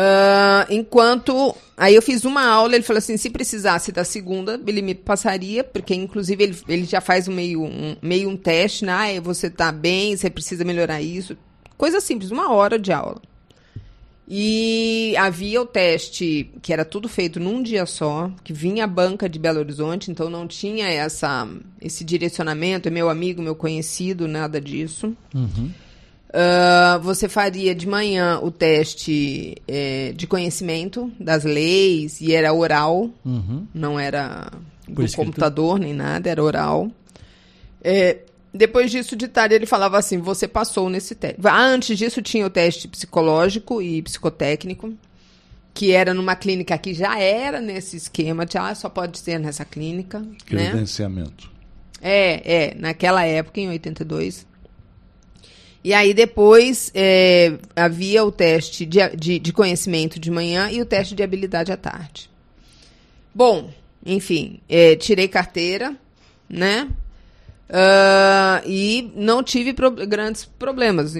Ah, 0.00 0.64
enquanto. 0.70 1.56
Aí 1.76 1.96
eu 1.96 2.02
fiz 2.02 2.24
uma 2.24 2.46
aula, 2.46 2.76
ele 2.76 2.84
falou 2.84 2.98
assim: 2.98 3.16
se 3.16 3.28
precisasse 3.30 3.90
da 3.90 4.04
segunda, 4.04 4.60
ele 4.64 4.80
me 4.80 4.94
passaria, 4.94 5.64
porque 5.64 5.92
inclusive 5.92 6.44
ele, 6.44 6.58
ele 6.68 6.84
já 6.84 7.00
faz 7.00 7.26
um 7.26 7.34
meio, 7.34 7.64
um 7.64 7.96
meio 8.00 8.28
um 8.28 8.36
teste, 8.36 8.84
né? 8.84 8.92
Ah, 8.92 9.20
você 9.20 9.50
tá 9.50 9.72
bem, 9.72 10.16
você 10.16 10.30
precisa 10.30 10.64
melhorar 10.64 11.02
isso. 11.02 11.36
Coisa 11.76 12.00
simples, 12.00 12.30
uma 12.30 12.52
hora 12.52 12.78
de 12.78 12.92
aula. 12.92 13.20
E 14.30 15.16
havia 15.16 15.60
o 15.60 15.66
teste, 15.66 16.48
que 16.62 16.72
era 16.72 16.84
tudo 16.84 17.08
feito 17.08 17.40
num 17.40 17.60
dia 17.60 17.84
só, 17.86 18.30
que 18.44 18.52
vinha 18.52 18.84
a 18.84 18.86
banca 18.86 19.28
de 19.28 19.38
Belo 19.38 19.58
Horizonte, 19.58 20.10
então 20.10 20.28
não 20.30 20.46
tinha 20.46 20.86
essa, 20.86 21.48
esse 21.80 22.04
direcionamento, 22.04 22.88
é 22.88 22.90
meu 22.90 23.08
amigo, 23.08 23.42
meu 23.42 23.56
conhecido, 23.56 24.28
nada 24.28 24.60
disso. 24.60 25.16
Ah, 26.32 26.98
você 27.02 27.28
faria 27.28 27.74
de 27.74 27.86
manhã 27.88 28.38
o 28.42 28.50
teste 28.50 29.56
eh, 29.66 30.12
de 30.14 30.26
conhecimento 30.26 31.10
das 31.18 31.44
leis 31.44 32.20
e 32.20 32.34
era 32.34 32.52
oral, 32.52 33.10
Uhum. 33.24 33.66
não 33.74 33.98
era 33.98 34.50
Por 34.94 35.06
do 35.06 35.12
computador 35.16 35.78
nem 35.78 35.94
nada, 35.94 36.28
era 36.28 36.42
oral. 36.42 36.90
É, 37.82 38.18
depois 38.52 38.90
disso, 38.90 39.16
de 39.16 39.28
tarde, 39.28 39.54
ele 39.54 39.66
falava 39.66 39.96
assim: 39.98 40.18
você 40.18 40.46
passou 40.46 40.90
nesse 40.90 41.14
teste. 41.14 41.40
Ah, 41.44 41.64
antes 41.64 41.96
disso, 41.96 42.20
tinha 42.20 42.44
o 42.46 42.50
teste 42.50 42.88
psicológico 42.88 43.80
e 43.80 44.02
psicotécnico, 44.02 44.92
que 45.72 45.92
era 45.92 46.12
numa 46.12 46.34
clínica 46.36 46.76
que 46.76 46.92
já 46.92 47.18
era 47.18 47.60
nesse 47.60 47.96
esquema 47.96 48.44
de 48.44 48.58
ah, 48.58 48.74
só 48.74 48.88
pode 48.88 49.18
ser 49.18 49.38
nessa 49.38 49.64
clínica. 49.64 50.18
Né? 50.20 50.26
Credenciamento. 50.44 51.50
É, 52.02 52.52
é, 52.70 52.74
naquela 52.74 53.24
época, 53.24 53.60
em 53.60 53.68
82. 53.68 54.46
E 55.82 55.94
aí 55.94 56.12
depois 56.12 56.90
é, 56.94 57.54
havia 57.76 58.24
o 58.24 58.32
teste 58.32 58.84
de, 58.84 58.98
de, 59.16 59.38
de 59.38 59.52
conhecimento 59.52 60.18
de 60.18 60.30
manhã 60.30 60.68
e 60.70 60.80
o 60.80 60.84
teste 60.86 61.14
de 61.14 61.22
habilidade 61.22 61.70
à 61.72 61.76
tarde. 61.76 62.28
Bom, 63.34 63.70
enfim, 64.04 64.60
é, 64.68 64.96
tirei 64.96 65.28
carteira, 65.28 65.94
né? 66.48 66.88
Ah, 67.70 68.62
e 68.66 69.12
não 69.14 69.42
tive 69.42 69.72
pro- 69.72 69.90
grandes 69.90 70.44
problemas. 70.44 71.14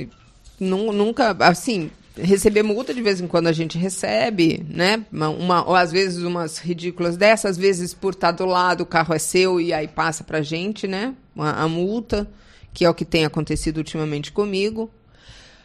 Nu- 0.59 0.93
nunca, 0.93 1.37
assim, 1.41 1.91
receber 2.17 2.63
multa 2.63 2.93
de 2.93 3.01
vez 3.03 3.21
em 3.21 3.27
quando 3.29 3.47
a 3.47 3.53
gente 3.53 3.79
recebe, 3.79 4.65
né? 4.69 5.05
Uma, 5.13 5.29
uma- 5.29 5.69
ou 5.69 5.77
às 5.77 5.93
vezes 5.93 6.23
umas 6.25 6.59
ridículas 6.59 7.17
dessas, 7.17 7.53
às 7.53 7.57
vezes 7.59 7.95
por 7.95 8.13
estar 8.15 8.33
do 8.33 8.45
lado, 8.47 8.81
o 8.83 8.87
carro 8.87 9.15
é 9.15 9.19
seu 9.19 9.61
e 9.61 9.73
aí 9.73 9.87
passa 9.87 10.25
pra 10.25 10.43
gente, 10.43 10.89
né? 10.89 11.15
A 11.37 11.69
multa, 11.69 12.29
que 12.73 12.85
é 12.85 12.91
o 12.91 12.95
que 12.95 13.05
tem 13.05 13.25
acontecido 13.25 13.79
ultimamente 13.79 14.31
comigo. 14.33 14.91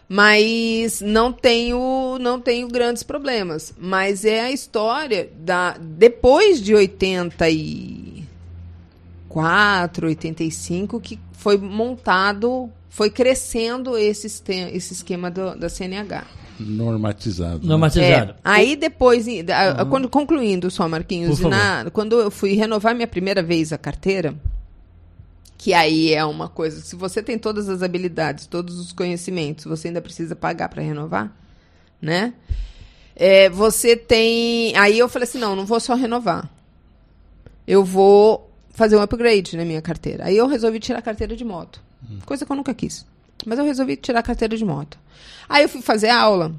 Mas 0.09 1.01
não 1.01 1.31
tenho, 1.31 2.17
não 2.19 2.39
tenho 2.39 2.67
grandes 2.67 3.03
problemas. 3.03 3.73
Mas 3.77 4.25
é 4.25 4.41
a 4.41 4.51
história 4.51 5.29
da 5.39 5.77
depois 5.79 6.61
de 6.61 6.75
84, 9.29 10.07
85 10.07 10.99
que 10.99 11.19
foi 11.31 11.57
montado, 11.57 12.69
foi 12.89 13.09
crescendo 13.09 13.97
esse, 13.97 14.27
esse 14.27 14.93
esquema 14.93 15.31
do- 15.31 15.55
da 15.57 15.69
CNH. 15.69 16.25
Normatizado. 16.59 17.59
né? 17.61 17.67
Normatizado. 17.69 18.31
É, 18.33 18.35
aí 18.43 18.75
depois, 18.75 19.25
da- 19.43 19.85
quando, 19.85 20.07
concluindo 20.07 20.69
só, 20.69 20.87
Marquinhos, 20.87 21.39
na- 21.49 21.89
quando 21.91 22.19
eu 22.19 22.29
fui 22.29 22.53
renovar 22.53 22.93
minha 22.93 23.07
primeira 23.07 23.41
vez 23.41 23.73
a 23.73 23.77
carteira, 23.77 24.35
que 25.63 25.73
aí 25.73 26.13
é 26.13 26.25
uma 26.25 26.49
coisa, 26.49 26.81
se 26.81 26.93
você 26.93 27.23
tem 27.23 27.39
todas 27.39 27.69
as 27.69 27.81
habilidades, 27.81 28.45
todos 28.45 28.77
os 28.77 28.91
conhecimentos, 28.91 29.63
você 29.63 29.87
ainda 29.87 30.01
precisa 30.01 30.35
pagar 30.35 30.67
para 30.67 30.83
renovar, 30.83 31.33
né? 32.01 32.33
É, 33.15 33.49
você 33.49 33.95
tem. 33.95 34.75
Aí 34.75 34.99
eu 34.99 35.07
falei 35.07 35.23
assim: 35.23 35.37
não, 35.37 35.55
não 35.55 35.65
vou 35.65 35.79
só 35.79 35.95
renovar. 35.95 36.49
Eu 37.65 37.81
vou 37.81 38.51
fazer 38.71 38.97
um 38.97 39.01
upgrade 39.01 39.55
na 39.55 39.63
minha 39.63 39.81
carteira. 39.81 40.25
Aí 40.25 40.35
eu 40.35 40.47
resolvi 40.47 40.81
tirar 40.81 40.99
a 40.99 41.01
carteira 41.01 41.33
de 41.33 41.45
moto. 41.45 41.81
Coisa 42.25 42.45
que 42.45 42.51
eu 42.51 42.57
nunca 42.57 42.73
quis. 42.73 43.05
Mas 43.45 43.57
eu 43.57 43.63
resolvi 43.63 43.95
tirar 43.95 44.19
a 44.19 44.23
carteira 44.23 44.57
de 44.57 44.65
moto. 44.65 44.99
Aí 45.47 45.63
eu 45.63 45.69
fui 45.69 45.81
fazer 45.81 46.09
aula. 46.09 46.53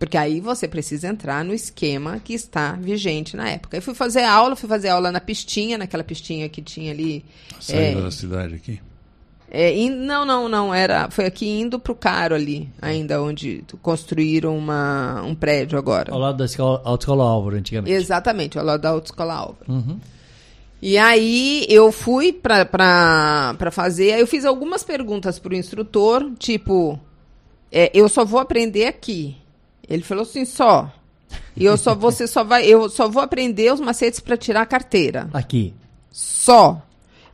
Porque 0.00 0.16
aí 0.16 0.40
você 0.40 0.66
precisa 0.66 1.06
entrar 1.08 1.44
no 1.44 1.52
esquema 1.54 2.18
que 2.18 2.32
está 2.34 2.72
vigente 2.72 3.36
na 3.36 3.50
época. 3.50 3.76
Eu 3.76 3.82
fui 3.82 3.94
fazer 3.94 4.24
aula, 4.24 4.56
fui 4.56 4.68
fazer 4.68 4.88
aula 4.88 5.12
na 5.12 5.20
pistinha, 5.20 5.76
naquela 5.78 6.02
pistinha 6.02 6.48
que 6.48 6.62
tinha 6.62 6.90
ali. 6.90 7.22
Saída 7.60 8.00
É. 8.00 8.02
da 8.02 8.10
cidade 8.10 8.54
aqui. 8.54 8.80
É, 9.50 9.76
in- 9.76 9.90
não, 9.90 10.24
não, 10.24 10.48
não. 10.48 10.72
Era, 10.74 11.10
foi 11.10 11.26
aqui 11.26 11.46
indo 11.46 11.78
pro 11.78 11.94
Caro 11.94 12.34
ali, 12.34 12.68
ainda 12.80 13.20
onde 13.22 13.62
construíram 13.82 14.56
uma, 14.56 15.22
um 15.22 15.34
prédio 15.34 15.78
agora. 15.78 16.12
Ao 16.12 16.18
lado 16.18 16.38
da 16.38 16.44
escola, 16.46 16.80
autoescola 16.84 17.24
Álvaro, 17.24 17.56
antigamente. 17.56 17.92
Exatamente, 17.92 18.58
ao 18.58 18.64
lado 18.64 18.80
da 18.80 18.88
Autoescola 18.88 19.34
Alva. 19.34 19.58
Uhum. 19.68 19.98
E 20.80 20.96
aí 20.96 21.66
eu 21.68 21.92
fui 21.92 22.32
pra 22.32 23.54
fazer, 23.70 24.12
aí 24.14 24.20
eu 24.20 24.26
fiz 24.26 24.46
algumas 24.46 24.82
perguntas 24.82 25.38
pro 25.38 25.54
instrutor, 25.54 26.30
tipo, 26.38 26.98
é, 27.70 27.90
eu 27.92 28.08
só 28.08 28.24
vou 28.24 28.40
aprender 28.40 28.86
aqui. 28.86 29.36
Ele 29.90 30.04
falou 30.04 30.22
assim, 30.22 30.44
só. 30.44 30.90
E 31.56 31.64
eu 31.64 31.76
só, 31.76 31.94
você 31.94 32.26
só 32.26 32.44
vai, 32.44 32.64
eu 32.64 32.88
só 32.88 33.08
vou 33.08 33.22
aprender 33.22 33.72
os 33.72 33.80
macetes 33.80 34.20
pra 34.20 34.36
tirar 34.36 34.62
a 34.62 34.66
carteira. 34.66 35.28
Aqui. 35.32 35.74
Só. 36.10 36.80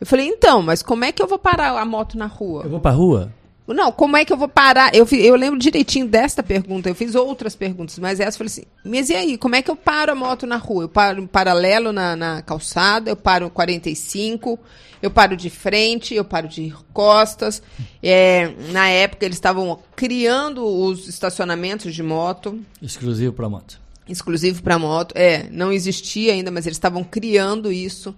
Eu 0.01 0.07
falei, 0.07 0.27
então, 0.27 0.63
mas 0.63 0.83
como 0.83 1.05
é 1.05 1.13
que 1.13 1.23
eu 1.23 1.27
vou 1.27 1.39
parar 1.39 1.79
a 1.79 1.85
moto 1.85 2.17
na 2.17 2.27
rua? 2.27 2.63
Eu 2.65 2.71
vou 2.71 2.81
pra 2.81 2.91
rua? 2.91 3.31
Não, 3.75 3.91
como 3.91 4.17
é 4.17 4.25
que 4.25 4.33
eu 4.33 4.37
vou 4.37 4.49
parar? 4.49 4.95
Eu, 4.95 5.07
eu 5.13 5.35
lembro 5.35 5.59
direitinho 5.59 6.07
desta 6.07 6.43
pergunta. 6.43 6.89
Eu 6.89 6.95
fiz 6.95 7.15
outras 7.15 7.57
perguntas, 7.57 7.99
mas 7.99 8.21
essa 8.21 8.37
eu 8.37 8.39
falei 8.39 8.53
assim: 8.53 8.65
mas 8.85 9.11
e 9.11 9.15
aí? 9.15 9.37
Como 9.39 9.57
é 9.57 9.63
que 9.63 9.71
eu 9.71 9.75
paro 9.77 10.13
a 10.13 10.15
moto 10.15 10.47
na 10.47 10.57
rua? 10.57 10.85
Eu 10.85 10.89
paro 10.89 11.27
paralelo 11.27 11.93
na, 11.93 12.15
na 12.15 12.43
calçada, 12.43 13.11
eu 13.11 13.17
paro 13.17 13.51
45, 13.51 14.59
eu 15.03 15.11
paro 15.11 15.37
de 15.37 15.51
frente, 15.51 16.15
eu 16.15 16.25
paro 16.25 16.47
de 16.47 16.73
costas. 16.93 17.61
É, 18.03 18.53
na 18.71 18.89
época, 18.89 19.25
eles 19.27 19.37
estavam 19.37 19.81
criando 19.97 20.65
os 20.65 21.09
estacionamentos 21.09 21.93
de 21.95 22.03
moto 22.03 22.61
Exclusivo 22.81 23.33
pra 23.33 23.49
moto. 23.49 23.81
exclusivo 24.09 24.63
para 24.63 24.79
moto. 24.79 25.13
É, 25.17 25.49
não 25.51 25.73
existia 25.73 26.33
ainda, 26.33 26.51
mas 26.53 26.67
eles 26.67 26.77
estavam 26.77 27.03
criando 27.03 27.73
isso. 27.73 28.15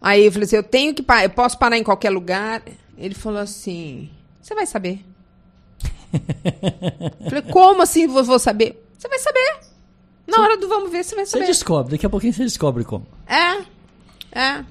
Aí 0.00 0.26
eu 0.26 0.32
falei 0.32 0.46
assim, 0.46 0.56
eu 0.56 0.64
tenho 0.64 0.92
que 0.92 1.02
parar, 1.04 1.22
eu 1.22 1.30
posso 1.30 1.56
parar 1.56 1.78
em 1.78 1.84
qualquer 1.84 2.10
lugar. 2.10 2.62
Ele 2.98 3.14
falou 3.14 3.38
assim, 3.40 4.10
você 4.42 4.54
vai 4.54 4.66
saber. 4.66 5.04
Falei, 7.24 7.42
como 7.50 7.82
assim 7.82 8.06
vou, 8.06 8.22
vou 8.24 8.38
saber? 8.38 8.84
Você 8.98 9.08
vai 9.08 9.18
saber. 9.18 9.60
Na 10.26 10.40
hora 10.40 10.56
do 10.56 10.68
vamos 10.68 10.90
ver, 10.90 11.02
você 11.04 11.14
vai 11.14 11.24
Você 11.24 11.32
saber. 11.32 11.46
descobre, 11.46 11.92
daqui 11.92 12.06
a 12.06 12.10
pouquinho 12.10 12.32
você 12.32 12.42
descobre 12.44 12.84
como. 12.84 13.06
É, 13.26 13.62
é. 14.38 14.64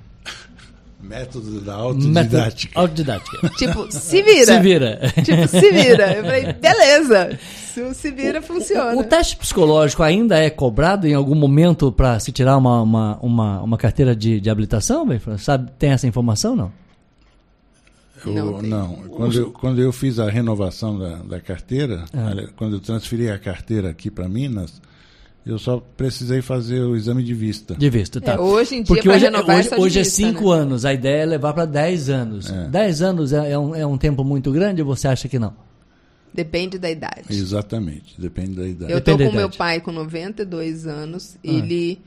Método 0.99 1.61
da 1.61 1.77
Método- 1.77 1.87
autodidática. 1.87 2.79
Autodidática. 2.79 3.49
Tipo, 3.57 3.91
se 3.91 4.21
vira. 4.21 4.45
Se 4.45 4.59
vira. 4.59 4.99
Tipo, 5.23 5.47
se 5.47 5.71
vira. 5.71 6.13
Eu 6.13 6.23
falei, 6.23 6.53
beleza. 6.61 7.39
Se 7.73 7.81
o 7.81 7.93
se 7.93 8.11
vira, 8.11 8.39
funciona. 8.41 8.95
O 8.99 9.03
teste 9.03 9.35
psicológico 9.35 10.03
ainda 10.03 10.37
é 10.37 10.49
cobrado 10.49 11.07
em 11.07 11.13
algum 11.15 11.33
momento 11.35 11.91
para 11.91 12.19
se 12.19 12.31
tirar 12.31 12.55
uma, 12.57 12.81
uma, 12.83 13.17
uma, 13.19 13.61
uma 13.63 13.77
carteira 13.77 14.15
de, 14.15 14.39
de 14.39 14.49
habilitação? 14.49 15.07
Sabe, 15.39 15.71
tem 15.79 15.89
essa 15.91 16.05
informação 16.05 16.55
não? 16.55 16.71
Eu- 18.29 18.33
Não 18.33 18.61
não. 18.61 18.95
Quando, 19.09 19.35
eu, 19.37 19.51
quando 19.51 19.81
eu 19.81 19.91
fiz 19.91 20.19
a 20.19 20.29
renovação 20.29 20.97
da, 20.97 21.15
da 21.17 21.39
carteira, 21.39 22.05
Ah. 22.13 22.27
olha, 22.29 22.49
quando 22.55 22.75
eu 22.75 22.79
transferi 22.79 23.29
a 23.29 23.37
carteira 23.39 23.89
aqui 23.89 24.09
para 24.11 24.27
Minas, 24.29 24.81
eu 25.45 25.57
só 25.57 25.79
precisei 25.97 26.41
fazer 26.41 26.81
o 26.81 26.95
exame 26.95 27.23
de 27.23 27.33
vista. 27.33 27.73
De 27.75 27.89
visto, 27.89 28.21
tá. 28.21 28.33
É, 28.33 28.39
hoje 28.39 28.75
em 28.75 28.83
dia, 28.83 28.85
Porque 28.95 29.09
hoje, 29.09 29.25
renovar, 29.25 29.55
é 29.55 29.59
hoje, 29.59 29.69
só 29.69 29.75
de 29.75 29.81
hoje 29.81 29.99
é 29.99 30.03
vista, 30.03 30.15
5 30.17 30.53
né? 30.53 30.59
anos, 30.61 30.85
a 30.85 30.93
ideia 30.93 31.23
é 31.23 31.25
levar 31.25 31.53
para 31.53 31.65
10 31.65 32.09
anos. 32.09 32.45
10 32.69 33.01
anos 33.01 33.33
é, 33.33 33.51
é 33.51 33.57
um, 33.57 33.75
é 33.75 33.85
um 33.85 33.97
tempo 33.97 34.23
muito 34.23 34.51
grande 34.51 34.81
ou 34.81 34.87
você 34.87 35.07
acha 35.07 35.27
que 35.27 35.39
não? 35.39 35.53
Depende 36.33 36.77
da 36.77 36.89
idade. 36.89 37.23
Exatamente, 37.29 38.13
depende 38.21 38.55
da 38.55 38.65
idade. 38.67 38.91
Eu 38.93 39.01
tô 39.01 39.11
Depende 39.11 39.23
da 39.25 39.29
com 39.31 39.35
meu 39.37 39.49
pai 39.49 39.81
com 39.81 39.91
92 39.91 40.87
anos. 40.87 41.35
Ah. 41.35 41.39
Ele. 41.43 41.99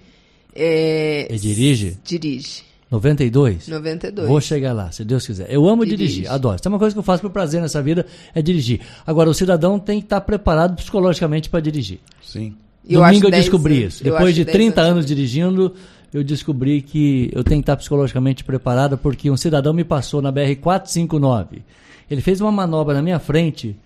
É, 0.55 1.27
Ele 1.29 1.39
dirige? 1.39 1.99
Dirige. 2.05 2.63
92? 2.95 3.69
92. 3.69 4.29
Vou 4.29 4.41
chegar 4.41 4.73
lá, 4.73 4.91
se 4.93 5.05
Deus 5.05 5.27
quiser. 5.27 5.47
Eu 5.51 5.69
amo 5.69 5.85
Dirige. 5.85 6.15
dirigir, 6.15 6.31
adoro. 6.33 6.57
Se 6.59 6.63
tem 6.63 6.71
uma 6.73 6.79
coisa 6.79 6.95
que 6.95 6.99
eu 6.99 7.03
faço 7.03 7.21
por 7.23 7.31
prazer 7.31 7.61
nessa 7.61 7.83
vida 7.83 8.07
é 8.35 8.41
dirigir. 8.41 8.81
Agora, 9.07 9.29
o 9.29 9.35
cidadão 9.35 9.79
tem 9.79 9.99
que 10.01 10.07
estar 10.07 10.21
preparado 10.21 10.77
psicologicamente 10.77 11.49
para 11.51 11.61
dirigir. 11.61 11.99
Sim. 12.23 12.55
Eu 12.89 13.01
Domingo 13.01 13.17
acho 13.19 13.27
eu 13.27 13.31
10 13.31 13.45
descobri 13.45 13.81
anos. 13.83 13.95
isso. 13.95 14.07
Eu 14.07 14.13
Depois 14.13 14.35
de 14.35 14.45
10 14.45 14.53
30 14.57 14.81
anos. 14.81 14.91
anos 14.93 15.07
dirigindo, 15.07 15.75
eu 16.13 16.23
descobri 16.23 16.83
que 16.83 17.31
eu 17.33 17.43
tenho 17.43 17.61
que 17.61 17.63
estar 17.63 17.77
psicologicamente 17.77 18.45
preparado 18.45 18.97
porque 18.99 19.31
um 19.31 19.37
cidadão 19.37 19.73
me 19.73 19.85
passou 19.85 20.21
na 20.23 20.31
BR-459. 20.33 21.63
Ele 22.11 22.21
fez 22.21 22.41
uma 22.41 22.53
manobra 22.53 22.95
na 22.95 23.03
minha 23.03 23.19
frente 23.19 23.77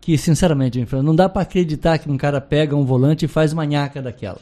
que, 0.00 0.18
sinceramente, 0.18 0.84
não 1.02 1.14
dá 1.14 1.28
para 1.28 1.42
acreditar 1.42 1.98
que 1.98 2.10
um 2.10 2.16
cara 2.16 2.40
pega 2.40 2.74
um 2.74 2.84
volante 2.84 3.24
e 3.24 3.28
faz 3.28 3.52
manhaca 3.52 4.02
daquela. 4.02 4.40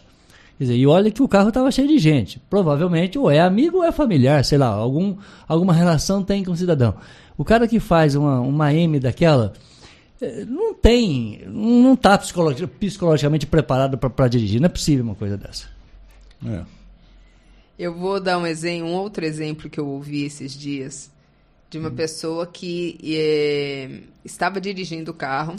Quer 0.58 0.64
dizer, 0.64 0.76
e 0.76 0.86
olha 0.86 1.10
que 1.10 1.22
o 1.22 1.28
carro 1.28 1.48
estava 1.48 1.70
cheio 1.70 1.86
de 1.88 1.98
gente. 1.98 2.38
Provavelmente 2.48 3.18
ou 3.18 3.30
é 3.30 3.40
amigo 3.40 3.78
ou 3.78 3.84
é 3.84 3.92
familiar, 3.92 4.44
sei 4.44 4.56
lá, 4.56 4.68
algum, 4.68 5.16
alguma 5.46 5.72
relação 5.74 6.22
tem 6.22 6.42
com 6.42 6.52
o 6.52 6.56
cidadão. 6.56 6.94
O 7.36 7.44
cara 7.44 7.68
que 7.68 7.78
faz 7.78 8.14
uma, 8.14 8.40
uma 8.40 8.72
M 8.72 8.98
daquela 8.98 9.52
eh, 10.20 10.46
não 10.46 10.72
tem, 10.72 11.42
não 11.46 11.92
está 11.92 12.16
psicologicamente 12.16 13.46
preparado 13.46 13.98
para 13.98 14.28
dirigir. 14.28 14.58
Não 14.60 14.66
é 14.66 14.70
possível 14.70 15.04
uma 15.04 15.14
coisa 15.14 15.36
dessa. 15.36 15.68
É. 16.46 16.62
Eu 17.78 17.94
vou 17.94 18.18
dar 18.18 18.38
um, 18.38 18.46
exemplo, 18.46 18.88
um 18.88 18.94
outro 18.94 19.24
exemplo 19.26 19.68
que 19.68 19.78
eu 19.78 19.86
ouvi 19.86 20.24
esses 20.24 20.58
dias 20.58 21.10
de 21.68 21.76
Hum. 21.78 21.82
uma 21.82 21.90
pessoa 21.90 22.46
que 22.46 22.96
é, 23.04 24.00
estava 24.24 24.58
dirigindo 24.58 25.10
o 25.10 25.14
carro 25.14 25.56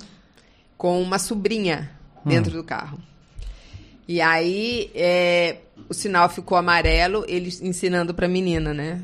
com 0.76 1.00
uma 1.02 1.20
sobrinha 1.20 1.92
Hum. 2.26 2.30
dentro 2.30 2.52
do 2.52 2.64
carro. 2.64 2.98
E 4.08 4.22
aí 4.22 4.90
é, 4.96 5.58
o 5.90 5.94
sinal 5.94 6.30
ficou 6.30 6.58
amarelo, 6.58 7.26
ele 7.28 7.50
ensinando 7.62 8.14
para 8.14 8.26
a 8.26 8.30
menina, 8.30 8.74
né? 8.74 9.04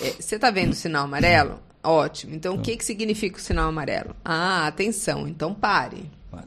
É, 0.00 0.10
Você 0.12 0.38
tá 0.38 0.50
vendo 0.50 0.72
o 0.72 0.76
sinal 0.76 1.04
amarelo? 1.04 1.60
Ótimo. 1.82 2.34
Então, 2.34 2.54
o 2.54 2.60
que, 2.60 2.76
que 2.76 2.84
significa 2.84 3.38
o 3.38 3.40
sinal 3.40 3.68
amarelo? 3.68 4.14
Ah, 4.24 4.66
atenção. 4.66 5.26
Então, 5.26 5.54
pare. 5.54 6.10
Pare. 6.30 6.46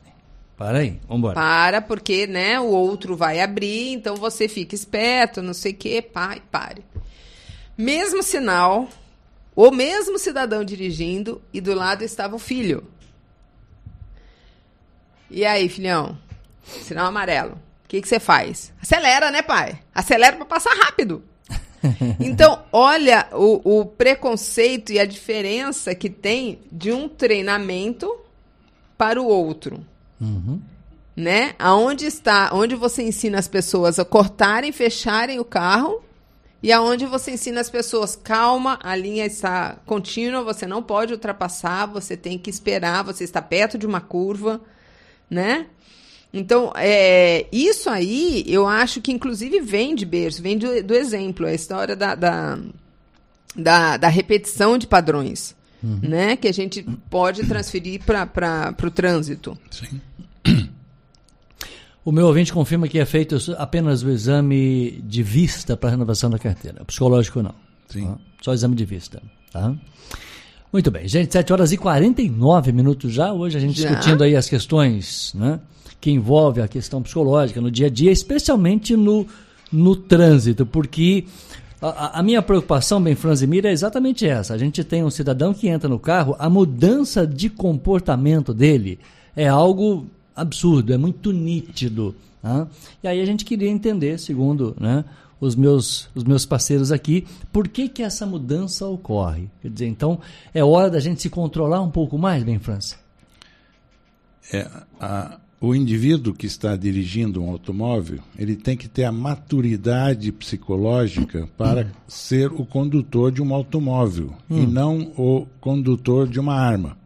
Para 0.57 0.79
aí, 0.79 0.99
vambora. 1.07 1.33
Para, 1.33 1.81
porque, 1.81 2.27
né, 2.27 2.59
o 2.59 2.67
outro 2.67 3.15
vai 3.15 3.41
abrir, 3.41 3.93
então 3.93 4.15
você 4.15 4.47
fica 4.47 4.75
esperto, 4.75 5.41
não 5.41 5.53
sei 5.53 5.71
o 5.71 5.75
quê, 5.75 6.01
pare. 6.01 6.83
Mesmo 7.77 8.21
sinal, 8.21 8.87
o 9.55 9.71
mesmo 9.71 10.19
cidadão 10.19 10.63
dirigindo 10.63 11.41
e 11.51 11.59
do 11.59 11.73
lado 11.73 12.03
estava 12.03 12.35
o 12.35 12.39
filho. 12.39 12.85
E 15.29 15.45
aí, 15.45 15.67
filhão? 15.67 16.17
Sinal 16.63 17.07
amarelo. 17.07 17.57
O 17.91 17.93
que, 17.93 18.01
que 18.01 18.07
você 18.07 18.21
faz? 18.21 18.71
Acelera, 18.81 19.29
né, 19.29 19.41
pai? 19.41 19.77
Acelera 19.93 20.37
para 20.37 20.45
passar 20.45 20.73
rápido. 20.73 21.23
Então, 22.19 22.63
olha 22.71 23.27
o, 23.33 23.79
o 23.79 23.85
preconceito 23.85 24.93
e 24.93 24.99
a 24.99 25.05
diferença 25.05 25.95
que 25.95 26.11
tem 26.11 26.59
de 26.71 26.91
um 26.91 27.09
treinamento 27.09 28.07
para 28.95 29.19
o 29.19 29.25
outro. 29.25 29.83
Né? 31.15 31.55
Aonde 31.57 32.05
está, 32.05 32.51
onde 32.53 32.75
você 32.75 33.01
ensina 33.01 33.39
as 33.39 33.47
pessoas 33.47 33.97
a 33.97 34.05
cortarem, 34.05 34.71
fecharem 34.71 35.39
o 35.39 35.43
carro 35.43 36.03
e 36.61 36.71
aonde 36.71 37.07
você 37.07 37.31
ensina 37.31 37.59
as 37.59 37.69
pessoas, 37.69 38.15
calma, 38.15 38.77
a 38.83 38.95
linha 38.95 39.25
está 39.25 39.77
contínua, 39.87 40.43
você 40.43 40.67
não 40.67 40.83
pode 40.83 41.13
ultrapassar, 41.13 41.87
você 41.87 42.15
tem 42.15 42.37
que 42.37 42.51
esperar, 42.51 43.03
você 43.03 43.23
está 43.23 43.41
perto 43.41 43.79
de 43.79 43.87
uma 43.87 43.99
curva, 43.99 44.61
né? 45.27 45.65
Então, 46.33 46.71
é, 46.75 47.45
isso 47.51 47.89
aí, 47.89 48.43
eu 48.47 48.65
acho 48.65 49.01
que 49.01 49.11
inclusive 49.11 49.59
vem 49.59 49.93
de 49.93 50.05
berço, 50.05 50.41
vem 50.41 50.57
do, 50.57 50.81
do 50.81 50.93
exemplo, 50.93 51.45
a 51.45 51.53
história 51.53 51.95
da, 51.95 52.15
da, 52.15 52.57
da, 53.55 53.97
da 53.97 54.07
repetição 54.07 54.77
de 54.77 54.87
padrões, 54.87 55.53
né? 55.83 56.37
Que 56.37 56.47
a 56.47 56.53
gente 56.53 56.83
pode 57.09 57.45
transferir 57.45 58.01
para 58.05 58.73
o 58.81 58.91
trânsito. 58.91 59.57
Sim. 59.69 59.99
O 62.03 62.11
meu 62.11 62.25
ouvinte 62.25 62.51
confirma 62.51 62.87
que 62.87 62.97
é 62.97 63.05
feito 63.05 63.37
apenas 63.57 64.01
o 64.01 64.09
exame 64.09 65.03
de 65.03 65.21
vista 65.21 65.77
para 65.77 65.91
renovação 65.91 66.31
da 66.31 66.39
carteira. 66.39 66.83
Psicológico 66.85 67.43
não. 67.43 67.53
Sim. 67.87 68.07
Tá? 68.07 68.17
Só 68.41 68.53
exame 68.53 68.75
de 68.75 68.85
vista. 68.85 69.21
Tá? 69.51 69.75
Muito 70.73 70.89
bem, 70.89 71.07
gente, 71.07 71.31
7 71.31 71.53
horas 71.53 71.71
e 71.71 71.77
49 71.77 72.71
minutos 72.71 73.13
já. 73.13 73.31
Hoje 73.33 73.57
a 73.57 73.59
gente 73.59 73.79
Já? 73.79 73.89
discutindo 73.89 74.23
aí 74.23 74.35
as 74.35 74.49
questões 74.49 75.33
né, 75.35 75.59
que 76.01 76.11
envolvem 76.11 76.63
a 76.63 76.67
questão 76.67 77.01
psicológica 77.01 77.61
no 77.61 77.71
dia 77.71 77.85
a 77.87 77.89
dia, 77.89 78.11
especialmente 78.11 78.97
no, 78.97 79.25
no 79.71 79.95
trânsito, 79.95 80.65
porque 80.65 81.25
a- 81.81 82.19
a, 82.19 82.23
minha 82.23 82.41
preocupação, 82.41 83.01
bem 83.01 83.15
Franzimir, 83.15 83.65
é 83.65 83.71
exatamente 83.71 84.25
essa. 84.27 84.53
A 84.53 84.57
gente 84.57 84.83
tem 84.83 85.03
um 85.03 85.09
cidadão 85.11 85.53
que 85.53 85.67
entra 85.69 85.87
no 85.87 85.99
carro, 85.99 86.35
a 86.39 86.49
mudança 86.49 87.25
de 87.25 87.49
comportamento 87.49 88.53
dele 88.53 88.99
é 89.35 89.47
algo 89.47 90.07
absurdo, 90.35 90.91
é 90.91 90.97
muito 90.97 91.31
nítido. 91.31 92.15
tá? 92.41 92.67
E 93.03 93.07
aí 93.07 93.21
a 93.21 93.25
gente 93.25 93.45
queria 93.45 93.69
entender, 93.69 94.19
segundo 94.19 94.75
né, 94.79 95.05
os, 95.39 95.55
meus, 95.55 96.07
os 96.15 96.23
meus 96.23 96.45
parceiros 96.45 96.91
aqui, 96.91 97.25
por 97.51 97.67
que, 97.67 97.87
que 97.89 98.01
essa 98.03 98.25
mudança 98.25 98.85
ocorre. 98.87 99.49
Quer 99.61 99.69
dizer, 99.69 99.87
então 99.87 100.19
é 100.53 100.63
hora 100.63 100.89
da 100.89 100.99
gente 100.99 101.21
se 101.21 101.29
controlar 101.29 101.81
um 101.81 101.89
pouco 101.91 102.17
mais, 102.17 102.43
bem 102.43 102.57
França? 102.59 102.95
É, 104.51 104.67
a- 104.99 105.37
o 105.61 105.75
indivíduo 105.75 106.33
que 106.33 106.47
está 106.47 106.75
dirigindo 106.75 107.39
um 107.39 107.51
automóvel, 107.51 108.19
ele 108.35 108.55
tem 108.55 108.75
que 108.75 108.89
ter 108.89 109.03
a 109.03 109.11
maturidade 109.11 110.31
psicológica 110.31 111.47
para 111.55 111.91
ser 112.07 112.51
o 112.51 112.65
condutor 112.65 113.31
de 113.31 113.43
um 113.43 113.53
automóvel 113.53 114.33
e 114.49 114.65
não 114.65 115.13
o 115.15 115.45
condutor 115.61 116.27
de 116.27 116.39
uma 116.39 116.55
arma. 116.55 116.97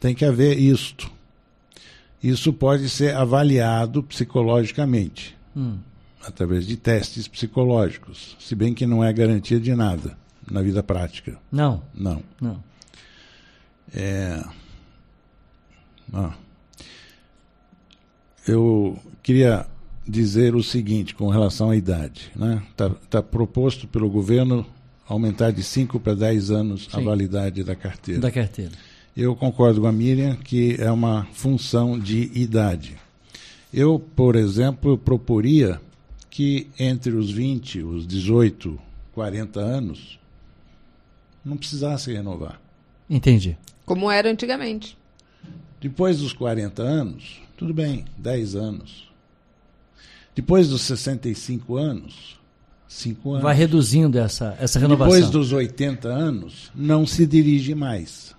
Tem 0.00 0.16
que 0.16 0.24
haver 0.24 0.58
isto. 0.58 1.08
Isso 2.20 2.52
pode 2.52 2.88
ser 2.88 3.14
avaliado 3.14 4.02
psicologicamente, 4.02 5.36
através 6.26 6.66
de 6.66 6.76
testes 6.76 7.28
psicológicos, 7.28 8.36
se 8.40 8.56
bem 8.56 8.74
que 8.74 8.84
não 8.84 9.04
é 9.04 9.12
garantia 9.12 9.60
de 9.60 9.72
nada 9.76 10.18
na 10.50 10.60
vida 10.60 10.82
prática. 10.82 11.38
Não, 11.52 11.84
Não. 11.94 12.20
não. 12.40 12.64
É... 13.94 14.42
Ah. 16.12 16.34
Eu 18.48 18.98
queria 19.22 19.66
dizer 20.06 20.54
o 20.54 20.62
seguinte 20.62 21.14
com 21.14 21.28
relação 21.28 21.70
à 21.70 21.76
idade. 21.76 22.30
Está 22.32 22.46
né? 22.46 22.62
Tá- 22.76 22.90
tá 23.10 23.22
proposto 23.22 23.86
pelo 23.86 24.08
governo 24.08 24.66
aumentar 25.06 25.50
de 25.50 25.62
5 25.62 26.00
para 26.00 26.14
10 26.14 26.50
anos 26.50 26.88
a 26.92 26.98
Sim. 26.98 27.04
validade 27.04 27.62
da 27.62 27.74
carteira. 27.76 28.20
Da 28.20 28.30
carteira. 28.30 28.72
Eu 29.16 29.34
concordo 29.34 29.80
com 29.80 29.86
a 29.86 29.92
Miriam 29.92 30.36
que 30.36 30.76
é 30.78 30.90
uma 30.90 31.26
função 31.32 31.98
de 31.98 32.30
idade. 32.34 32.96
Eu, 33.72 33.98
por 33.98 34.36
exemplo, 34.36 34.96
proporia 34.96 35.80
que 36.30 36.68
entre 36.78 37.12
os 37.12 37.30
20, 37.30 37.82
os 37.82 38.06
18, 38.06 38.78
40 39.12 39.60
anos, 39.60 40.18
não 41.44 41.56
precisasse 41.56 42.12
renovar. 42.12 42.60
Entendi. 43.10 43.56
Como 43.84 44.10
era 44.10 44.30
antigamente. 44.30 44.96
Depois 45.80 46.18
dos 46.18 46.32
40 46.32 46.82
anos, 46.82 47.40
tudo 47.58 47.74
bem, 47.74 48.04
10 48.16 48.54
anos. 48.54 49.08
Depois 50.34 50.68
dos 50.68 50.82
65 50.82 51.76
anos, 51.76 52.38
5 52.88 53.30
anos. 53.32 53.42
Vai 53.42 53.54
reduzindo 53.54 54.16
essa, 54.18 54.56
essa 54.60 54.78
renovação. 54.78 55.12
Depois 55.12 55.30
dos 55.30 55.52
80 55.52 56.08
anos, 56.08 56.70
não 56.74 57.04
se 57.04 57.26
dirige 57.26 57.74
mais. 57.74 58.34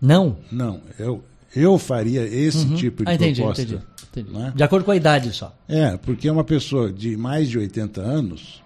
Não? 0.00 0.36
Não, 0.50 0.80
eu, 0.98 1.22
eu 1.54 1.78
faria 1.78 2.22
esse 2.26 2.68
tipo 2.74 3.04
de 3.04 3.10
Ah, 3.10 3.14
entendi, 3.14 3.40
proposta. 3.40 3.62
entendi. 3.62 3.82
entendi. 4.10 4.30
né? 4.36 4.52
De 4.54 4.62
acordo 4.64 4.84
com 4.84 4.90
a 4.90 4.96
idade 4.96 5.32
só. 5.32 5.56
É, 5.68 5.96
porque 5.96 6.28
uma 6.28 6.44
pessoa 6.44 6.92
de 6.92 7.16
mais 7.16 7.48
de 7.48 7.58
80 7.58 8.00
anos 8.00 8.60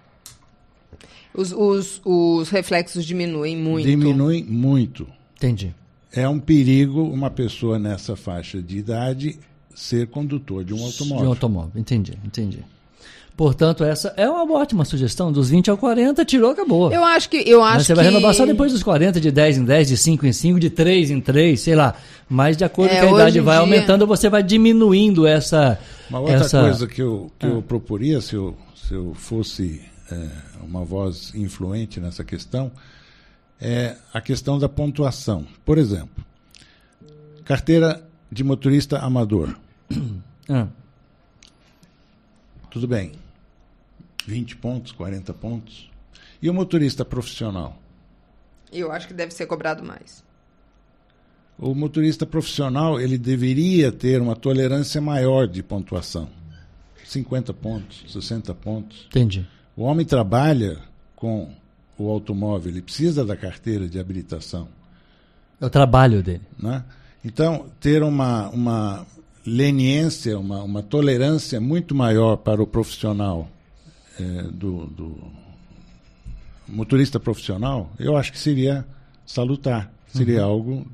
Os, 1.33 1.51
os, 1.53 2.01
os 2.03 2.49
reflexos 2.49 3.05
diminuem 3.05 3.55
muito. 3.55 3.87
diminui 3.87 4.43
muito. 4.43 5.07
Entendi. 5.37 5.73
É 6.11 6.27
um 6.27 6.39
perigo 6.39 7.03
uma 7.03 7.29
pessoa 7.29 7.79
nessa 7.79 8.15
faixa 8.17 8.61
de 8.61 8.79
idade 8.79 9.39
ser 9.75 10.07
condutor 10.07 10.63
de 10.63 10.73
um 10.73 10.77
De 10.77 10.83
um 10.83 10.85
automóvel. 10.87 11.27
automóvel. 11.29 11.71
Entendi, 11.81 12.13
entendi. 12.25 12.59
Portanto, 13.35 13.83
essa 13.83 14.13
é 14.17 14.29
uma 14.29 14.43
ótima 14.59 14.85
sugestão. 14.85 15.31
Dos 15.31 15.49
20 15.49 15.71
ao 15.71 15.77
40, 15.77 16.23
tirou, 16.25 16.51
acabou. 16.51 16.91
Eu 16.91 17.03
acho 17.03 17.29
que. 17.29 17.37
Eu 17.37 17.63
acho 17.63 17.77
Mas 17.77 17.87
você 17.87 17.95
vai 17.95 18.05
que... 18.05 18.11
renovar 18.11 18.35
só 18.35 18.45
depois 18.45 18.71
dos 18.71 18.83
40, 18.83 19.19
de 19.19 19.31
10 19.31 19.57
em 19.59 19.63
10, 19.65 19.87
de 19.87 19.97
5 19.97 20.25
em 20.27 20.33
5, 20.33 20.59
de 20.59 20.69
3 20.69 21.09
em 21.11 21.19
3, 21.21 21.59
sei 21.59 21.73
lá. 21.75 21.95
Mas 22.29 22.55
de 22.57 22.63
acordo 22.65 22.91
É, 22.93 22.99
com 23.01 23.07
a 23.07 23.19
idade 23.19 23.39
vai 23.39 23.55
dia- 23.55 23.61
aumentando, 23.61 24.05
você 24.05 24.29
vai 24.29 24.43
diminuindo 24.43 25.25
essa. 25.25 25.79
Uma 26.09 26.19
outra 26.19 26.35
essa... 26.35 26.59
Ah. 26.59 26.63
coisa 26.63 26.87
que 26.87 27.01
eu, 27.01 27.31
que 27.39 27.47
eu 27.47 27.61
proporia, 27.63 28.21
se 28.21 28.35
eu, 28.35 28.55
se 28.75 28.93
eu 28.93 29.13
fosse 29.15 29.81
é, 30.11 30.27
uma 30.61 30.83
voz 30.83 31.33
influente 31.33 31.99
nessa 31.99 32.23
questão, 32.23 32.69
é 33.59 33.95
a 34.13 34.19
questão 34.21 34.59
da 34.59 34.67
pontuação. 34.69 35.47
Por 35.65 35.77
exemplo, 35.79 36.23
carteira 37.45 38.03
de 38.31 38.43
motorista 38.43 38.99
amador. 38.99 39.55
Ah, 40.49 40.67
Tudo 42.69 42.87
bem. 42.87 43.13
20 44.25 44.55
pontos, 44.57 44.91
40 44.91 45.33
pontos. 45.33 45.89
E 46.41 46.49
o 46.49 46.53
motorista 46.53 47.03
profissional? 47.03 47.77
Eu 48.71 48.91
acho 48.91 49.07
que 49.07 49.13
deve 49.13 49.31
ser 49.33 49.45
cobrado 49.45 49.83
mais. 49.83 50.23
O 51.57 51.75
motorista 51.75 52.25
profissional 52.25 52.99
ele 52.99 53.17
deveria 53.17 53.91
ter 53.91 54.21
uma 54.21 54.35
tolerância 54.35 54.99
maior 55.01 55.47
de 55.47 55.61
pontuação. 55.61 56.29
50 57.05 57.53
pontos, 57.53 58.05
60 58.11 58.53
pontos. 58.55 59.05
entendi. 59.09 59.45
O 59.75 59.83
homem 59.83 60.05
trabalha 60.05 60.79
com 61.15 61.53
o 61.97 62.09
automóvel, 62.09 62.71
ele 62.71 62.81
precisa 62.81 63.23
da 63.25 63.35
carteira 63.35 63.87
de 63.87 63.99
habilitação. 63.99 64.67
É 65.59 65.65
o 65.65 65.69
trabalho 65.69 66.23
dele. 66.23 66.41
Né? 66.57 66.83
Então, 67.23 67.67
ter 67.79 68.01
uma, 68.03 68.49
uma 68.49 69.05
leniência, 69.45 70.37
uma, 70.37 70.63
uma 70.63 70.83
tolerância 70.83 71.61
muito 71.61 71.93
maior 71.93 72.37
para 72.37 72.61
o 72.61 72.67
profissional, 72.67 73.49
eh, 74.19 74.43
do, 74.51 74.87
do 74.87 75.17
motorista 76.67 77.19
profissional, 77.19 77.91
eu 77.99 78.15
acho 78.15 78.31
que 78.31 78.39
seria 78.39 78.85
salutar, 79.25 79.91
seria 80.07 80.43
algo 80.43 80.85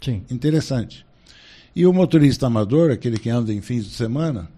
Sim. 0.00 0.24
interessante. 0.30 1.06
E 1.74 1.86
o 1.86 1.92
motorista 1.92 2.46
amador, 2.46 2.90
aquele 2.90 3.18
que 3.18 3.30
anda 3.30 3.52
em 3.52 3.60
fins 3.60 3.84
de 3.84 3.92
semana, 3.92 4.50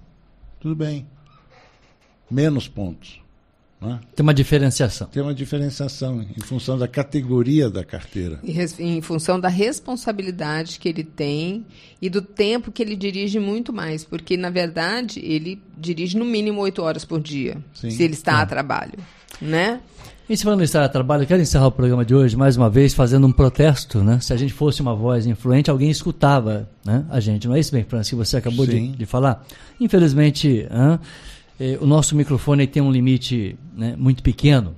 tudo 0.59 0.75
bem. 0.75 1.07
Menos 2.31 2.67
pontos. 2.67 3.21
Né? 3.81 4.01
Tem 4.17 4.23
uma 4.25 4.33
diferenciação. 4.33 5.07
Tem 5.09 5.23
uma 5.23 5.35
diferenciação 5.35 6.23
em 6.23 6.41
função 6.43 6.79
da 6.79 6.89
categoria 6.89 7.69
da 7.69 7.85
carteira. 7.85 8.39
E 8.43 8.51
res- 8.53 8.79
Em 8.81 9.01
função 9.03 9.39
da 9.39 9.49
responsabilidade 9.49 10.79
que 10.79 10.89
ele 10.89 11.05
tem 11.05 11.65
e 12.01 12.09
do 12.09 12.23
tempo 12.23 12.73
que 12.73 12.83
ele 12.83 12.97
dirige 12.97 13.39
muito 13.39 13.73
mais. 13.73 14.05
Porque, 14.05 14.37
na 14.37 14.51
verdade, 14.51 15.21
ele 15.23 15.61
dirige 15.77 16.17
no 16.17 16.25
mínimo 16.25 16.61
oito 16.63 16.83
horas 16.83 17.05
por 17.05 17.21
dia. 17.21 17.57
Sim. 17.75 17.91
Se 17.91 18.03
ele 18.03 18.15
está 18.15 18.41
a 18.41 18.47
trabalho. 18.47 18.99
Né? 19.41 19.81
E 20.29 20.35
se 20.37 20.43
falando 20.45 20.61
em 20.63 20.65
estar 20.65 20.83
a 20.83 20.89
trabalho, 20.89 21.25
eu 21.25 21.27
quero 21.27 21.43
encerrar 21.43 21.67
o 21.67 21.73
programa 21.73 22.03
de 22.03 22.15
hoje 22.15 22.35
mais 22.35 22.57
uma 22.57 22.71
vez 22.71 22.95
fazendo 22.95 23.27
um 23.27 23.33
protesto, 23.33 24.03
né? 24.03 24.19
Se 24.21 24.33
a 24.33 24.37
gente 24.39 24.55
fosse 24.55 24.81
uma 24.81 24.95
voz 24.95 25.27
influente, 25.27 25.69
alguém 25.71 25.91
escutava 25.91 26.67
né? 26.83 27.05
a 27.11 27.21
gente. 27.21 27.47
Não 27.47 27.55
é 27.55 27.61
isso, 27.61 27.71
bem, 27.71 27.85
Francis, 27.85 28.09
que 28.09 28.17
você 28.17 28.39
acabou 28.39 28.67
de, 28.67 28.89
de 28.89 29.05
falar? 29.05 29.45
Infelizmente, 29.79 30.67
hã, 30.71 30.99
eh, 31.59 31.79
o 31.81 31.87
nosso 31.87 32.17
microfone 32.17 32.67
tem 32.67 32.83
um 32.83 32.91
limite 32.91 33.57
né, 33.77 33.95
muito 33.97 34.23
pequeno. 34.23 34.75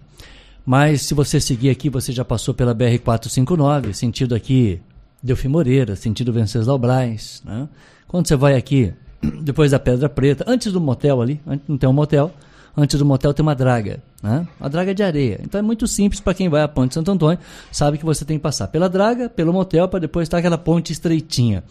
Mas 0.64 1.03
se 1.03 1.14
você 1.14 1.41
seguir 1.41 1.70
aqui, 1.70 1.89
você 1.89 2.11
já 2.11 2.24
passou 2.24 2.53
pela 2.53 2.74
BR-459, 2.74 3.93
sentido 3.93 4.35
aqui 4.35 4.81
Delfim 5.22 5.49
Moreira, 5.49 5.95
sentido 5.95 6.33
Venceslau 6.33 6.79
Braz. 6.79 7.41
Né? 7.45 7.68
Quando 8.09 8.27
você 8.27 8.35
vai 8.35 8.57
aqui, 8.57 8.93
depois 9.43 9.70
da 9.70 9.79
Pedra 9.79 10.09
Preta, 10.09 10.45
antes 10.47 10.72
do 10.72 10.81
motel 10.81 11.22
ali, 11.22 11.41
não 11.68 11.79
tem 11.79 11.89
um 11.89 11.93
motel, 11.93 12.33
antes 12.77 12.99
do 12.99 13.07
motel 13.07 13.33
tem 13.33 13.45
uma 13.45 13.55
draga, 13.55 14.03
né? 14.20 14.47
a 14.61 14.68
draga 14.68 14.93
de 14.93 15.05
areia. 15.05 15.41
Então 15.43 15.59
é 15.59 15.62
muito 15.62 15.87
simples 15.87 16.20
para 16.20 16.35
quem 16.35 16.49
vai 16.49 16.62
à 16.62 16.68
Ponte 16.68 16.95
Santo 16.95 17.12
Antônio, 17.12 17.39
sabe 17.70 17.97
que 17.97 18.05
você 18.05 18.24
tem 18.24 18.37
que 18.37 18.43
passar 18.43 18.66
pela 18.66 18.89
draga, 18.89 19.29
pelo 19.29 19.53
motel, 19.53 19.89
para 19.89 20.01
depois 20.01 20.27
estar 20.27 20.39
aquela 20.39 20.59
ponte 20.59 20.93
estreitinha. 20.93 21.62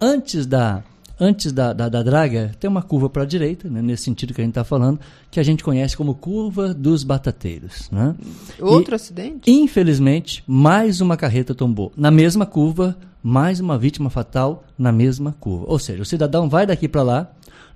Antes 0.00 0.46
da 0.46 0.82
antes 1.22 1.52
da, 1.52 1.72
da, 1.72 1.88
da 1.88 2.02
draga, 2.02 2.50
tem 2.58 2.68
uma 2.68 2.82
curva 2.82 3.08
para 3.08 3.22
a 3.22 3.26
direita, 3.26 3.70
né, 3.70 3.80
nesse 3.80 4.02
sentido 4.02 4.34
que 4.34 4.40
a 4.40 4.44
gente 4.44 4.50
está 4.50 4.64
falando, 4.64 4.98
que 5.30 5.38
a 5.38 5.42
gente 5.42 5.62
conhece 5.62 5.96
como 5.96 6.16
curva 6.16 6.74
dos 6.74 7.04
batateiros. 7.04 7.88
Né? 7.92 8.14
Outro 8.60 8.96
acidente? 8.96 9.48
Infelizmente, 9.48 10.42
mais 10.46 11.00
uma 11.00 11.16
carreta 11.16 11.54
tombou 11.54 11.92
na 11.96 12.10
mesma 12.10 12.44
curva, 12.44 12.96
mais 13.22 13.60
uma 13.60 13.78
vítima 13.78 14.10
fatal 14.10 14.64
na 14.76 14.90
mesma 14.90 15.32
curva. 15.38 15.66
Ou 15.68 15.78
seja, 15.78 16.02
o 16.02 16.04
cidadão 16.04 16.48
vai 16.48 16.66
daqui 16.66 16.88
para 16.88 17.02
lá, 17.02 17.30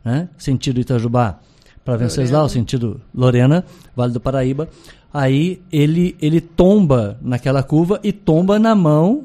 né, 0.04 0.28
sentido 0.36 0.80
Itajubá 0.80 1.38
para 1.84 1.96
Venceslau, 1.96 2.48
sentido 2.48 3.00
Lorena, 3.14 3.64
Vale 3.94 4.12
do 4.12 4.18
Paraíba. 4.18 4.68
Aí 5.14 5.62
ele 5.70 6.16
ele 6.20 6.40
tomba 6.40 7.16
naquela 7.22 7.62
curva 7.62 8.00
e 8.02 8.12
tomba 8.12 8.58
na 8.58 8.74
mão 8.74 9.22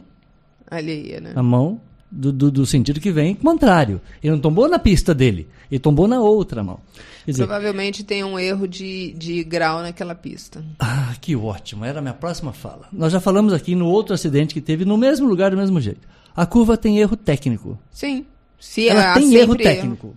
Alheia, 0.69 1.19
né? 1.19 1.34
na 1.34 1.41
mão 1.41 1.82
do, 2.12 2.32
do, 2.32 2.51
do 2.51 2.66
sentido 2.66 2.99
que 2.99 3.12
vem 3.12 3.34
contrário. 3.36 4.01
Ele 4.22 4.34
não 4.34 4.39
tombou 4.39 4.68
na 4.68 4.78
pista 4.78 5.14
dele, 5.14 5.47
ele 5.72 5.80
tombou 5.80 6.07
na 6.07 6.20
outra 6.20 6.64
mão. 6.64 6.80
Dizer, 7.26 7.45
Provavelmente 7.45 8.03
tem 8.03 8.24
um 8.24 8.38
erro 8.38 8.68
de, 8.68 9.14
de 9.14 9.43
grau 9.43 9.82
naquela 9.82 10.16
pista. 10.16 10.64
Ah, 10.80 11.14
que 11.22 11.36
ótimo. 11.36 11.86
Era 11.86 11.99
a 11.99 12.01
minha 12.01 12.14
próxima 12.14 12.51
fala. 12.51 12.88
Nós 12.91 13.14
já 13.14 13.20
falamos 13.20 13.53
aqui 13.53 13.76
no 13.76 13.86
outro 13.88 14.14
acidente 14.14 14.53
que 14.53 14.62
teve 14.62 14.86
no 14.86 14.97
mesmo 14.97 15.28
lugar, 15.28 15.51
do 15.51 15.57
mesmo 15.57 15.80
jeito. 15.80 16.07
A 16.36 16.45
curva 16.45 16.76
tem 16.78 16.99
erro 16.99 17.16
técnico. 17.16 17.78
Sim. 17.91 18.26
Se 18.59 18.89
Ela 18.89 19.12
há 19.12 19.14
tem 19.14 19.34
erro 19.36 19.55
técnico. 19.55 20.16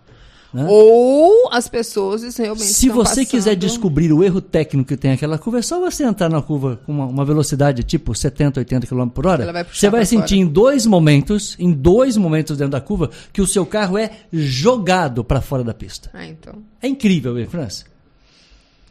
Né? 0.54 0.64
Ou 0.68 1.48
as 1.52 1.66
pessoas 1.68 2.22
realmente 2.36 2.64
Se 2.64 2.88
você 2.88 3.26
quiser 3.26 3.50
passando- 3.56 3.58
descobrir 3.60 4.12
o 4.12 4.22
erro 4.22 4.40
técnico 4.40 4.88
que 4.88 4.96
tem 4.96 5.10
aquela 5.12 5.36
curva, 5.36 5.58
é 5.58 5.62
só 5.62 5.80
você 5.80 6.04
entrar 6.04 6.28
na 6.28 6.40
curva 6.40 6.80
com 6.86 6.92
uma, 6.92 7.06
uma 7.06 7.24
velocidade 7.24 7.82
tipo 7.82 8.14
70, 8.14 8.60
80 8.60 8.86
km 8.86 9.08
por 9.08 9.26
hora. 9.26 9.52
Vai 9.52 9.64
você 9.64 9.90
vai 9.90 10.06
sentir 10.06 10.36
fora. 10.36 10.40
em 10.40 10.46
dois 10.46 10.86
momentos, 10.86 11.56
em 11.58 11.72
dois 11.72 12.16
momentos 12.16 12.56
dentro 12.56 12.70
da 12.72 12.80
curva, 12.80 13.10
que 13.32 13.42
o 13.42 13.46
seu 13.46 13.66
carro 13.66 13.98
é 13.98 14.10
jogado 14.32 15.24
para 15.24 15.40
fora 15.40 15.64
da 15.64 15.74
pista. 15.74 16.08
Ah, 16.14 16.26
então. 16.26 16.54
É 16.80 16.86
incrível, 16.88 17.38
hein, 17.38 17.46
França? 17.46 17.84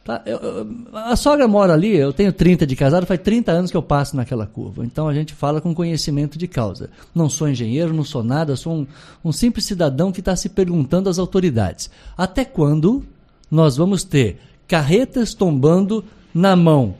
Tá, 0.03 0.21
eu- 0.25 0.37
eu- 0.39 0.67
a 0.93 1.15
sogra 1.15 1.47
mora 1.47 1.71
ali, 1.73 1.95
eu 1.95 2.11
tenho 2.11 2.33
30 2.33 2.67
de 2.67 2.75
casado, 2.75 3.05
faz 3.05 3.21
30 3.21 3.53
anos 3.53 3.71
que 3.71 3.77
eu 3.77 3.81
passo 3.81 4.17
naquela 4.17 4.45
curva. 4.45 4.85
Então 4.85 5.07
a 5.07 5.13
gente 5.13 5.33
fala 5.33 5.61
com 5.61 5.73
conhecimento 5.73 6.37
de 6.37 6.45
causa. 6.45 6.89
Não 7.15 7.29
sou 7.29 7.47
engenheiro, 7.47 7.93
não 7.93 8.03
sou 8.03 8.21
nada, 8.21 8.57
sou 8.57 8.73
um, 8.73 8.87
um 9.23 9.31
simples 9.31 9.63
cidadão 9.65 10.11
que 10.11 10.19
está 10.19 10.35
se 10.35 10.49
perguntando 10.49 11.09
às 11.09 11.17
autoridades: 11.17 11.89
até 12.17 12.43
quando 12.43 13.03
nós 13.49 13.77
vamos 13.77 14.03
ter 14.03 14.39
carretas 14.67 15.33
tombando 15.33 16.03
na 16.33 16.53
mão 16.53 16.95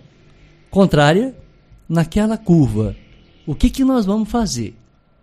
contrária 0.72 1.36
naquela 1.90 2.38
curva? 2.38 2.96
O 3.46 3.54
que, 3.54 3.70
que 3.70 3.84
nós 3.84 4.06
vamos 4.06 4.30
fazer? 4.30 4.78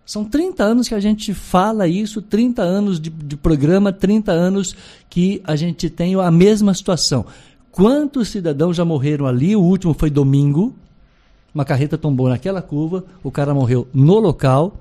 São 0.05 0.25
30 0.25 0.63
anos 0.63 0.87
que 0.87 0.93
a 0.95 0.99
gente 0.99 1.33
fala 1.33 1.87
isso, 1.87 2.21
30 2.21 2.61
anos 2.61 2.99
de, 2.99 3.09
de 3.09 3.37
programa, 3.37 3.93
30 3.93 4.31
anos 4.31 4.75
que 5.09 5.41
a 5.45 5.55
gente 5.55 5.89
tem 5.89 6.15
a 6.15 6.29
mesma 6.29 6.73
situação. 6.73 7.25
Quantos 7.71 8.27
cidadãos 8.29 8.75
já 8.75 8.83
morreram 8.85 9.25
ali? 9.25 9.55
O 9.55 9.61
último 9.61 9.93
foi 9.93 10.09
domingo. 10.09 10.75
Uma 11.53 11.65
carreta 11.65 11.97
tombou 11.97 12.29
naquela 12.29 12.61
curva, 12.61 13.03
o 13.23 13.29
cara 13.31 13.53
morreu 13.53 13.87
no 13.93 14.19
local. 14.19 14.77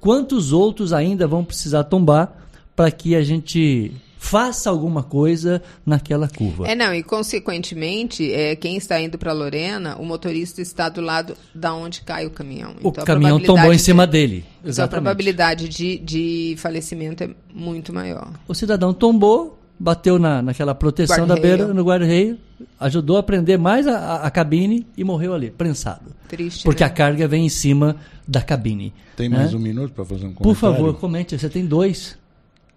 Quantos 0.00 0.52
outros 0.52 0.92
ainda 0.92 1.26
vão 1.26 1.44
precisar 1.44 1.84
tombar 1.84 2.32
para 2.76 2.90
que 2.90 3.16
a 3.16 3.22
gente 3.22 3.92
faça 4.16 4.70
alguma 4.70 5.02
coisa 5.02 5.60
naquela 5.84 6.28
curva? 6.28 6.68
É, 6.68 6.74
não, 6.74 6.94
e 6.94 7.02
consequentemente, 7.02 8.32
é, 8.32 8.54
quem 8.54 8.76
está 8.76 9.00
indo 9.00 9.18
para 9.18 9.32
Lorena, 9.32 9.96
o 9.98 10.04
motorista 10.04 10.60
está 10.62 10.88
do 10.88 11.00
lado 11.00 11.36
da 11.54 11.74
onde 11.74 12.00
cai 12.02 12.26
o 12.26 12.30
caminhão. 12.30 12.74
o 12.82 12.88
Então, 12.88 13.04
caminhão 13.04 13.40
tombou 13.40 13.72
em 13.72 13.76
de- 13.76 13.82
cima 13.82 14.06
dele. 14.06 14.44
Então 14.58 14.66
a 14.66 14.68
Exatamente. 14.68 14.90
probabilidade 15.02 15.68
de, 15.68 15.98
de 15.98 16.54
falecimento 16.58 17.24
é 17.24 17.30
muito 17.52 17.92
maior. 17.92 18.30
O 18.46 18.54
cidadão 18.54 18.94
tombou, 18.94 19.58
bateu 19.84 20.18
na, 20.18 20.40
naquela 20.40 20.74
proteção 20.74 21.26
da 21.26 21.36
beira, 21.36 21.72
no 21.74 21.84
guarda-reio, 21.84 22.38
ajudou 22.80 23.18
a 23.18 23.22
prender 23.22 23.58
mais 23.58 23.86
a, 23.86 23.98
a- 23.98 24.26
a 24.26 24.30
cabine 24.30 24.86
e 24.96 25.04
morreu 25.04 25.34
ali, 25.34 25.50
prensado. 25.50 26.10
Triste. 26.26 26.64
Porque 26.64 26.82
né? 26.82 26.88
a 26.88 26.90
carga 26.90 27.28
vem 27.28 27.44
em 27.44 27.48
cima 27.50 27.96
da 28.26 28.40
cabine. 28.40 28.94
Tem 29.14 29.28
né? 29.28 29.36
mais 29.36 29.52
um 29.52 29.58
minuto 29.58 29.92
para 29.92 30.02
fazer 30.06 30.24
um 30.26 30.32
comentário? 30.32 30.42
Por 30.42 30.54
favor, 30.56 30.94
comente. 30.94 31.38
Você 31.38 31.50
tem 31.50 31.66
dois. 31.66 32.16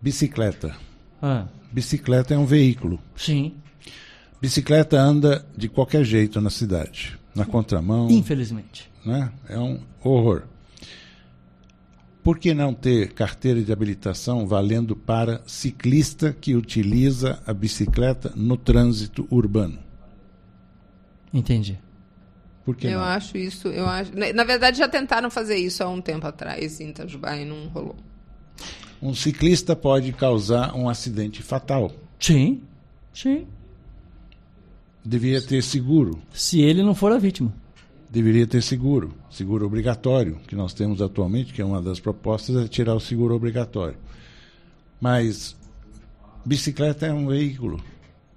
Bicicleta. 0.01 0.75
Ah, 1.21 1.45
Bicicleta 1.71 2.33
é 2.33 2.37
um 2.37 2.45
veículo. 2.45 2.99
sim, 3.15 3.53
Bicicleta 4.41 4.99
anda 4.99 5.45
de 5.55 5.67
qualquer 5.67 6.03
jeito 6.03 6.39
na 6.41 6.49
cidade. 6.49 7.17
Na 7.33 7.45
contramão, 7.45 8.09
infelizmente. 8.11 8.89
né? 9.05 9.31
É 9.49 9.57
um 9.57 9.79
horror. 10.03 10.43
Por 12.27 12.37
que 12.39 12.53
não 12.53 12.73
ter 12.73 13.13
carteira 13.13 13.61
de 13.61 13.71
habilitação 13.71 14.45
valendo 14.45 14.97
para 14.97 15.41
ciclista 15.47 16.33
que 16.33 16.57
utiliza 16.57 17.41
a 17.47 17.53
bicicleta 17.53 18.33
no 18.35 18.57
trânsito 18.57 19.25
urbano? 19.31 19.79
Entendi. 21.33 21.79
Por 22.65 22.75
que 22.75 22.87
Eu 22.87 22.99
não? 22.99 23.05
acho 23.05 23.37
isso, 23.37 23.69
eu 23.69 23.87
acho. 23.87 24.13
Na 24.13 24.33
na 24.33 24.43
verdade, 24.43 24.77
já 24.77 24.89
tentaram 24.89 25.31
fazer 25.31 25.55
isso 25.55 25.81
há 25.81 25.87
um 25.87 26.01
tempo 26.01 26.27
atrás 26.27 26.81
em 26.81 26.89
Itajubá 26.89 27.37
e 27.37 27.45
não 27.45 27.69
rolou. 27.69 27.95
Um 29.01 29.13
ciclista 29.13 29.73
pode 29.73 30.11
causar 30.11 30.75
um 30.75 30.89
acidente 30.89 31.41
fatal. 31.41 31.93
Sim, 32.19 32.61
sim. 33.13 33.47
Deveria 35.01 35.41
ter 35.41 35.63
seguro. 35.63 36.21
Se 36.33 36.59
ele 36.59 36.83
não 36.83 36.93
for 36.93 37.13
a 37.13 37.17
vítima. 37.17 37.53
Deveria 38.09 38.47
ter 38.47 38.61
seguro. 38.61 39.13
Seguro 39.29 39.65
obrigatório, 39.65 40.37
que 40.47 40.55
nós 40.55 40.73
temos 40.73 41.01
atualmente, 41.01 41.53
que 41.53 41.61
é 41.61 41.65
uma 41.65 41.81
das 41.81 41.99
propostas, 41.99 42.55
é 42.55 42.67
tirar 42.67 42.95
o 42.95 42.99
seguro 42.99 43.35
obrigatório. 43.35 43.97
Mas 44.99 45.55
bicicleta 46.45 47.05
é 47.05 47.13
um 47.13 47.27
veículo. 47.27 47.81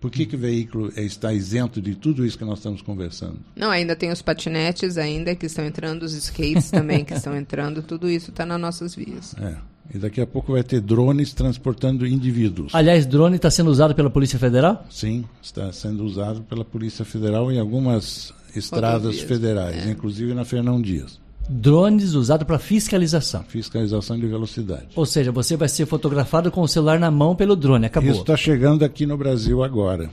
Por 0.00 0.10
que, 0.10 0.24
que 0.24 0.34
o 0.34 0.38
veículo 0.38 0.90
é- 0.96 1.02
está 1.02 1.32
isento 1.32 1.80
de 1.80 1.94
tudo 1.94 2.24
isso 2.24 2.38
que 2.38 2.44
nós 2.44 2.58
estamos 2.58 2.80
conversando? 2.80 3.38
Não, 3.54 3.70
ainda 3.70 3.94
tem 3.94 4.10
os 4.10 4.22
patinetes 4.22 4.96
ainda 4.96 5.34
que 5.34 5.46
estão 5.46 5.64
entrando, 5.64 6.02
os 6.04 6.14
skates 6.14 6.70
também 6.70 7.04
que 7.04 7.12
estão 7.12 7.36
entrando, 7.36 7.82
tudo 7.82 8.08
isso 8.08 8.30
está 8.30 8.46
nas 8.46 8.60
nossas 8.60 8.94
vias. 8.94 9.34
É. 9.38 9.56
E 9.92 9.98
daqui 9.98 10.20
a 10.20 10.26
pouco 10.26 10.52
vai 10.52 10.62
ter 10.62 10.80
drones 10.80 11.32
transportando 11.34 12.06
indivíduos. 12.06 12.74
Aliás, 12.74 13.04
drone 13.06 13.36
está 13.36 13.50
sendo 13.50 13.70
usado 13.70 13.94
pela 13.94 14.08
Polícia 14.08 14.38
Federal? 14.38 14.86
Sim, 14.88 15.24
está 15.42 15.70
sendo 15.72 16.04
usado 16.04 16.42
pela 16.42 16.64
Polícia 16.64 17.04
Federal 17.04 17.50
em 17.50 17.58
algumas 17.58 18.32
estradas 18.54 19.02
Rodovias, 19.16 19.22
federais, 19.28 19.86
inclusive 19.88 20.34
na 20.34 20.44
Fernão 20.44 20.80
Dias. 20.80 21.18
Drones 21.48 22.14
usados 22.14 22.46
para 22.46 22.58
fiscalização. 22.58 23.42
Fiscalização 23.48 24.18
de 24.18 24.26
velocidade. 24.26 24.88
Ou 24.94 25.04
seja, 25.04 25.32
você 25.32 25.56
vai 25.56 25.68
ser 25.68 25.84
fotografado 25.86 26.50
com 26.50 26.60
o 26.62 26.68
celular 26.68 26.98
na 27.00 27.10
mão 27.10 27.34
pelo 27.34 27.56
drone. 27.56 27.86
Acabou. 27.86 28.10
Isso 28.10 28.20
está 28.20 28.36
chegando 28.36 28.84
aqui 28.84 29.04
no 29.04 29.16
Brasil 29.16 29.62
agora. 29.64 30.08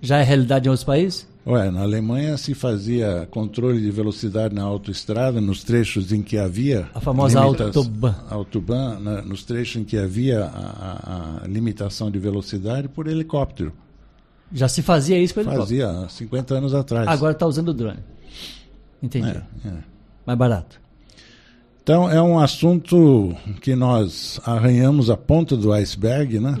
Já 0.00 0.18
é 0.18 0.22
realidade 0.22 0.66
em 0.66 0.70
outros 0.70 0.84
países? 0.84 1.28
Ué, 1.46 1.70
na 1.70 1.82
Alemanha 1.82 2.36
se 2.38 2.54
fazia 2.54 3.26
controle 3.30 3.80
de 3.80 3.90
velocidade 3.90 4.54
na 4.54 4.62
autoestrada, 4.62 5.40
nos 5.40 5.62
trechos 5.62 6.12
em 6.12 6.22
que 6.22 6.38
havia. 6.38 6.88
A 6.94 7.00
famosa 7.00 7.40
limitas- 7.44 7.76
autobahn. 7.76 8.14
Autobahn, 8.30 8.98
na- 9.00 9.22
nos 9.22 9.44
trechos 9.44 9.76
em 9.82 9.84
que 9.84 9.98
havia 9.98 10.44
a, 10.44 11.40
a- 11.40 11.44
a 11.44 11.46
limitação 11.46 12.10
de 12.10 12.18
velocidade 12.18 12.88
por 12.88 13.06
helicóptero. 13.06 13.72
Já 14.52 14.68
se 14.68 14.82
fazia 14.82 15.18
isso 15.18 15.32
com 15.34 15.40
helicóptero. 15.40 15.66
Fazia 15.66 15.88
há 16.06 16.08
50 16.08 16.54
anos 16.54 16.74
atrás. 16.74 17.06
Agora 17.08 17.32
está 17.32 17.46
usando 17.46 17.72
drone. 17.72 17.98
Entendi. 19.02 19.28
É, 19.28 19.68
é. 19.68 19.72
Mais 20.26 20.38
barato. 20.38 20.80
Então 21.82 22.10
é 22.10 22.20
um 22.20 22.38
assunto 22.38 23.34
que 23.60 23.74
nós 23.74 24.40
arranhamos 24.44 25.08
a 25.10 25.16
ponta 25.16 25.56
do 25.56 25.72
iceberg, 25.72 26.38
né? 26.38 26.58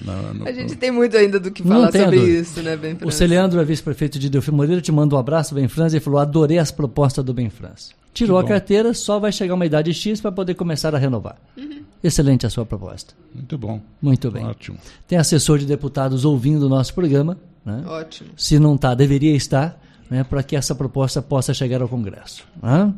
na- 0.00 0.32
no- 0.34 0.46
A 0.48 0.52
gente 0.52 0.76
tem 0.76 0.90
muito 0.90 1.16
ainda 1.16 1.38
do 1.40 1.50
que 1.50 1.62
falar 1.62 1.90
sobre 1.92 2.16
dúvida. 2.18 2.38
isso, 2.40 2.62
né, 2.62 2.76
Ben 2.76 2.94
O 2.94 2.98
França? 2.98 3.16
Celeandro 3.18 3.60
é 3.60 3.64
vice-prefeito 3.64 4.18
de 4.18 4.28
Delfim 4.30 4.52
Moreira, 4.52 4.80
te 4.80 4.92
manda 4.92 5.14
um 5.14 5.18
abraço, 5.18 5.54
bem 5.54 5.66
Franz, 5.68 5.92
e 5.94 6.00
falou: 6.00 6.20
adorei 6.20 6.58
as 6.58 6.70
propostas 6.70 7.24
do 7.24 7.34
Bem 7.34 7.50
Franz. 7.50 7.90
Tirou 8.18 8.38
a 8.38 8.44
carteira, 8.44 8.92
só 8.94 9.18
vai 9.18 9.32
chegar 9.32 9.54
uma 9.54 9.66
idade 9.66 9.92
X 9.94 10.20
para 10.20 10.32
poder 10.32 10.54
começar 10.54 10.94
a 10.94 10.98
renovar. 10.98 11.36
Uhum. 11.56 11.82
Excelente 12.02 12.46
a 12.46 12.50
sua 12.50 12.64
proposta. 12.64 13.14
Muito 13.34 13.56
bom. 13.58 13.80
Muito 14.00 14.30
bem. 14.30 14.44
Ótimo. 14.44 14.78
Tem 15.06 15.18
assessor 15.18 15.58
de 15.58 15.66
deputados 15.66 16.24
ouvindo 16.24 16.66
o 16.66 16.68
nosso 16.68 16.94
programa, 16.94 17.38
né? 17.64 17.82
Ótimo. 17.86 18.30
se 18.36 18.58
não 18.58 18.74
está, 18.74 18.94
deveria 18.94 19.34
estar, 19.34 19.80
né, 20.10 20.24
para 20.24 20.42
que 20.42 20.56
essa 20.56 20.74
proposta 20.74 21.20
possa 21.20 21.52
chegar 21.52 21.82
ao 21.82 21.88
Congresso. 21.88 22.44
né? 22.62 22.92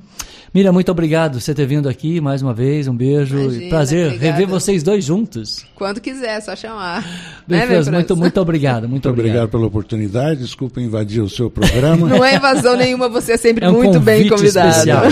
Miriam, 0.53 0.73
muito 0.73 0.91
obrigado 0.91 1.35
por 1.35 1.41
você 1.41 1.55
ter 1.55 1.65
vindo 1.65 1.89
aqui 1.89 2.21
mais 2.21 2.43
uma 2.43 2.53
vez. 2.53 2.89
Um 2.89 2.95
beijo. 2.97 3.39
Imagina, 3.39 3.69
Prazer 3.69 4.07
obrigada. 4.09 4.33
rever 4.33 4.49
vocês 4.49 4.83
dois 4.83 5.05
juntos. 5.05 5.65
Quando 5.77 6.01
quiser, 6.01 6.39
é 6.39 6.41
só 6.41 6.57
chamar. 6.57 7.05
Bem, 7.47 7.61
né, 7.61 7.67
Franz, 7.69 7.89
muito, 7.89 8.17
muito 8.17 8.41
obrigado. 8.41 8.81
Muito, 8.89 8.91
Muito 8.91 9.11
obrigado 9.11 9.49
pela 9.49 9.67
oportunidade. 9.67 10.41
Desculpa 10.41 10.81
invadir 10.81 11.21
o 11.23 11.29
seu 11.29 11.49
programa. 11.49 12.09
Não 12.09 12.25
é 12.25 12.35
invasão 12.35 12.77
nenhuma, 12.77 13.09
você 13.09 13.33
é 13.35 13.37
sempre 13.37 13.65
É 13.65 13.69
um 13.69 13.75
muito 13.75 14.01
bem 14.01 14.25
convite 14.29 14.35
convidado. 14.37 14.69
especial. 14.71 15.03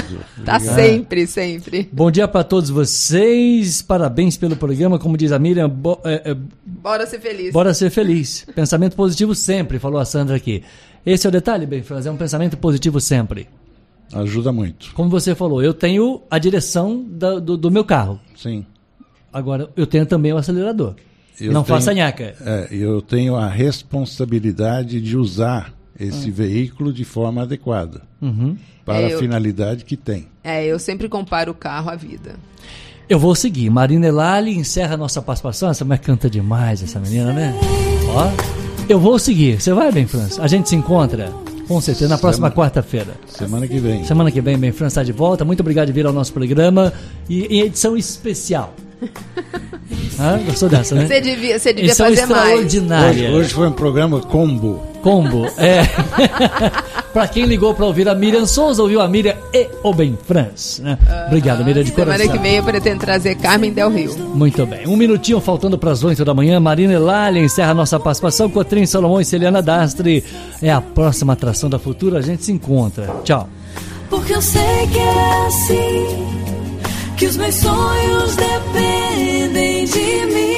Tá 0.44 0.56
Obrigado. 0.56 0.74
sempre, 0.74 1.26
sempre. 1.28 1.88
Bom 1.92 2.10
dia 2.10 2.26
para 2.26 2.42
todos 2.42 2.68
vocês. 2.70 3.80
Parabéns 3.80 4.36
pelo 4.36 4.56
programa. 4.56 4.98
Como 4.98 5.16
diz 5.16 5.30
a 5.30 5.38
Miriam, 5.38 5.68
bo- 5.68 6.00
é, 6.04 6.32
é, 6.32 6.36
Bora 6.66 7.06
ser 7.06 7.20
feliz. 7.20 7.52
bora 7.52 7.72
ser 7.74 7.90
feliz. 7.90 8.44
Pensamento 8.56 8.96
positivo 8.96 9.36
sempre, 9.36 9.78
falou 9.78 10.00
a 10.00 10.04
Sandra 10.04 10.34
aqui. 10.34 10.64
Esse 11.10 11.26
é 11.26 11.28
o 11.28 11.32
detalhe, 11.32 11.64
bem, 11.66 11.82
é 12.04 12.10
um 12.10 12.16
pensamento 12.16 12.56
positivo 12.56 13.00
sempre. 13.00 13.48
Ajuda 14.12 14.52
muito. 14.52 14.92
Como 14.94 15.08
você 15.10 15.34
falou, 15.34 15.62
eu 15.62 15.72
tenho 15.74 16.22
a 16.30 16.38
direção 16.38 17.04
da- 17.08 17.38
do, 17.38 17.56
do 17.56 17.70
meu 17.70 17.84
carro. 17.84 18.20
Sim. 18.36 18.64
Agora, 19.32 19.70
eu 19.76 19.86
tenho 19.86 20.04
também 20.06 20.32
o 20.32 20.36
acelerador. 20.36 20.94
Eu 21.40 21.52
não 21.52 21.62
tenho- 21.62 21.78
faça 21.78 21.94
nhaca. 21.94 22.34
É, 22.40 22.68
eu 22.70 23.00
tenho 23.00 23.36
a 23.36 23.46
responsabilidade 23.48 25.00
de 25.00 25.16
usar 25.16 25.72
esse 25.98 26.30
veículo 26.30 26.92
de 26.92 27.04
forma 27.04 27.42
adequada 27.42 28.02
Uhum. 28.20 28.56
para 28.84 29.00
É, 29.02 29.12
eu- 29.12 29.16
a 29.16 29.20
finalidade 29.20 29.84
que 29.84 29.96
tem. 29.96 30.26
É, 30.44 30.64
eu 30.66 30.78
sempre 30.78 31.08
comparo 31.08 31.52
o 31.52 31.54
carro 31.54 31.90
à 31.90 31.96
vida. 31.96 32.36
Eu 33.08 33.18
vou 33.18 33.34
seguir. 33.34 33.70
Marina 33.70 34.06
Elali 34.06 34.54
encerra 34.56 34.94
a 34.94 34.96
nossa 34.98 35.22
participação. 35.22 35.70
Essa 35.70 35.84
mulher 35.84 35.98
canta 35.98 36.28
demais, 36.28 36.82
essa 36.82 37.00
menina, 37.00 37.32
né? 37.32 37.54
Ó, 38.14 38.67
eu 38.92 39.00
vou 39.00 39.18
seguir. 39.18 39.60
Você 39.60 39.72
vai, 39.72 39.92
bem, 39.92 40.06
França? 40.06 40.42
A 40.42 40.46
gente 40.46 40.68
se 40.68 40.76
encontra, 40.76 41.32
com 41.66 41.80
certeza, 41.80 42.08
na 42.08 42.18
próxima 42.18 42.50
quarta-feira. 42.50 43.14
Semana 43.26 43.66
que 43.66 43.78
vem. 43.78 44.04
Semana 44.04 44.30
que 44.30 44.40
vem, 44.40 44.58
bem, 44.58 44.72
França 44.72 45.00
está 45.00 45.02
de 45.02 45.12
volta. 45.12 45.44
Muito 45.44 45.60
obrigado 45.60 45.86
de 45.86 45.92
vir 45.92 46.06
ao 46.06 46.12
nosso 46.12 46.32
programa. 46.32 46.92
E 47.28 47.44
em 47.44 47.60
edição 47.60 47.96
especial. 47.96 48.74
Hã? 50.18 50.40
Gostou 50.44 50.68
dessa, 50.68 50.94
né? 50.94 51.06
Você 51.06 51.20
devia, 51.20 51.58
você 51.58 51.72
devia 51.72 51.90
Edição 51.90 52.06
fazer 52.06 52.26
mais. 52.26 52.60
Hoje, 52.64 53.26
hoje 53.28 53.54
foi 53.54 53.68
um 53.68 53.72
programa 53.72 54.20
combo. 54.20 54.82
Combo, 55.02 55.46
é. 55.56 55.82
pra 57.12 57.28
quem 57.28 57.44
ligou 57.44 57.72
pra 57.72 57.86
ouvir 57.86 58.08
a 58.08 58.14
Miriam 58.16 58.44
Souza, 58.46 58.82
ouviu 58.82 59.00
a 59.00 59.06
Miriam 59.06 59.36
e 59.54 59.68
o 59.84 59.94
Ben 59.94 60.18
Franz. 60.26 60.80
Né? 60.82 60.98
Obrigado, 61.28 61.64
Miriam, 61.64 61.84
de 61.84 61.92
coração. 61.92 62.18
Semana 62.18 62.36
que 62.36 62.42
vem 62.42 62.56
eu 62.56 62.64
pretendo 62.64 62.98
trazer 62.98 63.36
Carmen 63.36 63.72
Del 63.72 63.90
Rio. 63.90 64.12
Muito 64.34 64.66
bem. 64.66 64.88
Um 64.88 64.96
minutinho 64.96 65.40
faltando 65.40 65.78
para 65.78 65.92
as 65.92 66.02
8 66.02 66.24
da 66.24 66.34
manhã. 66.34 66.58
Marina 66.58 66.92
Elália 66.92 67.40
encerra 67.40 67.70
a 67.70 67.74
nossa 67.74 67.98
participação. 68.00 68.50
Cotrim 68.50 68.84
Salomão 68.86 69.20
e 69.20 69.24
Celiana 69.24 69.62
Dastre. 69.62 70.24
É 70.60 70.72
a 70.72 70.80
próxima 70.80 71.34
atração 71.34 71.70
da 71.70 71.78
Futura. 71.78 72.18
A 72.18 72.22
gente 72.22 72.44
se 72.44 72.50
encontra. 72.50 73.08
Tchau. 73.22 73.48
Porque 74.10 74.34
eu 74.34 74.42
sei 74.42 74.86
que 74.90 74.98
é 74.98 75.46
assim, 75.46 76.47
que 77.18 77.26
os 77.26 77.36
meus 77.36 77.54
sonhos 77.56 78.36
dependem 78.36 79.84
de 79.86 80.26
mim. 80.26 80.57